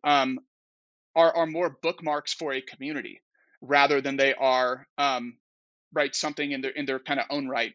are, 1.16 1.36
are 1.36 1.46
more 1.46 1.76
bookmarks 1.82 2.34
for 2.34 2.52
a 2.52 2.60
community 2.60 3.20
rather 3.60 4.00
than 4.00 4.16
they 4.16 4.34
are 4.34 4.86
um, 4.98 5.36
write 5.92 6.14
something 6.14 6.52
in 6.52 6.60
their 6.60 6.70
in 6.70 6.86
their 6.86 6.98
kind 6.98 7.20
of 7.20 7.26
own 7.30 7.48
right 7.48 7.74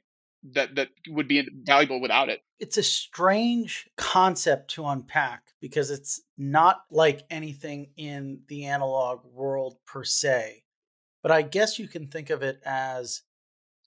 that 0.53 0.75
that 0.75 0.89
would 1.07 1.27
be 1.27 1.47
valuable 1.63 2.01
without 2.01 2.29
it. 2.29 2.41
It's 2.59 2.77
a 2.77 2.83
strange 2.83 3.89
concept 3.97 4.71
to 4.71 4.85
unpack 4.85 5.53
because 5.59 5.91
it's 5.91 6.21
not 6.37 6.81
like 6.89 7.23
anything 7.29 7.91
in 7.97 8.41
the 8.47 8.65
analog 8.65 9.25
world 9.25 9.77
per 9.85 10.03
se. 10.03 10.63
But 11.23 11.31
I 11.31 11.43
guess 11.43 11.77
you 11.77 11.87
can 11.87 12.07
think 12.07 12.29
of 12.29 12.41
it 12.41 12.59
as 12.65 13.21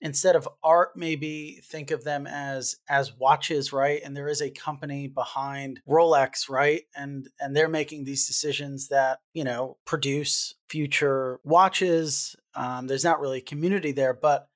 instead 0.01 0.35
of 0.35 0.47
art 0.61 0.89
maybe 0.95 1.61
think 1.63 1.89
of 1.89 2.03
them 2.03 2.27
as 2.27 2.75
as 2.89 3.17
watches 3.17 3.71
right 3.71 4.01
and 4.03 4.15
there 4.15 4.27
is 4.27 4.41
a 4.41 4.49
company 4.49 5.07
behind 5.07 5.79
Rolex 5.87 6.49
right 6.49 6.83
and 6.97 7.29
and 7.39 7.55
they're 7.55 7.69
making 7.69 8.03
these 8.03 8.27
decisions 8.27 8.89
that 8.89 9.19
you 9.33 9.45
know 9.45 9.77
produce 9.85 10.55
future 10.67 11.39
watches 11.45 12.35
um, 12.55 12.87
there's 12.87 13.03
not 13.03 13.19
really 13.19 13.39
a 13.39 13.41
community 13.41 13.91
there, 13.91 14.13
but 14.13 14.47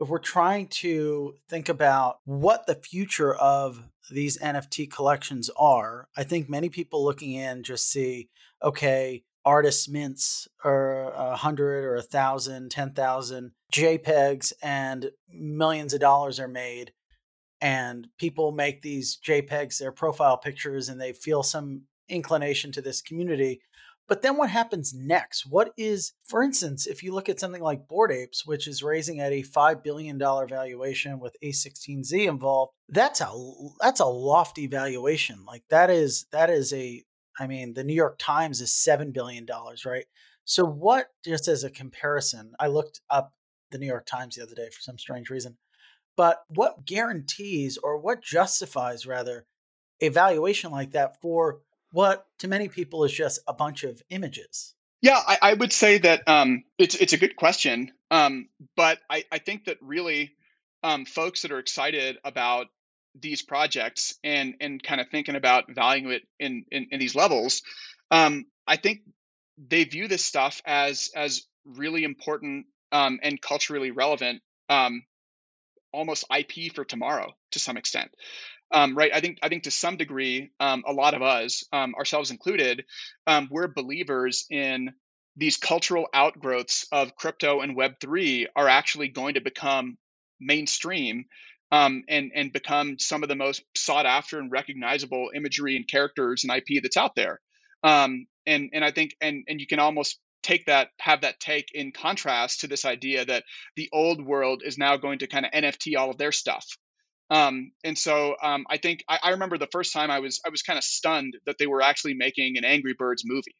if 0.00 0.08
we're 0.08 0.18
trying 0.18 0.68
to 0.68 1.34
think 1.48 1.68
about 1.68 2.18
what 2.24 2.66
the 2.66 2.74
future 2.74 3.34
of 3.34 3.82
these 4.10 4.38
NFT 4.38 4.90
collections 4.90 5.50
are, 5.56 6.08
I 6.16 6.24
think 6.24 6.48
many 6.48 6.68
people 6.68 7.04
looking 7.04 7.32
in 7.32 7.62
just 7.62 7.90
see, 7.90 8.28
okay, 8.62 9.24
artists 9.44 9.88
mints 9.88 10.48
a 10.64 11.36
hundred 11.36 11.84
or 11.84 11.96
a 11.96 12.02
thousand, 12.02 12.70
ten 12.70 12.92
thousand 12.92 13.52
JPEGs, 13.72 14.52
and 14.62 15.10
millions 15.30 15.94
of 15.94 16.00
dollars 16.00 16.38
are 16.40 16.48
made. 16.48 16.92
And 17.60 18.08
people 18.18 18.52
make 18.52 18.82
these 18.82 19.18
JPEGs 19.26 19.78
their 19.78 19.92
profile 19.92 20.36
pictures, 20.36 20.88
and 20.88 21.00
they 21.00 21.12
feel 21.12 21.42
some 21.42 21.82
inclination 22.08 22.70
to 22.72 22.82
this 22.82 23.00
community. 23.00 23.60
But 24.08 24.22
then 24.22 24.36
what 24.36 24.50
happens 24.50 24.94
next? 24.94 25.46
What 25.46 25.72
is, 25.76 26.12
for 26.24 26.42
instance, 26.42 26.86
if 26.86 27.02
you 27.02 27.12
look 27.12 27.28
at 27.28 27.40
something 27.40 27.62
like 27.62 27.88
Bored 27.88 28.12
Apes, 28.12 28.46
which 28.46 28.68
is 28.68 28.82
raising 28.82 29.20
at 29.20 29.32
a 29.32 29.42
$5 29.42 29.82
billion 29.82 30.16
valuation 30.18 31.18
with 31.18 31.36
A16Z 31.42 32.28
involved, 32.28 32.72
that's 32.88 33.20
a 33.20 33.28
that's 33.80 34.00
a 34.00 34.06
lofty 34.06 34.68
valuation. 34.68 35.44
Like 35.44 35.64
that 35.70 35.90
is 35.90 36.26
that 36.30 36.50
is 36.50 36.72
a 36.72 37.04
I 37.38 37.46
mean, 37.46 37.74
the 37.74 37.84
New 37.84 37.94
York 37.94 38.16
Times 38.18 38.60
is 38.60 38.70
$7 38.70 39.12
billion, 39.12 39.46
right? 39.84 40.06
So 40.44 40.64
what, 40.64 41.08
just 41.24 41.48
as 41.48 41.64
a 41.64 41.70
comparison, 41.70 42.52
I 42.58 42.68
looked 42.68 43.00
up 43.10 43.32
the 43.70 43.78
New 43.78 43.86
York 43.86 44.06
Times 44.06 44.36
the 44.36 44.42
other 44.42 44.54
day 44.54 44.68
for 44.70 44.80
some 44.80 44.98
strange 44.98 45.28
reason. 45.28 45.58
But 46.16 46.44
what 46.48 46.86
guarantees 46.86 47.76
or 47.76 47.98
what 47.98 48.22
justifies 48.22 49.06
rather 49.06 49.44
a 50.00 50.08
valuation 50.08 50.70
like 50.70 50.92
that 50.92 51.20
for 51.20 51.60
what 51.92 52.26
to 52.38 52.48
many 52.48 52.68
people 52.68 53.04
is 53.04 53.12
just 53.12 53.40
a 53.46 53.54
bunch 53.54 53.84
of 53.84 54.02
images. 54.10 54.74
Yeah, 55.02 55.20
I, 55.26 55.38
I 55.42 55.54
would 55.54 55.72
say 55.72 55.98
that 55.98 56.26
um, 56.26 56.64
it's 56.78 56.94
it's 56.94 57.12
a 57.12 57.18
good 57.18 57.36
question, 57.36 57.92
um, 58.10 58.48
but 58.76 58.98
I, 59.10 59.24
I 59.30 59.38
think 59.38 59.66
that 59.66 59.78
really 59.80 60.32
um, 60.82 61.04
folks 61.04 61.42
that 61.42 61.52
are 61.52 61.58
excited 61.58 62.18
about 62.24 62.66
these 63.14 63.42
projects 63.42 64.14
and 64.24 64.54
and 64.60 64.82
kind 64.82 65.00
of 65.00 65.08
thinking 65.08 65.36
about 65.36 65.64
valuing 65.68 66.12
it 66.12 66.22
in 66.38 66.64
in, 66.70 66.88
in 66.90 67.00
these 67.00 67.14
levels, 67.14 67.62
um, 68.10 68.46
I 68.66 68.76
think 68.76 69.00
they 69.58 69.84
view 69.84 70.08
this 70.08 70.24
stuff 70.24 70.62
as 70.64 71.10
as 71.14 71.42
really 71.64 72.04
important 72.04 72.66
um, 72.92 73.18
and 73.22 73.40
culturally 73.40 73.90
relevant, 73.90 74.42
um, 74.68 75.04
almost 75.92 76.24
IP 76.34 76.74
for 76.74 76.84
tomorrow 76.84 77.34
to 77.52 77.58
some 77.58 77.76
extent. 77.76 78.10
Um, 78.72 78.96
right. 78.96 79.12
I 79.14 79.20
think 79.20 79.38
I 79.42 79.48
think 79.48 79.64
to 79.64 79.70
some 79.70 79.96
degree, 79.96 80.50
um, 80.58 80.82
a 80.86 80.92
lot 80.92 81.14
of 81.14 81.22
us, 81.22 81.64
um, 81.72 81.94
ourselves 81.94 82.30
included, 82.30 82.84
um, 83.26 83.48
we're 83.50 83.68
believers 83.68 84.46
in 84.50 84.92
these 85.36 85.56
cultural 85.56 86.06
outgrowths 86.12 86.86
of 86.90 87.14
crypto 87.14 87.60
and 87.60 87.76
Web 87.76 88.00
three 88.00 88.48
are 88.56 88.68
actually 88.68 89.08
going 89.08 89.34
to 89.34 89.40
become 89.40 89.96
mainstream 90.40 91.26
um, 91.70 92.04
and 92.08 92.32
and 92.34 92.52
become 92.52 92.98
some 92.98 93.22
of 93.22 93.28
the 93.28 93.36
most 93.36 93.62
sought 93.76 94.06
after 94.06 94.38
and 94.38 94.50
recognizable 94.50 95.30
imagery 95.34 95.76
and 95.76 95.86
characters 95.86 96.44
and 96.44 96.56
IP 96.56 96.82
that's 96.82 96.96
out 96.96 97.14
there. 97.14 97.40
Um, 97.82 98.26
and 98.46 98.70
and 98.72 98.84
I 98.84 98.90
think 98.90 99.14
and 99.20 99.44
and 99.48 99.60
you 99.60 99.66
can 99.66 99.78
almost 99.78 100.18
take 100.42 100.66
that 100.66 100.90
have 101.00 101.22
that 101.22 101.40
take 101.40 101.68
in 101.74 101.92
contrast 101.92 102.60
to 102.60 102.68
this 102.68 102.84
idea 102.84 103.24
that 103.24 103.44
the 103.74 103.88
old 103.92 104.24
world 104.24 104.62
is 104.64 104.78
now 104.78 104.96
going 104.96 105.18
to 105.18 105.26
kind 105.26 105.44
of 105.44 105.52
NFT 105.52 105.96
all 105.96 106.10
of 106.10 106.18
their 106.18 106.32
stuff 106.32 106.66
um, 107.30 107.72
and 107.82 107.98
so 107.98 108.36
um, 108.42 108.66
I 108.70 108.76
think 108.76 109.04
I, 109.08 109.18
I, 109.22 109.30
remember 109.30 109.58
the 109.58 109.68
first 109.72 109.92
time 109.92 110.10
I 110.10 110.20
was 110.20 110.40
I 110.46 110.50
was 110.50 110.62
kind 110.62 110.78
of 110.78 110.84
stunned 110.84 111.34
that 111.46 111.56
they 111.58 111.66
were 111.66 111.82
actually 111.82 112.14
making 112.14 112.56
an 112.56 112.64
Angry 112.64 112.94
Birds 112.96 113.22
movie. 113.24 113.56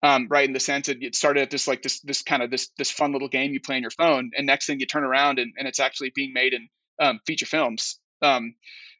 Um, 0.00 0.28
right 0.30 0.46
in 0.46 0.52
the 0.52 0.60
sense 0.60 0.86
that 0.86 1.02
it 1.02 1.16
started 1.16 1.42
at 1.42 1.50
this 1.50 1.66
like 1.66 1.82
this 1.82 2.00
this 2.02 2.22
kind 2.22 2.40
of 2.40 2.52
this 2.52 2.70
this 2.78 2.90
fun 2.90 3.12
little 3.12 3.28
game 3.28 3.52
you 3.52 3.60
play 3.60 3.74
on 3.74 3.82
your 3.82 3.90
phone, 3.90 4.30
and 4.36 4.46
next 4.46 4.66
thing 4.66 4.78
you 4.78 4.86
turn 4.86 5.02
around 5.02 5.40
and, 5.40 5.54
and 5.58 5.66
it's 5.66 5.80
actually 5.80 6.12
being 6.14 6.32
made 6.32 6.54
in 6.54 6.68
um, 7.00 7.18
feature 7.26 7.46
films. 7.46 7.98
Um, 8.22 8.54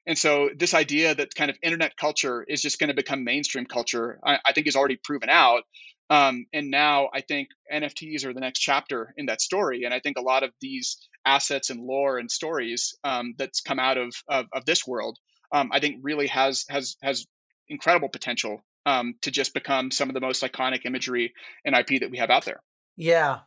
and 0.07 0.17
so 0.17 0.49
this 0.57 0.75
idea 0.75 1.15
that 1.15 1.35
kind 1.35 1.51
of 1.51 1.57
internet 1.63 1.97
culture 1.97 2.43
is 2.43 2.63
just 2.63 2.79
going 2.79 2.89
to 2.89 2.95
become 2.95 3.25
mainstream 3.25 3.67
culture, 3.67 4.19
I, 4.25 4.39
I 4.45 4.53
think 4.53 4.67
is 4.67 4.75
already 4.75 4.97
proven 4.97 5.29
out. 5.29 5.65
Um, 6.11 6.47
and 6.55 6.71
now 6.71 7.11
I 7.15 7.21
think 7.21 7.49
NFTs 7.73 8.25
are 8.25 8.33
the 8.33 8.41
next 8.41 8.61
chapter 8.61 9.13
in 9.19 9.27
that 9.27 9.43
story. 9.43 9.85
And 9.85 9.93
I 9.93 10.01
think 10.01 10.17
a 10.17 10.23
lot 10.23 10.43
of 10.43 10.51
these 10.63 10.97
assets 11.29 11.69
and 11.71 11.81
lore 11.81 12.19
and 12.19 12.31
stories 12.31 12.97
um, 13.05 13.35
that's 13.37 13.61
come 13.61 13.79
out 13.79 13.99
of, 13.99 14.15
of, 14.29 14.47
of 14.53 14.65
this 14.65 14.87
world, 14.87 15.19
um, 15.53 15.71
I 15.73 15.81
think 15.81 16.01
really 16.03 16.27
has 16.29 16.65
has 16.69 16.97
has 17.03 17.27
incredible 17.69 18.09
potential 18.09 18.65
um, 18.87 19.15
to 19.23 19.31
just 19.31 19.53
become 19.53 19.91
some 19.91 20.09
of 20.09 20.15
the 20.15 20.21
most 20.21 20.43
iconic 20.43 20.87
imagery 20.87 21.35
and 21.65 21.77
IP 21.77 22.01
that 22.01 22.11
we 22.11 22.19
have 22.19 22.31
out 22.31 22.45
there. 22.45 22.61
Yeah. 22.97 23.41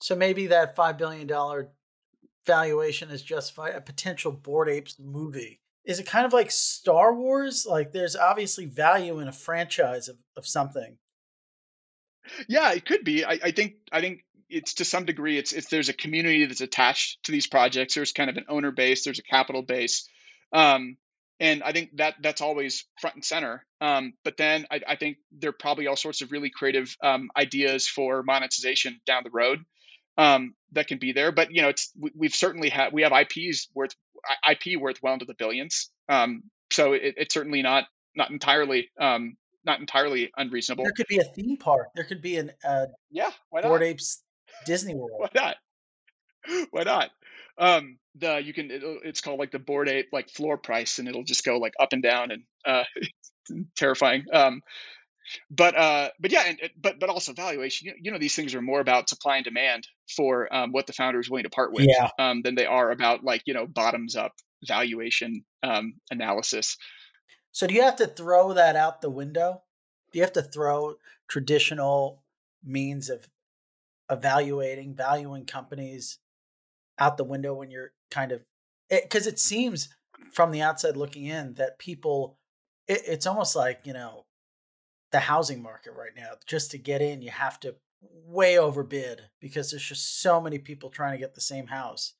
So 0.00 0.16
maybe 0.16 0.48
that 0.48 0.74
five 0.74 0.98
billion 0.98 1.26
dollar 1.26 1.70
valuation 2.44 3.10
is 3.10 3.22
justified. 3.22 3.74
A 3.74 3.80
potential 3.80 4.32
Bored 4.32 4.68
Apes 4.68 4.96
movie. 4.98 5.60
Is 5.84 5.98
it 5.98 6.06
kind 6.06 6.26
of 6.26 6.32
like 6.32 6.50
Star 6.50 7.14
Wars? 7.14 7.66
Like 7.68 7.92
there's 7.92 8.16
obviously 8.16 8.66
value 8.66 9.18
in 9.20 9.28
a 9.28 9.32
franchise 9.32 10.08
of, 10.08 10.16
of 10.36 10.46
something 10.46 10.98
yeah, 12.48 12.72
it 12.72 12.84
could 12.84 13.04
be. 13.04 13.24
I, 13.24 13.38
I 13.42 13.50
think 13.50 13.74
I 13.90 14.00
think 14.00 14.24
it's 14.52 14.74
to 14.74 14.84
some 14.84 15.04
degree 15.04 15.38
it's 15.38 15.52
it's 15.52 15.68
there's 15.68 15.88
a 15.88 15.94
community 15.94 16.44
that's 16.44 16.60
attached 16.60 17.22
to 17.24 17.32
these 17.32 17.46
projects. 17.46 17.94
There's 17.94 18.12
kind 18.12 18.30
of 18.30 18.36
an 18.36 18.44
owner 18.48 18.70
base. 18.70 19.04
There's 19.04 19.18
a 19.18 19.22
capital 19.22 19.62
base. 19.62 20.08
Um, 20.52 20.96
and 21.40 21.62
I 21.62 21.72
think 21.72 21.96
that 21.96 22.14
that's 22.20 22.40
always 22.40 22.84
front 23.00 23.16
and 23.16 23.24
center. 23.24 23.64
Um, 23.80 24.12
but 24.22 24.36
then 24.36 24.66
I, 24.70 24.80
I, 24.86 24.96
think 24.96 25.16
there 25.32 25.50
are 25.50 25.54
probably 25.54 25.88
all 25.88 25.96
sorts 25.96 26.20
of 26.22 26.30
really 26.30 26.50
creative 26.50 26.94
um, 27.02 27.30
ideas 27.36 27.88
for 27.88 28.22
monetization 28.22 29.00
down 29.06 29.24
the 29.24 29.30
road 29.30 29.64
um, 30.16 30.54
that 30.72 30.86
can 30.86 30.98
be 30.98 31.12
there. 31.12 31.32
But 31.32 31.50
you 31.50 31.62
know, 31.62 31.68
it's 31.68 31.90
we, 31.98 32.26
have 32.26 32.34
certainly 32.34 32.68
had 32.68 32.92
we 32.92 33.02
have 33.02 33.12
IPs 33.12 33.68
worth 33.74 33.94
IP 34.48 34.80
worth 34.80 35.02
well 35.02 35.14
into 35.14 35.24
the 35.24 35.34
billions. 35.34 35.90
Um, 36.08 36.44
so 36.70 36.92
it, 36.92 37.14
it's 37.16 37.34
certainly 37.34 37.62
not 37.62 37.84
not 38.14 38.30
entirely 38.30 38.90
um, 39.00 39.36
not 39.64 39.80
entirely 39.80 40.30
unreasonable. 40.36 40.84
There 40.84 40.92
could 40.92 41.08
be 41.08 41.18
a 41.18 41.24
theme 41.24 41.56
park. 41.56 41.88
There 41.94 42.04
could 42.04 42.22
be 42.22 42.36
an 42.36 42.52
uh, 42.64 42.86
yeah, 43.10 43.30
why 43.50 43.62
not? 43.62 43.68
Bored 43.68 43.82
Apes 43.82 44.22
Disney 44.64 44.94
World. 44.94 45.10
why 45.16 45.28
not? 45.34 45.56
Why 46.72 46.82
not? 46.82 47.10
Um, 47.56 47.98
the 48.16 48.42
you 48.42 48.52
can 48.52 48.68
it's 49.04 49.20
called 49.20 49.38
like 49.38 49.52
the 49.52 49.58
Bored 49.58 49.88
Ape 49.88 50.08
like 50.12 50.28
floor 50.28 50.56
price, 50.58 50.98
and 50.98 51.08
it'll 51.08 51.22
just 51.22 51.44
go 51.44 51.58
like 51.58 51.74
up 51.78 51.92
and 51.92 52.02
down 52.02 52.30
and 52.30 52.42
uh, 52.66 52.84
terrifying. 53.76 54.24
Um, 54.32 54.62
but 55.50 55.76
uh, 55.76 56.08
but 56.18 56.32
yeah, 56.32 56.44
and, 56.46 56.58
but 56.80 56.98
but 56.98 57.08
also 57.08 57.32
valuation. 57.32 57.88
You, 57.88 57.94
you, 58.00 58.10
know, 58.10 58.18
these 58.18 58.34
things 58.34 58.54
are 58.54 58.62
more 58.62 58.80
about 58.80 59.08
supply 59.08 59.36
and 59.36 59.44
demand 59.44 59.86
for 60.14 60.52
um, 60.54 60.72
what 60.72 60.86
the 60.86 60.92
founder 60.92 61.20
is 61.20 61.30
willing 61.30 61.44
to 61.44 61.50
part 61.50 61.72
with, 61.72 61.86
yeah. 61.88 62.08
um, 62.18 62.42
than 62.42 62.54
they 62.54 62.66
are 62.66 62.90
about 62.90 63.24
like 63.24 63.42
you 63.46 63.54
know 63.54 63.66
bottoms 63.66 64.16
up 64.16 64.32
valuation 64.64 65.44
um, 65.62 65.94
analysis. 66.10 66.76
So 67.52 67.66
do 67.66 67.74
you 67.74 67.82
have 67.82 67.96
to 67.96 68.06
throw 68.06 68.54
that 68.54 68.76
out 68.76 69.00
the 69.00 69.10
window? 69.10 69.62
Do 70.12 70.18
you 70.18 70.22
have 70.22 70.32
to 70.34 70.42
throw 70.42 70.96
traditional 71.28 72.22
means 72.64 73.10
of 73.10 73.28
evaluating, 74.10 74.94
valuing 74.94 75.46
companies 75.46 76.18
out 76.98 77.16
the 77.16 77.24
window 77.24 77.54
when 77.54 77.70
you're 77.70 77.92
kind 78.10 78.32
of 78.32 78.42
because 78.90 79.26
it, 79.26 79.34
it, 79.34 79.38
seems 79.38 79.88
from 80.32 80.50
the 80.50 80.60
outside 80.60 80.96
looking 80.96 81.24
in 81.24 81.54
that 81.54 81.78
people 81.78 82.38
it, 82.86 83.00
it's 83.06 83.26
almost 83.26 83.56
like 83.56 83.80
you 83.84 83.94
know 83.94 84.26
the 85.10 85.20
housing 85.20 85.62
market 85.62 85.92
right 85.96 86.12
now 86.14 86.32
just 86.46 86.70
to 86.70 86.78
get 86.78 87.00
in 87.00 87.22
you 87.22 87.30
have 87.30 87.58
to 87.58 87.74
way 88.26 88.58
overbid 88.58 89.22
because 89.40 89.70
there's 89.70 89.88
just 89.88 90.20
so 90.20 90.40
many 90.40 90.58
people 90.58 90.90
trying 90.90 91.12
to 91.12 91.18
get 91.18 91.34
the 91.34 91.40
same 91.40 91.68
house 91.68 92.12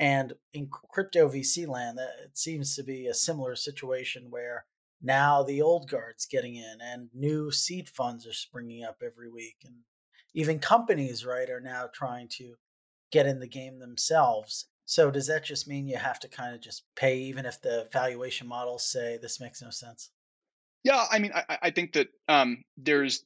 and 0.00 0.32
in 0.54 0.68
crypto 0.68 1.28
VC 1.28 1.68
land, 1.68 1.98
uh, 1.98 2.24
it 2.24 2.38
seems 2.38 2.74
to 2.74 2.82
be 2.82 3.06
a 3.06 3.14
similar 3.14 3.54
situation 3.54 4.28
where 4.30 4.64
now 5.02 5.42
the 5.42 5.60
old 5.60 5.90
guard's 5.90 6.24
getting 6.24 6.54
in 6.56 6.78
and 6.82 7.10
new 7.14 7.50
seed 7.50 7.86
funds 7.86 8.26
are 8.26 8.32
springing 8.32 8.82
up 8.82 9.02
every 9.04 9.30
week. 9.30 9.56
And 9.62 9.74
even 10.34 10.58
companies, 10.58 11.24
right, 11.24 11.48
are 11.48 11.60
now 11.60 11.88
trying 11.92 12.28
to 12.28 12.54
get 13.10 13.26
in 13.26 13.40
the 13.40 13.48
game 13.48 13.78
themselves. 13.78 14.66
So 14.84 15.10
does 15.10 15.26
that 15.28 15.44
just 15.44 15.68
mean 15.68 15.86
you 15.86 15.96
have 15.96 16.20
to 16.20 16.28
kind 16.28 16.54
of 16.54 16.60
just 16.60 16.84
pay 16.96 17.18
even 17.18 17.46
if 17.46 17.60
the 17.60 17.88
valuation 17.92 18.46
models 18.46 18.90
say 18.90 19.18
this 19.20 19.40
makes 19.40 19.62
no 19.62 19.70
sense? 19.70 20.10
Yeah, 20.82 21.04
I 21.10 21.18
mean, 21.18 21.32
I, 21.34 21.58
I 21.62 21.70
think 21.70 21.92
that 21.92 22.08
um, 22.28 22.64
there's 22.76 23.24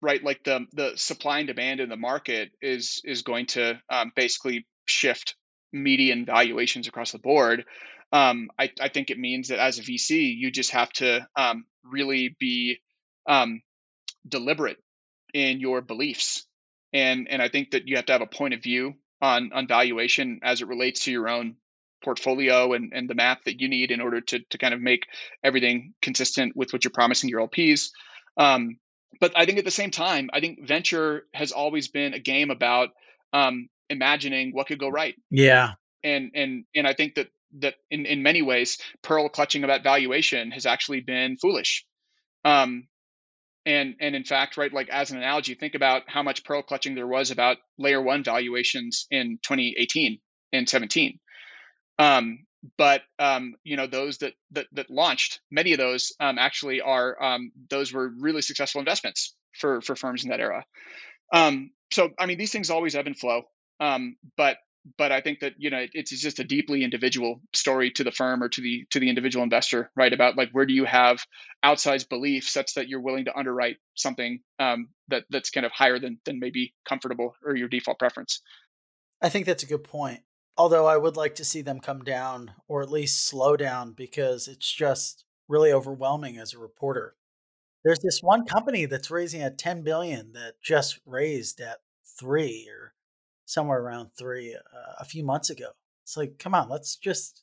right 0.00 0.22
like 0.22 0.44
the 0.44 0.66
the 0.72 0.92
supply 0.96 1.38
and 1.38 1.46
demand 1.46 1.80
in 1.80 1.88
the 1.88 1.96
market 1.96 2.50
is 2.60 3.00
is 3.04 3.22
going 3.22 3.46
to 3.46 3.80
um, 3.90 4.12
basically 4.14 4.66
shift 4.86 5.34
median 5.72 6.24
valuations 6.24 6.88
across 6.88 7.12
the 7.12 7.18
board, 7.18 7.64
um, 8.12 8.50
I, 8.58 8.70
I, 8.80 8.88
think 8.88 9.10
it 9.10 9.18
means 9.18 9.48
that 9.48 9.58
as 9.58 9.78
a 9.78 9.82
VC, 9.82 10.34
you 10.36 10.50
just 10.50 10.70
have 10.70 10.90
to 10.94 11.26
um, 11.36 11.64
really 11.84 12.34
be 12.38 12.78
um, 13.26 13.60
deliberate 14.26 14.78
in 15.34 15.60
your 15.60 15.80
beliefs, 15.80 16.46
and 16.92 17.28
and 17.28 17.42
I 17.42 17.48
think 17.48 17.72
that 17.72 17.86
you 17.86 17.96
have 17.96 18.06
to 18.06 18.12
have 18.12 18.22
a 18.22 18.26
point 18.26 18.54
of 18.54 18.62
view 18.62 18.94
on 19.20 19.50
on 19.52 19.66
valuation 19.66 20.40
as 20.42 20.62
it 20.62 20.68
relates 20.68 21.00
to 21.04 21.12
your 21.12 21.28
own 21.28 21.56
portfolio 22.02 22.74
and, 22.74 22.92
and 22.94 23.10
the 23.10 23.14
math 23.14 23.42
that 23.44 23.60
you 23.60 23.68
need 23.68 23.90
in 23.90 24.00
order 24.00 24.20
to 24.20 24.40
to 24.50 24.58
kind 24.58 24.74
of 24.74 24.80
make 24.80 25.06
everything 25.42 25.94
consistent 26.00 26.56
with 26.56 26.72
what 26.72 26.84
you're 26.84 26.92
promising 26.92 27.28
your 27.28 27.46
LPs. 27.46 27.90
Um, 28.36 28.78
but 29.20 29.32
I 29.36 29.46
think 29.46 29.58
at 29.58 29.64
the 29.64 29.70
same 29.70 29.90
time, 29.90 30.30
I 30.32 30.40
think 30.40 30.66
venture 30.66 31.26
has 31.34 31.52
always 31.52 31.88
been 31.88 32.14
a 32.14 32.18
game 32.18 32.50
about 32.50 32.90
um, 33.32 33.68
imagining 33.90 34.52
what 34.52 34.66
could 34.66 34.78
go 34.78 34.88
right. 34.88 35.14
Yeah. 35.30 35.72
And 36.04 36.30
and 36.34 36.64
and 36.74 36.86
I 36.86 36.92
think 36.92 37.16
that 37.16 37.28
that 37.58 37.74
in, 37.90 38.06
in 38.06 38.22
many 38.22 38.42
ways, 38.42 38.78
pearl 39.02 39.28
clutching 39.28 39.64
about 39.64 39.82
valuation 39.82 40.50
has 40.52 40.66
actually 40.66 41.00
been 41.00 41.36
foolish. 41.36 41.84
Um, 42.44 42.86
and 43.66 43.96
and 44.00 44.14
in 44.14 44.24
fact, 44.24 44.56
right, 44.56 44.72
like 44.72 44.88
as 44.88 45.10
an 45.10 45.18
analogy, 45.18 45.54
think 45.54 45.74
about 45.74 46.02
how 46.06 46.22
much 46.22 46.44
pearl 46.44 46.62
clutching 46.62 46.94
there 46.94 47.06
was 47.06 47.30
about 47.30 47.58
layer 47.78 48.00
one 48.00 48.24
valuations 48.24 49.06
in 49.10 49.38
2018 49.42 50.18
and 50.52 50.68
17. 50.68 51.18
Um, 51.98 52.46
but 52.76 53.02
um, 53.18 53.54
you 53.64 53.76
know 53.76 53.86
those 53.86 54.18
that, 54.18 54.34
that 54.52 54.66
that 54.72 54.90
launched, 54.90 55.40
many 55.50 55.72
of 55.72 55.78
those 55.78 56.12
um, 56.20 56.38
actually 56.38 56.80
are 56.80 57.22
um, 57.22 57.52
those 57.70 57.92
were 57.92 58.10
really 58.18 58.42
successful 58.42 58.80
investments 58.80 59.34
for 59.52 59.80
for 59.80 59.96
firms 59.96 60.24
in 60.24 60.30
that 60.30 60.40
era. 60.40 60.64
Um, 61.32 61.70
so 61.92 62.10
I 62.18 62.26
mean, 62.26 62.38
these 62.38 62.52
things 62.52 62.70
always 62.70 62.94
ebb 62.94 63.06
and 63.06 63.18
flow. 63.18 63.42
Um, 63.80 64.16
but 64.36 64.56
but 64.96 65.12
I 65.12 65.20
think 65.20 65.40
that 65.40 65.54
you 65.58 65.70
know 65.70 65.84
it's 65.92 66.10
just 66.10 66.38
a 66.38 66.44
deeply 66.44 66.84
individual 66.84 67.40
story 67.54 67.90
to 67.92 68.04
the 68.04 68.12
firm 68.12 68.42
or 68.42 68.48
to 68.48 68.60
the 68.60 68.86
to 68.90 69.00
the 69.00 69.08
individual 69.08 69.42
investor, 69.42 69.90
right? 69.96 70.12
About 70.12 70.36
like 70.36 70.50
where 70.52 70.66
do 70.66 70.72
you 70.72 70.84
have 70.84 71.24
outsized 71.64 72.08
belief 72.08 72.48
such 72.48 72.74
that 72.74 72.88
you're 72.88 73.00
willing 73.00 73.26
to 73.26 73.36
underwrite 73.36 73.76
something 73.94 74.40
um, 74.58 74.88
that 75.08 75.24
that's 75.30 75.50
kind 75.50 75.66
of 75.66 75.72
higher 75.72 75.98
than 75.98 76.18
than 76.24 76.38
maybe 76.38 76.74
comfortable 76.88 77.34
or 77.44 77.56
your 77.56 77.68
default 77.68 77.98
preference. 77.98 78.40
I 79.20 79.28
think 79.28 79.46
that's 79.46 79.62
a 79.62 79.66
good 79.66 79.84
point. 79.84 80.20
Although 80.56 80.86
I 80.86 80.96
would 80.96 81.16
like 81.16 81.34
to 81.36 81.44
see 81.44 81.62
them 81.62 81.80
come 81.80 82.02
down 82.02 82.52
or 82.66 82.82
at 82.82 82.90
least 82.90 83.26
slow 83.26 83.56
down 83.56 83.92
because 83.92 84.48
it's 84.48 84.72
just 84.72 85.24
really 85.48 85.72
overwhelming 85.72 86.36
as 86.36 86.52
a 86.52 86.58
reporter. 86.58 87.14
There's 87.84 88.00
this 88.00 88.20
one 88.22 88.44
company 88.44 88.84
that's 88.84 89.10
raising 89.10 89.40
at 89.40 89.56
10 89.56 89.82
billion 89.82 90.32
that 90.32 90.54
just 90.62 90.98
raised 91.06 91.60
at 91.60 91.78
three 92.18 92.68
or 92.68 92.94
somewhere 93.48 93.80
around 93.80 94.10
three 94.16 94.54
uh, 94.54 94.92
a 95.00 95.04
few 95.04 95.24
months 95.24 95.48
ago. 95.50 95.70
It's 96.04 96.16
like, 96.16 96.38
come 96.38 96.54
on, 96.54 96.68
let's 96.68 96.96
just 96.96 97.42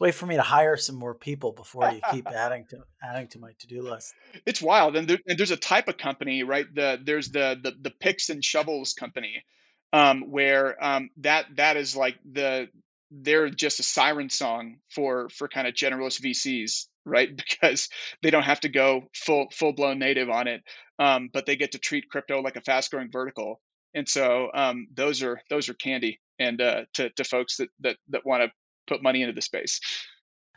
wait 0.00 0.14
for 0.14 0.26
me 0.26 0.36
to 0.36 0.42
hire 0.42 0.76
some 0.76 0.96
more 0.96 1.14
people 1.14 1.52
before 1.52 1.90
you 1.90 2.00
keep 2.10 2.26
adding 2.34 2.66
to 2.70 2.78
adding 3.02 3.28
to 3.28 3.38
my 3.38 3.52
to 3.60 3.66
do 3.68 3.82
list. 3.82 4.14
It's 4.44 4.60
wild, 4.60 4.96
and, 4.96 5.06
there, 5.06 5.18
and, 5.26 5.38
there's 5.38 5.50
a 5.52 5.56
type 5.56 5.88
of 5.88 5.96
company, 5.96 6.42
right? 6.42 6.66
The 6.72 7.00
there's 7.02 7.28
the 7.28 7.58
the, 7.62 7.72
the 7.80 7.90
picks 7.90 8.30
and 8.30 8.44
shovels 8.44 8.94
company, 8.94 9.44
um, 9.92 10.30
where 10.30 10.82
um, 10.84 11.10
that 11.18 11.46
that 11.56 11.76
is 11.76 11.96
like 11.96 12.16
the 12.30 12.68
they're 13.12 13.50
just 13.50 13.78
a 13.78 13.84
siren 13.84 14.30
song 14.30 14.78
for 14.90 15.28
for 15.28 15.48
kind 15.48 15.68
of 15.68 15.74
generalist 15.74 16.20
VCs, 16.20 16.86
right? 17.04 17.28
Because 17.36 17.90
they 18.22 18.30
don't 18.30 18.42
have 18.42 18.60
to 18.60 18.68
go 18.68 19.08
full 19.14 19.46
full 19.52 19.72
blown 19.72 20.00
native 20.00 20.30
on 20.30 20.48
it, 20.48 20.62
um, 20.98 21.30
but 21.32 21.46
they 21.46 21.56
get 21.56 21.72
to 21.72 21.78
treat 21.78 22.10
crypto 22.10 22.40
like 22.40 22.56
a 22.56 22.60
fast 22.60 22.90
growing 22.90 23.10
vertical, 23.12 23.60
and 23.94 24.08
so 24.08 24.50
um, 24.54 24.88
those 24.94 25.22
are 25.22 25.40
those 25.50 25.68
are 25.68 25.74
candy 25.74 26.20
and 26.38 26.60
uh, 26.60 26.84
to 26.94 27.10
to 27.10 27.24
folks 27.24 27.56
that 27.58 27.68
that 27.80 27.96
that 28.10 28.26
want 28.26 28.42
to 28.42 28.52
put 28.86 29.02
money 29.02 29.22
into 29.22 29.34
the 29.34 29.42
space. 29.42 29.80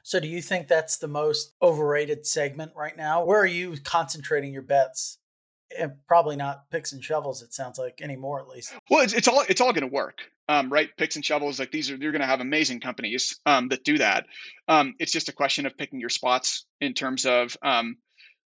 So, 0.03 0.19
do 0.19 0.27
you 0.27 0.39
think 0.39 0.67
that's 0.67 0.97
the 0.97 1.07
most 1.07 1.53
overrated 1.61 2.27
segment 2.27 2.73
right 2.75 2.95
now? 2.95 3.25
Where 3.25 3.41
are 3.41 3.45
you 3.47 3.75
concentrating 3.83 4.53
your 4.53 4.61
bets? 4.61 5.17
And 5.77 5.93
probably 6.07 6.35
not 6.35 6.69
picks 6.69 6.91
and 6.91 7.03
shovels. 7.03 7.41
It 7.41 7.51
sounds 7.53 7.79
like 7.79 7.99
anymore, 8.01 8.39
at 8.39 8.47
least. 8.47 8.71
Well, 8.87 9.03
it's, 9.03 9.13
it's 9.13 9.27
all 9.27 9.43
it's 9.49 9.61
all 9.61 9.73
going 9.73 9.81
to 9.81 9.93
work, 9.93 10.19
um, 10.47 10.71
right? 10.71 10.89
Picks 10.95 11.15
and 11.15 11.25
shovels, 11.25 11.57
like 11.59 11.71
these 11.71 11.89
are 11.89 11.95
you're 11.95 12.11
going 12.11 12.21
to 12.21 12.27
have 12.27 12.39
amazing 12.39 12.81
companies 12.81 13.39
um, 13.47 13.69
that 13.69 13.83
do 13.83 13.97
that. 13.97 14.27
Um, 14.67 14.93
it's 14.99 15.11
just 15.11 15.27
a 15.27 15.33
question 15.33 15.65
of 15.65 15.75
picking 15.75 15.99
your 15.99 16.09
spots 16.09 16.67
in 16.79 16.93
terms 16.93 17.25
of 17.25 17.57
um, 17.63 17.97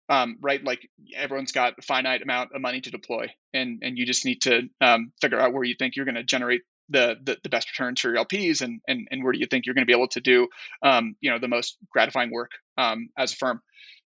um, 0.10 0.38
right? 0.42 0.64
Like 0.64 0.90
everyone's 1.16 1.52
got 1.52 1.74
a 1.78 1.82
finite 1.82 2.22
amount 2.22 2.52
of 2.54 2.62
money 2.62 2.82
to 2.82 2.92
deploy, 2.92 3.28
and 3.54 3.80
and 3.84 3.98
you 3.98 4.06
just 4.06 4.26
need 4.26 4.42
to 4.42 4.70
um, 4.82 5.12
figure 5.22 5.40
out 5.40 5.54
where 5.54 5.64
you 5.64 5.76
think 5.78 5.96
you're 5.96 6.06
going 6.06 6.16
to 6.16 6.24
generate 6.24 6.62
the, 6.90 7.18
the, 7.22 7.38
the 7.44 7.50
best 7.50 7.70
returns 7.70 8.00
for 8.00 8.14
your 8.14 8.24
LPs, 8.24 8.62
and 8.62 8.82
and 8.88 9.08
and 9.12 9.24
where 9.24 9.34
do 9.34 9.40
you 9.40 9.48
think 9.48 9.66
you're 9.66 9.76
going 9.76 9.86
to 9.86 9.92
be 9.92 9.98
able 9.98 10.08
to 10.10 10.22
do 10.22 10.48
um, 10.84 11.16
you 11.22 11.32
know 11.32 11.40
the 11.40 11.48
most 11.48 11.78
gratifying 11.92 12.32
work 12.32 12.52
um, 12.78 13.10
as 13.18 13.34
a 13.34 13.36
firm. 13.36 13.62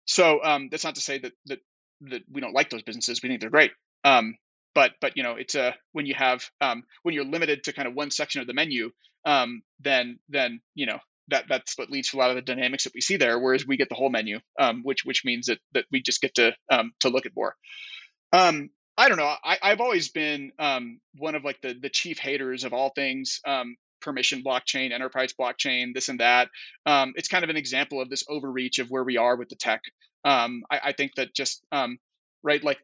So 0.05 0.43
um, 0.43 0.69
that's 0.71 0.83
not 0.83 0.95
to 0.95 1.01
say 1.01 1.19
that 1.19 1.33
that 1.47 1.59
that 2.01 2.23
we 2.31 2.41
don't 2.41 2.53
like 2.53 2.69
those 2.69 2.83
businesses. 2.83 3.21
We 3.21 3.29
think 3.29 3.41
they're 3.41 3.49
great. 3.49 3.71
Um, 4.03 4.35
but 4.75 4.93
but 5.01 5.17
you 5.17 5.23
know 5.23 5.35
it's 5.35 5.55
a 5.55 5.75
when 5.91 6.05
you 6.05 6.15
have 6.15 6.49
um, 6.61 6.83
when 7.03 7.13
you're 7.13 7.25
limited 7.25 7.63
to 7.65 7.73
kind 7.73 7.87
of 7.87 7.93
one 7.93 8.11
section 8.11 8.41
of 8.41 8.47
the 8.47 8.53
menu, 8.53 8.91
um, 9.25 9.61
then 9.79 10.19
then 10.29 10.61
you 10.75 10.85
know 10.85 10.99
that 11.29 11.45
that's 11.49 11.77
what 11.77 11.89
leads 11.89 12.09
to 12.09 12.17
a 12.17 12.19
lot 12.19 12.29
of 12.29 12.35
the 12.35 12.41
dynamics 12.41 12.83
that 12.83 12.93
we 12.93 13.01
see 13.01 13.17
there. 13.17 13.39
Whereas 13.39 13.65
we 13.65 13.77
get 13.77 13.89
the 13.89 13.95
whole 13.95 14.09
menu, 14.09 14.39
um, 14.59 14.81
which 14.83 15.05
which 15.05 15.23
means 15.25 15.47
that 15.47 15.59
that 15.73 15.85
we 15.91 16.01
just 16.01 16.21
get 16.21 16.35
to 16.35 16.53
um, 16.71 16.91
to 17.01 17.09
look 17.09 17.25
at 17.25 17.35
more. 17.35 17.55
Um, 18.33 18.69
I 18.97 19.07
don't 19.07 19.17
know. 19.17 19.33
I, 19.43 19.57
I've 19.61 19.81
always 19.81 20.09
been 20.09 20.51
um, 20.59 20.99
one 21.17 21.35
of 21.35 21.43
like 21.43 21.61
the 21.61 21.73
the 21.73 21.89
chief 21.89 22.19
haters 22.19 22.63
of 22.63 22.73
all 22.73 22.89
things 22.89 23.39
um, 23.45 23.75
permission 24.01 24.43
blockchain, 24.43 24.91
enterprise 24.91 25.33
blockchain, 25.39 25.93
this 25.93 26.09
and 26.09 26.19
that. 26.19 26.49
Um, 26.85 27.13
it's 27.15 27.27
kind 27.29 27.43
of 27.43 27.49
an 27.49 27.57
example 27.57 28.01
of 28.01 28.09
this 28.09 28.23
overreach 28.29 28.79
of 28.79 28.89
where 28.89 29.03
we 29.03 29.17
are 29.17 29.35
with 29.35 29.49
the 29.49 29.55
tech. 29.55 29.81
I, 30.25 30.59
I, 30.71 30.91
think 30.91 31.15
that 31.15 31.33
just 31.33 31.63
right 32.43 32.63
like 32.63 32.77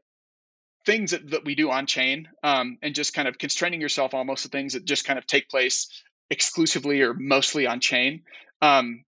things 0.85 1.11
that, 1.11 1.31
that 1.31 1.45
we 1.45 1.55
do 1.55 1.71
on 1.71 1.85
chain 1.87 2.27
um, 2.43 2.77
and 2.81 2.95
just 2.95 3.13
kind 3.13 3.27
of 3.27 3.37
constraining 3.37 3.81
yourself 3.81 4.13
almost 4.13 4.43
to 4.43 4.49
things 4.49 4.73
that 4.73 4.85
just 4.85 5.05
kind 5.05 5.17
of 5.17 5.25
take 5.25 5.49
place 5.49 5.89
exclusively 6.29 7.01
or 7.01 7.13
mostly 7.13 7.67
on 7.67 7.79
chain. 7.79 8.23
Um, 8.61 9.03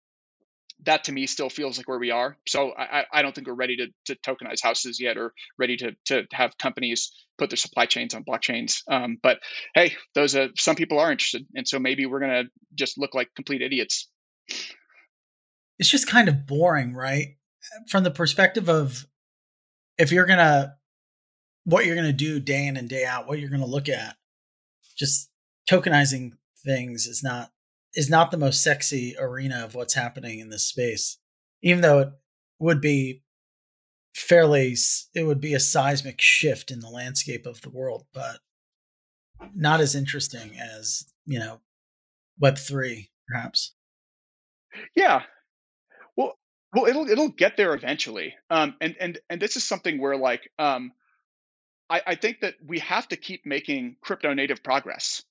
that 0.85 1.05
to 1.05 1.13
me 1.13 1.27
still 1.27 1.49
feels 1.49 1.79
like 1.79 1.89
where 1.89 1.99
we 1.99 2.11
are. 2.11 2.37
So 2.47 2.73
I, 2.77 3.05
I 3.13 3.23
don't 3.23 3.35
think 3.35 3.47
we're 3.47 3.55
ready 3.55 3.77
to, 3.77 3.87
to 4.07 4.17
tokenize 4.21 4.63
houses 4.63 5.01
yet 5.01 5.17
or 5.17 5.33
ready 5.59 5.77
to, 5.79 5.93
to 6.07 6.27
have 6.33 6.59
companies 6.59 7.13
put 7.39 7.49
their 7.51 7.57
supply 7.57 7.87
chains 7.87 8.15
on 8.15 8.25
blockchains. 8.25 8.83
Um, 8.91 9.17
but 9.23 9.39
hey, 9.75 9.95
those 10.15 10.37
are, 10.37 10.49
some 10.57 10.77
people 10.77 10.99
are 10.99 11.11
interested. 11.11 11.47
And 11.55 11.67
so 11.67 11.79
maybe 11.79 12.07
we're 12.07 12.21
going 12.21 12.45
to 12.45 12.51
just 12.75 12.99
look 12.99 13.15
like 13.15 13.29
complete 13.35 13.63
idiots. 13.63 14.09
It's 15.79 15.91
just 15.91 16.09
kind 16.09 16.29
of 16.29 16.47
boring, 16.47 16.95
right? 16.95 17.37
From 17.89 18.05
the 18.05 18.11
perspective 18.11 18.69
of 18.69 19.07
if 19.97 20.13
you're 20.13 20.27
going 20.27 20.39
to, 20.39 20.75
what 21.65 21.87
you're 21.87 21.97
going 21.97 22.07
to 22.07 22.13
do 22.13 22.41
day 22.41 22.67
in 22.67 22.77
and 22.77 22.89
day 22.89 23.07
out, 23.07 23.27
what 23.27 23.39
you're 23.39 23.49
going 23.49 23.63
to 23.63 23.67
look 23.67 23.89
at, 23.89 24.17
just 24.99 25.31
tokenizing 25.71 26.33
things 26.65 27.07
is 27.07 27.23
not 27.23 27.51
is 27.95 28.11
not 28.11 28.31
the 28.31 28.37
most 28.37 28.63
sexy 28.63 29.15
arena 29.19 29.65
of 29.65 29.75
what's 29.75 29.95
happening 29.95 30.39
in 30.39 30.49
this 30.51 30.67
space 30.67 31.19
even 31.63 31.81
though 31.83 32.01
it 32.01 32.09
would 32.59 32.81
be 32.81 33.23
fairly 34.15 34.77
it 35.15 35.25
would 35.25 35.41
be 35.41 35.55
a 35.55 35.61
seismic 35.61 36.21
shift 36.21 36.71
in 36.71 36.81
the 36.81 36.89
landscape 36.89 37.47
of 37.47 37.61
the 37.63 37.71
world 37.71 38.05
but 38.13 38.39
not 39.55 39.81
as 39.81 39.95
interesting 39.95 40.53
as 40.59 41.05
you 41.27 41.39
know 41.39 41.61
web 42.39 42.59
3 42.59 43.11
perhaps. 43.29 43.75
Yeah. 44.95 45.23
Well 46.17 46.39
well 46.73 46.87
it'll 46.87 47.09
it'll 47.09 47.29
get 47.29 47.57
there 47.57 47.75
eventually. 47.75 48.35
Um 48.51 48.77
and 48.81 48.97
and 49.01 49.19
and 49.29 49.41
this 49.41 49.57
is 49.57 49.65
something 49.65 50.01
where 50.01 50.17
like 50.17 50.51
um 50.59 50.93
I, 51.91 52.01
I 52.07 52.15
think 52.15 52.41
that 52.41 52.55
we 52.65 52.79
have 52.79 53.09
to 53.09 53.17
keep 53.17 53.45
making 53.45 53.97
crypto 54.01 54.33
native 54.33 54.63
progress 54.63 55.23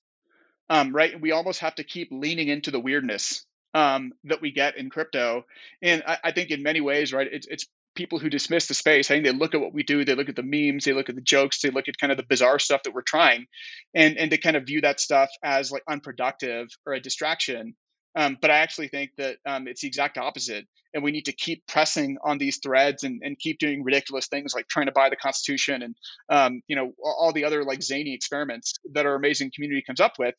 um, 0.70 0.94
right? 0.94 1.20
We 1.20 1.32
almost 1.32 1.60
have 1.60 1.74
to 1.76 1.84
keep 1.84 2.08
leaning 2.10 2.48
into 2.48 2.70
the 2.70 2.80
weirdness 2.80 3.44
um, 3.74 4.12
that 4.24 4.40
we 4.40 4.52
get 4.52 4.76
in 4.76 4.90
crypto. 4.90 5.44
And 5.82 6.02
I, 6.06 6.18
I 6.24 6.32
think 6.32 6.50
in 6.50 6.62
many 6.62 6.80
ways, 6.80 7.12
right, 7.12 7.28
it's, 7.30 7.46
it's 7.46 7.66
people 7.94 8.18
who 8.18 8.28
dismiss 8.28 8.66
the 8.66 8.74
space. 8.74 9.10
I 9.10 9.14
think 9.14 9.24
they 9.24 9.32
look 9.32 9.54
at 9.54 9.60
what 9.60 9.74
we 9.74 9.82
do, 9.82 10.04
they 10.04 10.14
look 10.14 10.28
at 10.28 10.36
the 10.36 10.42
memes, 10.42 10.84
they 10.84 10.92
look 10.92 11.08
at 11.08 11.14
the 11.14 11.20
jokes, 11.20 11.60
they 11.60 11.70
look 11.70 11.88
at 11.88 11.98
kind 11.98 12.10
of 12.10 12.16
the 12.16 12.24
bizarre 12.24 12.58
stuff 12.58 12.82
that 12.84 12.94
we're 12.94 13.02
trying, 13.02 13.46
and 13.94 14.16
and 14.18 14.30
they 14.30 14.38
kind 14.38 14.56
of 14.56 14.66
view 14.66 14.80
that 14.80 15.00
stuff 15.00 15.30
as 15.42 15.70
like 15.70 15.82
unproductive 15.88 16.68
or 16.86 16.94
a 16.94 17.00
distraction. 17.00 17.74
Um, 18.16 18.38
but 18.40 18.50
I 18.50 18.58
actually 18.58 18.88
think 18.88 19.10
that 19.18 19.36
um, 19.46 19.66
it's 19.66 19.82
the 19.82 19.88
exact 19.88 20.18
opposite. 20.18 20.66
And 20.92 21.02
we 21.02 21.10
need 21.10 21.24
to 21.24 21.32
keep 21.32 21.66
pressing 21.66 22.18
on 22.22 22.38
these 22.38 22.58
threads 22.58 23.02
and, 23.02 23.20
and 23.24 23.36
keep 23.36 23.58
doing 23.58 23.82
ridiculous 23.82 24.28
things 24.28 24.54
like 24.54 24.68
trying 24.68 24.86
to 24.86 24.92
buy 24.92 25.10
the 25.10 25.16
Constitution 25.16 25.82
and 25.82 25.96
um, 26.28 26.62
you 26.68 26.76
know 26.76 26.92
all 27.02 27.32
the 27.32 27.44
other 27.44 27.64
like 27.64 27.82
zany 27.82 28.14
experiments 28.14 28.74
that 28.92 29.04
our 29.04 29.16
amazing 29.16 29.50
community 29.52 29.82
comes 29.84 30.00
up 30.00 30.14
with. 30.18 30.36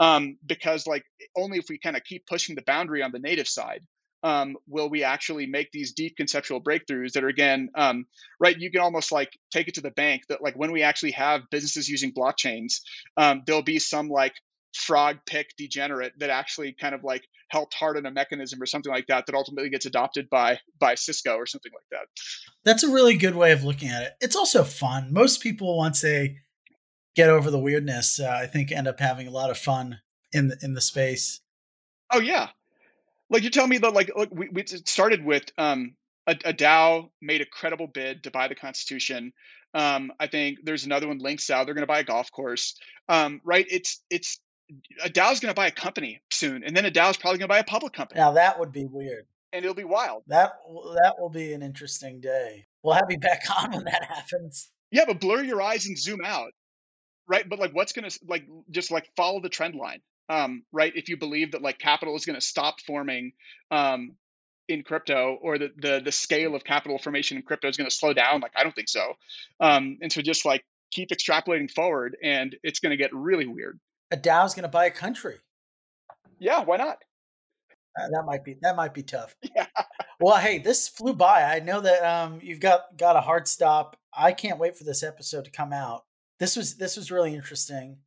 Um, 0.00 0.38
because 0.46 0.86
like 0.86 1.04
only 1.36 1.58
if 1.58 1.66
we 1.68 1.78
kind 1.78 1.96
of 1.96 2.04
keep 2.04 2.26
pushing 2.26 2.54
the 2.54 2.62
boundary 2.62 3.02
on 3.02 3.12
the 3.12 3.18
native 3.18 3.48
side 3.48 3.82
um, 4.22 4.56
will 4.66 4.90
we 4.90 5.04
actually 5.04 5.46
make 5.46 5.70
these 5.70 5.92
deep 5.92 6.16
conceptual 6.16 6.60
breakthroughs 6.60 7.12
that 7.12 7.24
are 7.24 7.28
again 7.28 7.70
um, 7.74 8.06
right 8.40 8.58
you 8.58 8.70
can 8.70 8.80
almost 8.80 9.12
like 9.12 9.30
take 9.52 9.68
it 9.68 9.74
to 9.74 9.80
the 9.80 9.90
bank 9.90 10.22
that 10.28 10.42
like 10.42 10.54
when 10.56 10.72
we 10.72 10.82
actually 10.82 11.12
have 11.12 11.42
businesses 11.50 11.88
using 11.88 12.12
blockchains 12.12 12.80
um, 13.16 13.42
there'll 13.46 13.62
be 13.62 13.78
some 13.78 14.08
like 14.08 14.34
frog 14.78 15.18
pick 15.26 15.54
degenerate 15.56 16.12
that 16.18 16.30
actually 16.30 16.72
kind 16.72 16.94
of 16.94 17.02
like 17.04 17.24
helped 17.50 17.74
harden 17.74 18.06
a 18.06 18.10
mechanism 18.10 18.62
or 18.62 18.66
something 18.66 18.92
like 18.92 19.06
that 19.08 19.26
that 19.26 19.34
ultimately 19.34 19.70
gets 19.70 19.86
adopted 19.86 20.28
by 20.30 20.58
by 20.78 20.94
Cisco 20.94 21.34
or 21.34 21.46
something 21.46 21.72
like 21.72 21.84
that. 21.90 22.06
That's 22.64 22.82
a 22.82 22.92
really 22.92 23.16
good 23.16 23.34
way 23.34 23.52
of 23.52 23.64
looking 23.64 23.88
at 23.88 24.02
it. 24.02 24.12
It's 24.20 24.36
also 24.36 24.64
fun. 24.64 25.12
Most 25.12 25.42
people 25.42 25.76
once 25.76 26.00
they 26.00 26.36
get 27.16 27.30
over 27.30 27.50
the 27.50 27.58
weirdness, 27.58 28.20
uh, 28.20 28.38
I 28.42 28.46
think 28.46 28.70
end 28.70 28.86
up 28.86 29.00
having 29.00 29.26
a 29.26 29.32
lot 29.32 29.50
of 29.50 29.58
fun 29.58 30.00
in 30.32 30.48
the 30.48 30.58
in 30.62 30.74
the 30.74 30.80
space. 30.80 31.40
Oh 32.12 32.20
yeah, 32.20 32.48
like 33.30 33.42
you 33.42 33.50
tell 33.50 33.66
me 33.66 33.78
that 33.78 33.92
like 33.92 34.10
look, 34.14 34.30
we, 34.32 34.48
we 34.48 34.64
started 34.66 35.24
with 35.24 35.44
um, 35.58 35.94
a, 36.26 36.32
a 36.44 36.52
DAO 36.52 37.10
made 37.20 37.40
a 37.40 37.46
credible 37.46 37.86
bid 37.86 38.24
to 38.24 38.30
buy 38.30 38.48
the 38.48 38.54
Constitution. 38.54 39.32
Um, 39.74 40.12
I 40.18 40.28
think 40.28 40.60
there's 40.62 40.86
another 40.86 41.08
one, 41.08 41.18
Links 41.18 41.46
DAO. 41.46 41.64
They're 41.64 41.74
going 41.74 41.82
to 41.82 41.86
buy 41.86 42.00
a 42.00 42.04
golf 42.04 42.30
course, 42.30 42.74
um, 43.08 43.40
right? 43.44 43.66
It's 43.68 44.02
it's 44.10 44.40
a 45.04 45.08
DAO's 45.08 45.40
going 45.40 45.50
to 45.52 45.54
buy 45.54 45.66
a 45.66 45.72
company 45.72 46.20
soon, 46.30 46.62
and 46.64 46.76
then 46.76 46.84
a 46.84 46.90
DAO's 46.90 47.16
probably 47.16 47.38
going 47.38 47.48
to 47.48 47.52
buy 47.52 47.58
a 47.58 47.64
public 47.64 47.92
company. 47.92 48.20
Now 48.20 48.32
that 48.32 48.58
would 48.58 48.72
be 48.72 48.86
weird, 48.86 49.26
and 49.52 49.64
it'll 49.64 49.74
be 49.74 49.84
wild. 49.84 50.22
That 50.28 50.52
that 51.02 51.16
will 51.18 51.30
be 51.30 51.52
an 51.52 51.62
interesting 51.62 52.20
day. 52.20 52.66
We'll 52.82 52.94
have 52.94 53.10
you 53.10 53.18
back 53.18 53.42
on 53.62 53.72
when 53.72 53.84
that 53.84 54.04
happens. 54.04 54.70
Yeah, 54.90 55.04
but 55.06 55.20
blur 55.20 55.42
your 55.42 55.60
eyes 55.60 55.86
and 55.86 55.98
zoom 55.98 56.20
out, 56.24 56.52
right? 57.26 57.48
But 57.48 57.58
like, 57.58 57.74
what's 57.74 57.92
going 57.92 58.08
to 58.08 58.18
like 58.26 58.46
just 58.70 58.90
like 58.90 59.08
follow 59.16 59.40
the 59.40 59.48
trend 59.48 59.74
line, 59.74 60.00
um, 60.28 60.64
right? 60.72 60.92
If 60.94 61.08
you 61.08 61.16
believe 61.16 61.52
that 61.52 61.62
like 61.62 61.78
capital 61.78 62.16
is 62.16 62.24
going 62.24 62.38
to 62.38 62.44
stop 62.44 62.80
forming 62.80 63.32
um, 63.70 64.16
in 64.68 64.82
crypto, 64.82 65.38
or 65.40 65.58
the, 65.58 65.70
the 65.76 66.00
the 66.04 66.12
scale 66.12 66.54
of 66.54 66.64
capital 66.64 66.98
formation 66.98 67.36
in 67.36 67.42
crypto 67.42 67.68
is 67.68 67.76
going 67.76 67.88
to 67.88 67.94
slow 67.94 68.12
down, 68.12 68.40
like 68.40 68.52
I 68.56 68.62
don't 68.64 68.74
think 68.74 68.88
so. 68.88 69.14
Um, 69.60 69.98
and 70.02 70.12
so 70.12 70.20
just 70.22 70.44
like 70.44 70.64
keep 70.90 71.08
extrapolating 71.10 71.70
forward, 71.70 72.16
and 72.22 72.54
it's 72.62 72.80
going 72.80 72.90
to 72.90 72.96
get 72.96 73.14
really 73.14 73.46
weird 73.46 73.78
a 74.10 74.16
DAO's 74.16 74.54
going 74.54 74.62
to 74.62 74.68
buy 74.68 74.86
a 74.86 74.90
country. 74.90 75.36
Yeah, 76.38 76.64
why 76.64 76.76
not? 76.76 76.98
Uh, 77.98 78.08
that 78.10 78.24
might 78.24 78.44
be 78.44 78.56
that 78.62 78.76
might 78.76 78.94
be 78.94 79.02
tough. 79.02 79.34
Yeah. 79.54 79.66
well, 80.20 80.36
hey, 80.36 80.58
this 80.58 80.88
flew 80.88 81.14
by. 81.14 81.42
I 81.42 81.60
know 81.60 81.80
that 81.80 82.04
um, 82.04 82.40
you've 82.42 82.60
got 82.60 82.96
got 82.96 83.16
a 83.16 83.20
hard 83.20 83.48
stop. 83.48 83.96
I 84.16 84.32
can't 84.32 84.58
wait 84.58 84.76
for 84.76 84.84
this 84.84 85.02
episode 85.02 85.44
to 85.46 85.50
come 85.50 85.72
out. 85.72 86.04
This 86.38 86.56
was 86.56 86.76
this 86.76 86.96
was 86.96 87.10
really 87.10 87.34
interesting. 87.34 87.98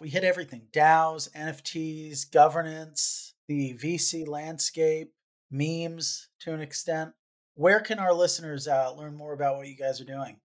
We 0.00 0.08
hit 0.08 0.24
everything: 0.24 0.62
DAOs, 0.72 1.30
NFTs, 1.32 2.30
governance, 2.30 3.34
the 3.48 3.74
VC 3.74 4.26
landscape, 4.26 5.12
memes 5.50 6.28
to 6.40 6.52
an 6.52 6.60
extent. 6.60 7.12
Where 7.54 7.80
can 7.80 7.98
our 7.98 8.14
listeners 8.14 8.66
uh, 8.66 8.94
learn 8.96 9.14
more 9.14 9.34
about 9.34 9.56
what 9.56 9.68
you 9.68 9.76
guys 9.76 10.00
are 10.00 10.06
doing? 10.06 10.38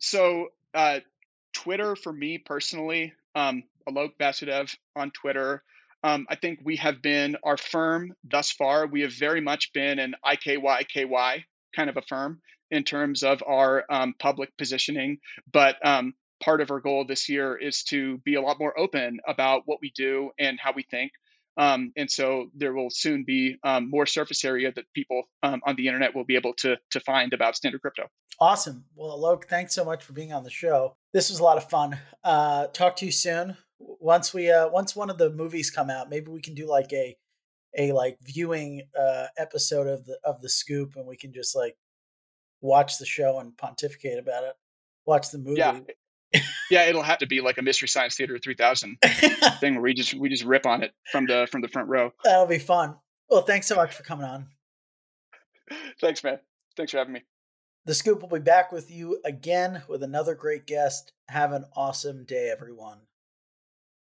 So, 0.00 0.48
uh, 0.74 1.00
Twitter 1.52 1.94
for 1.94 2.12
me 2.12 2.38
personally, 2.38 3.12
um, 3.34 3.62
Alok 3.88 4.10
Vasudev 4.20 4.74
on 4.96 5.10
Twitter. 5.10 5.62
Um, 6.04 6.26
I 6.28 6.36
think 6.36 6.60
we 6.62 6.76
have 6.76 7.02
been 7.02 7.36
our 7.42 7.56
firm 7.56 8.12
thus 8.24 8.52
far. 8.52 8.86
We 8.86 9.02
have 9.02 9.12
very 9.12 9.40
much 9.40 9.72
been 9.72 9.98
an 9.98 10.14
IYKYK 10.24 11.44
kind 11.74 11.90
of 11.90 11.96
a 11.96 12.02
firm 12.02 12.40
in 12.70 12.84
terms 12.84 13.22
of 13.22 13.42
our 13.46 13.84
um, 13.90 14.14
public 14.18 14.56
positioning. 14.56 15.18
But 15.50 15.84
um, 15.84 16.14
part 16.40 16.60
of 16.60 16.70
our 16.70 16.80
goal 16.80 17.04
this 17.06 17.28
year 17.28 17.56
is 17.56 17.82
to 17.84 18.18
be 18.18 18.34
a 18.34 18.42
lot 18.42 18.58
more 18.58 18.78
open 18.78 19.18
about 19.26 19.62
what 19.66 19.78
we 19.80 19.90
do 19.94 20.30
and 20.38 20.58
how 20.60 20.72
we 20.74 20.82
think. 20.82 21.12
Um, 21.58 21.92
and 21.96 22.08
so 22.08 22.50
there 22.54 22.72
will 22.72 22.88
soon 22.88 23.24
be 23.24 23.56
um, 23.64 23.90
more 23.90 24.06
surface 24.06 24.44
area 24.44 24.72
that 24.72 24.84
people 24.94 25.24
um, 25.42 25.60
on 25.66 25.74
the 25.74 25.88
internet 25.88 26.14
will 26.14 26.24
be 26.24 26.36
able 26.36 26.54
to 26.58 26.76
to 26.92 27.00
find 27.00 27.32
about 27.32 27.56
standard 27.56 27.82
crypto. 27.82 28.04
Awesome. 28.40 28.84
Well, 28.94 29.18
Alok, 29.18 29.46
thanks 29.46 29.74
so 29.74 29.84
much 29.84 30.04
for 30.04 30.12
being 30.12 30.32
on 30.32 30.44
the 30.44 30.50
show. 30.50 30.94
This 31.12 31.28
was 31.28 31.40
a 31.40 31.42
lot 31.42 31.56
of 31.56 31.68
fun. 31.68 31.98
Uh, 32.22 32.68
talk 32.68 32.94
to 32.96 33.06
you 33.06 33.10
soon. 33.10 33.56
Once 33.80 34.32
we 34.32 34.50
uh, 34.50 34.68
once 34.68 34.94
one 34.94 35.10
of 35.10 35.18
the 35.18 35.30
movies 35.30 35.70
come 35.70 35.90
out, 35.90 36.08
maybe 36.08 36.30
we 36.30 36.40
can 36.40 36.54
do 36.54 36.68
like 36.68 36.92
a 36.92 37.16
a 37.76 37.90
like 37.92 38.18
viewing 38.22 38.82
uh, 38.98 39.26
episode 39.36 39.88
of 39.88 40.06
the 40.06 40.16
of 40.24 40.40
the 40.40 40.48
scoop, 40.48 40.94
and 40.94 41.06
we 41.06 41.16
can 41.16 41.32
just 41.32 41.56
like 41.56 41.76
watch 42.60 42.98
the 42.98 43.06
show 43.06 43.40
and 43.40 43.56
pontificate 43.56 44.18
about 44.18 44.44
it. 44.44 44.54
Watch 45.06 45.30
the 45.30 45.38
movie. 45.38 45.58
Yeah 45.58 45.80
yeah, 46.70 46.84
it'll 46.84 47.02
have 47.02 47.18
to 47.18 47.26
be 47.26 47.40
like 47.40 47.58
a 47.58 47.62
Mystery 47.62 47.88
Science 47.88 48.16
Theater 48.16 48.38
3000 48.38 48.98
thing 49.60 49.74
where 49.74 49.82
we 49.82 49.94
just 49.94 50.14
we 50.14 50.28
just 50.28 50.44
rip 50.44 50.66
on 50.66 50.82
it 50.82 50.92
from 51.10 51.26
the 51.26 51.48
from 51.50 51.62
the 51.62 51.68
front 51.68 51.88
row. 51.88 52.12
That'll 52.24 52.46
be 52.46 52.58
fun. 52.58 52.96
Well, 53.30 53.42
thanks 53.42 53.66
so 53.66 53.76
much 53.76 53.94
for 53.94 54.02
coming 54.02 54.26
on. 54.26 54.46
Thanks, 56.00 56.24
man. 56.24 56.38
Thanks 56.76 56.92
for 56.92 56.98
having 56.98 57.12
me. 57.12 57.24
The 57.84 57.94
Scoop 57.94 58.20
will 58.20 58.28
be 58.28 58.38
back 58.38 58.72
with 58.72 58.90
you 58.90 59.20
again 59.24 59.82
with 59.88 60.02
another 60.02 60.34
great 60.34 60.66
guest. 60.66 61.12
Have 61.28 61.52
an 61.52 61.64
awesome 61.74 62.24
day, 62.24 62.50
everyone. 62.50 62.98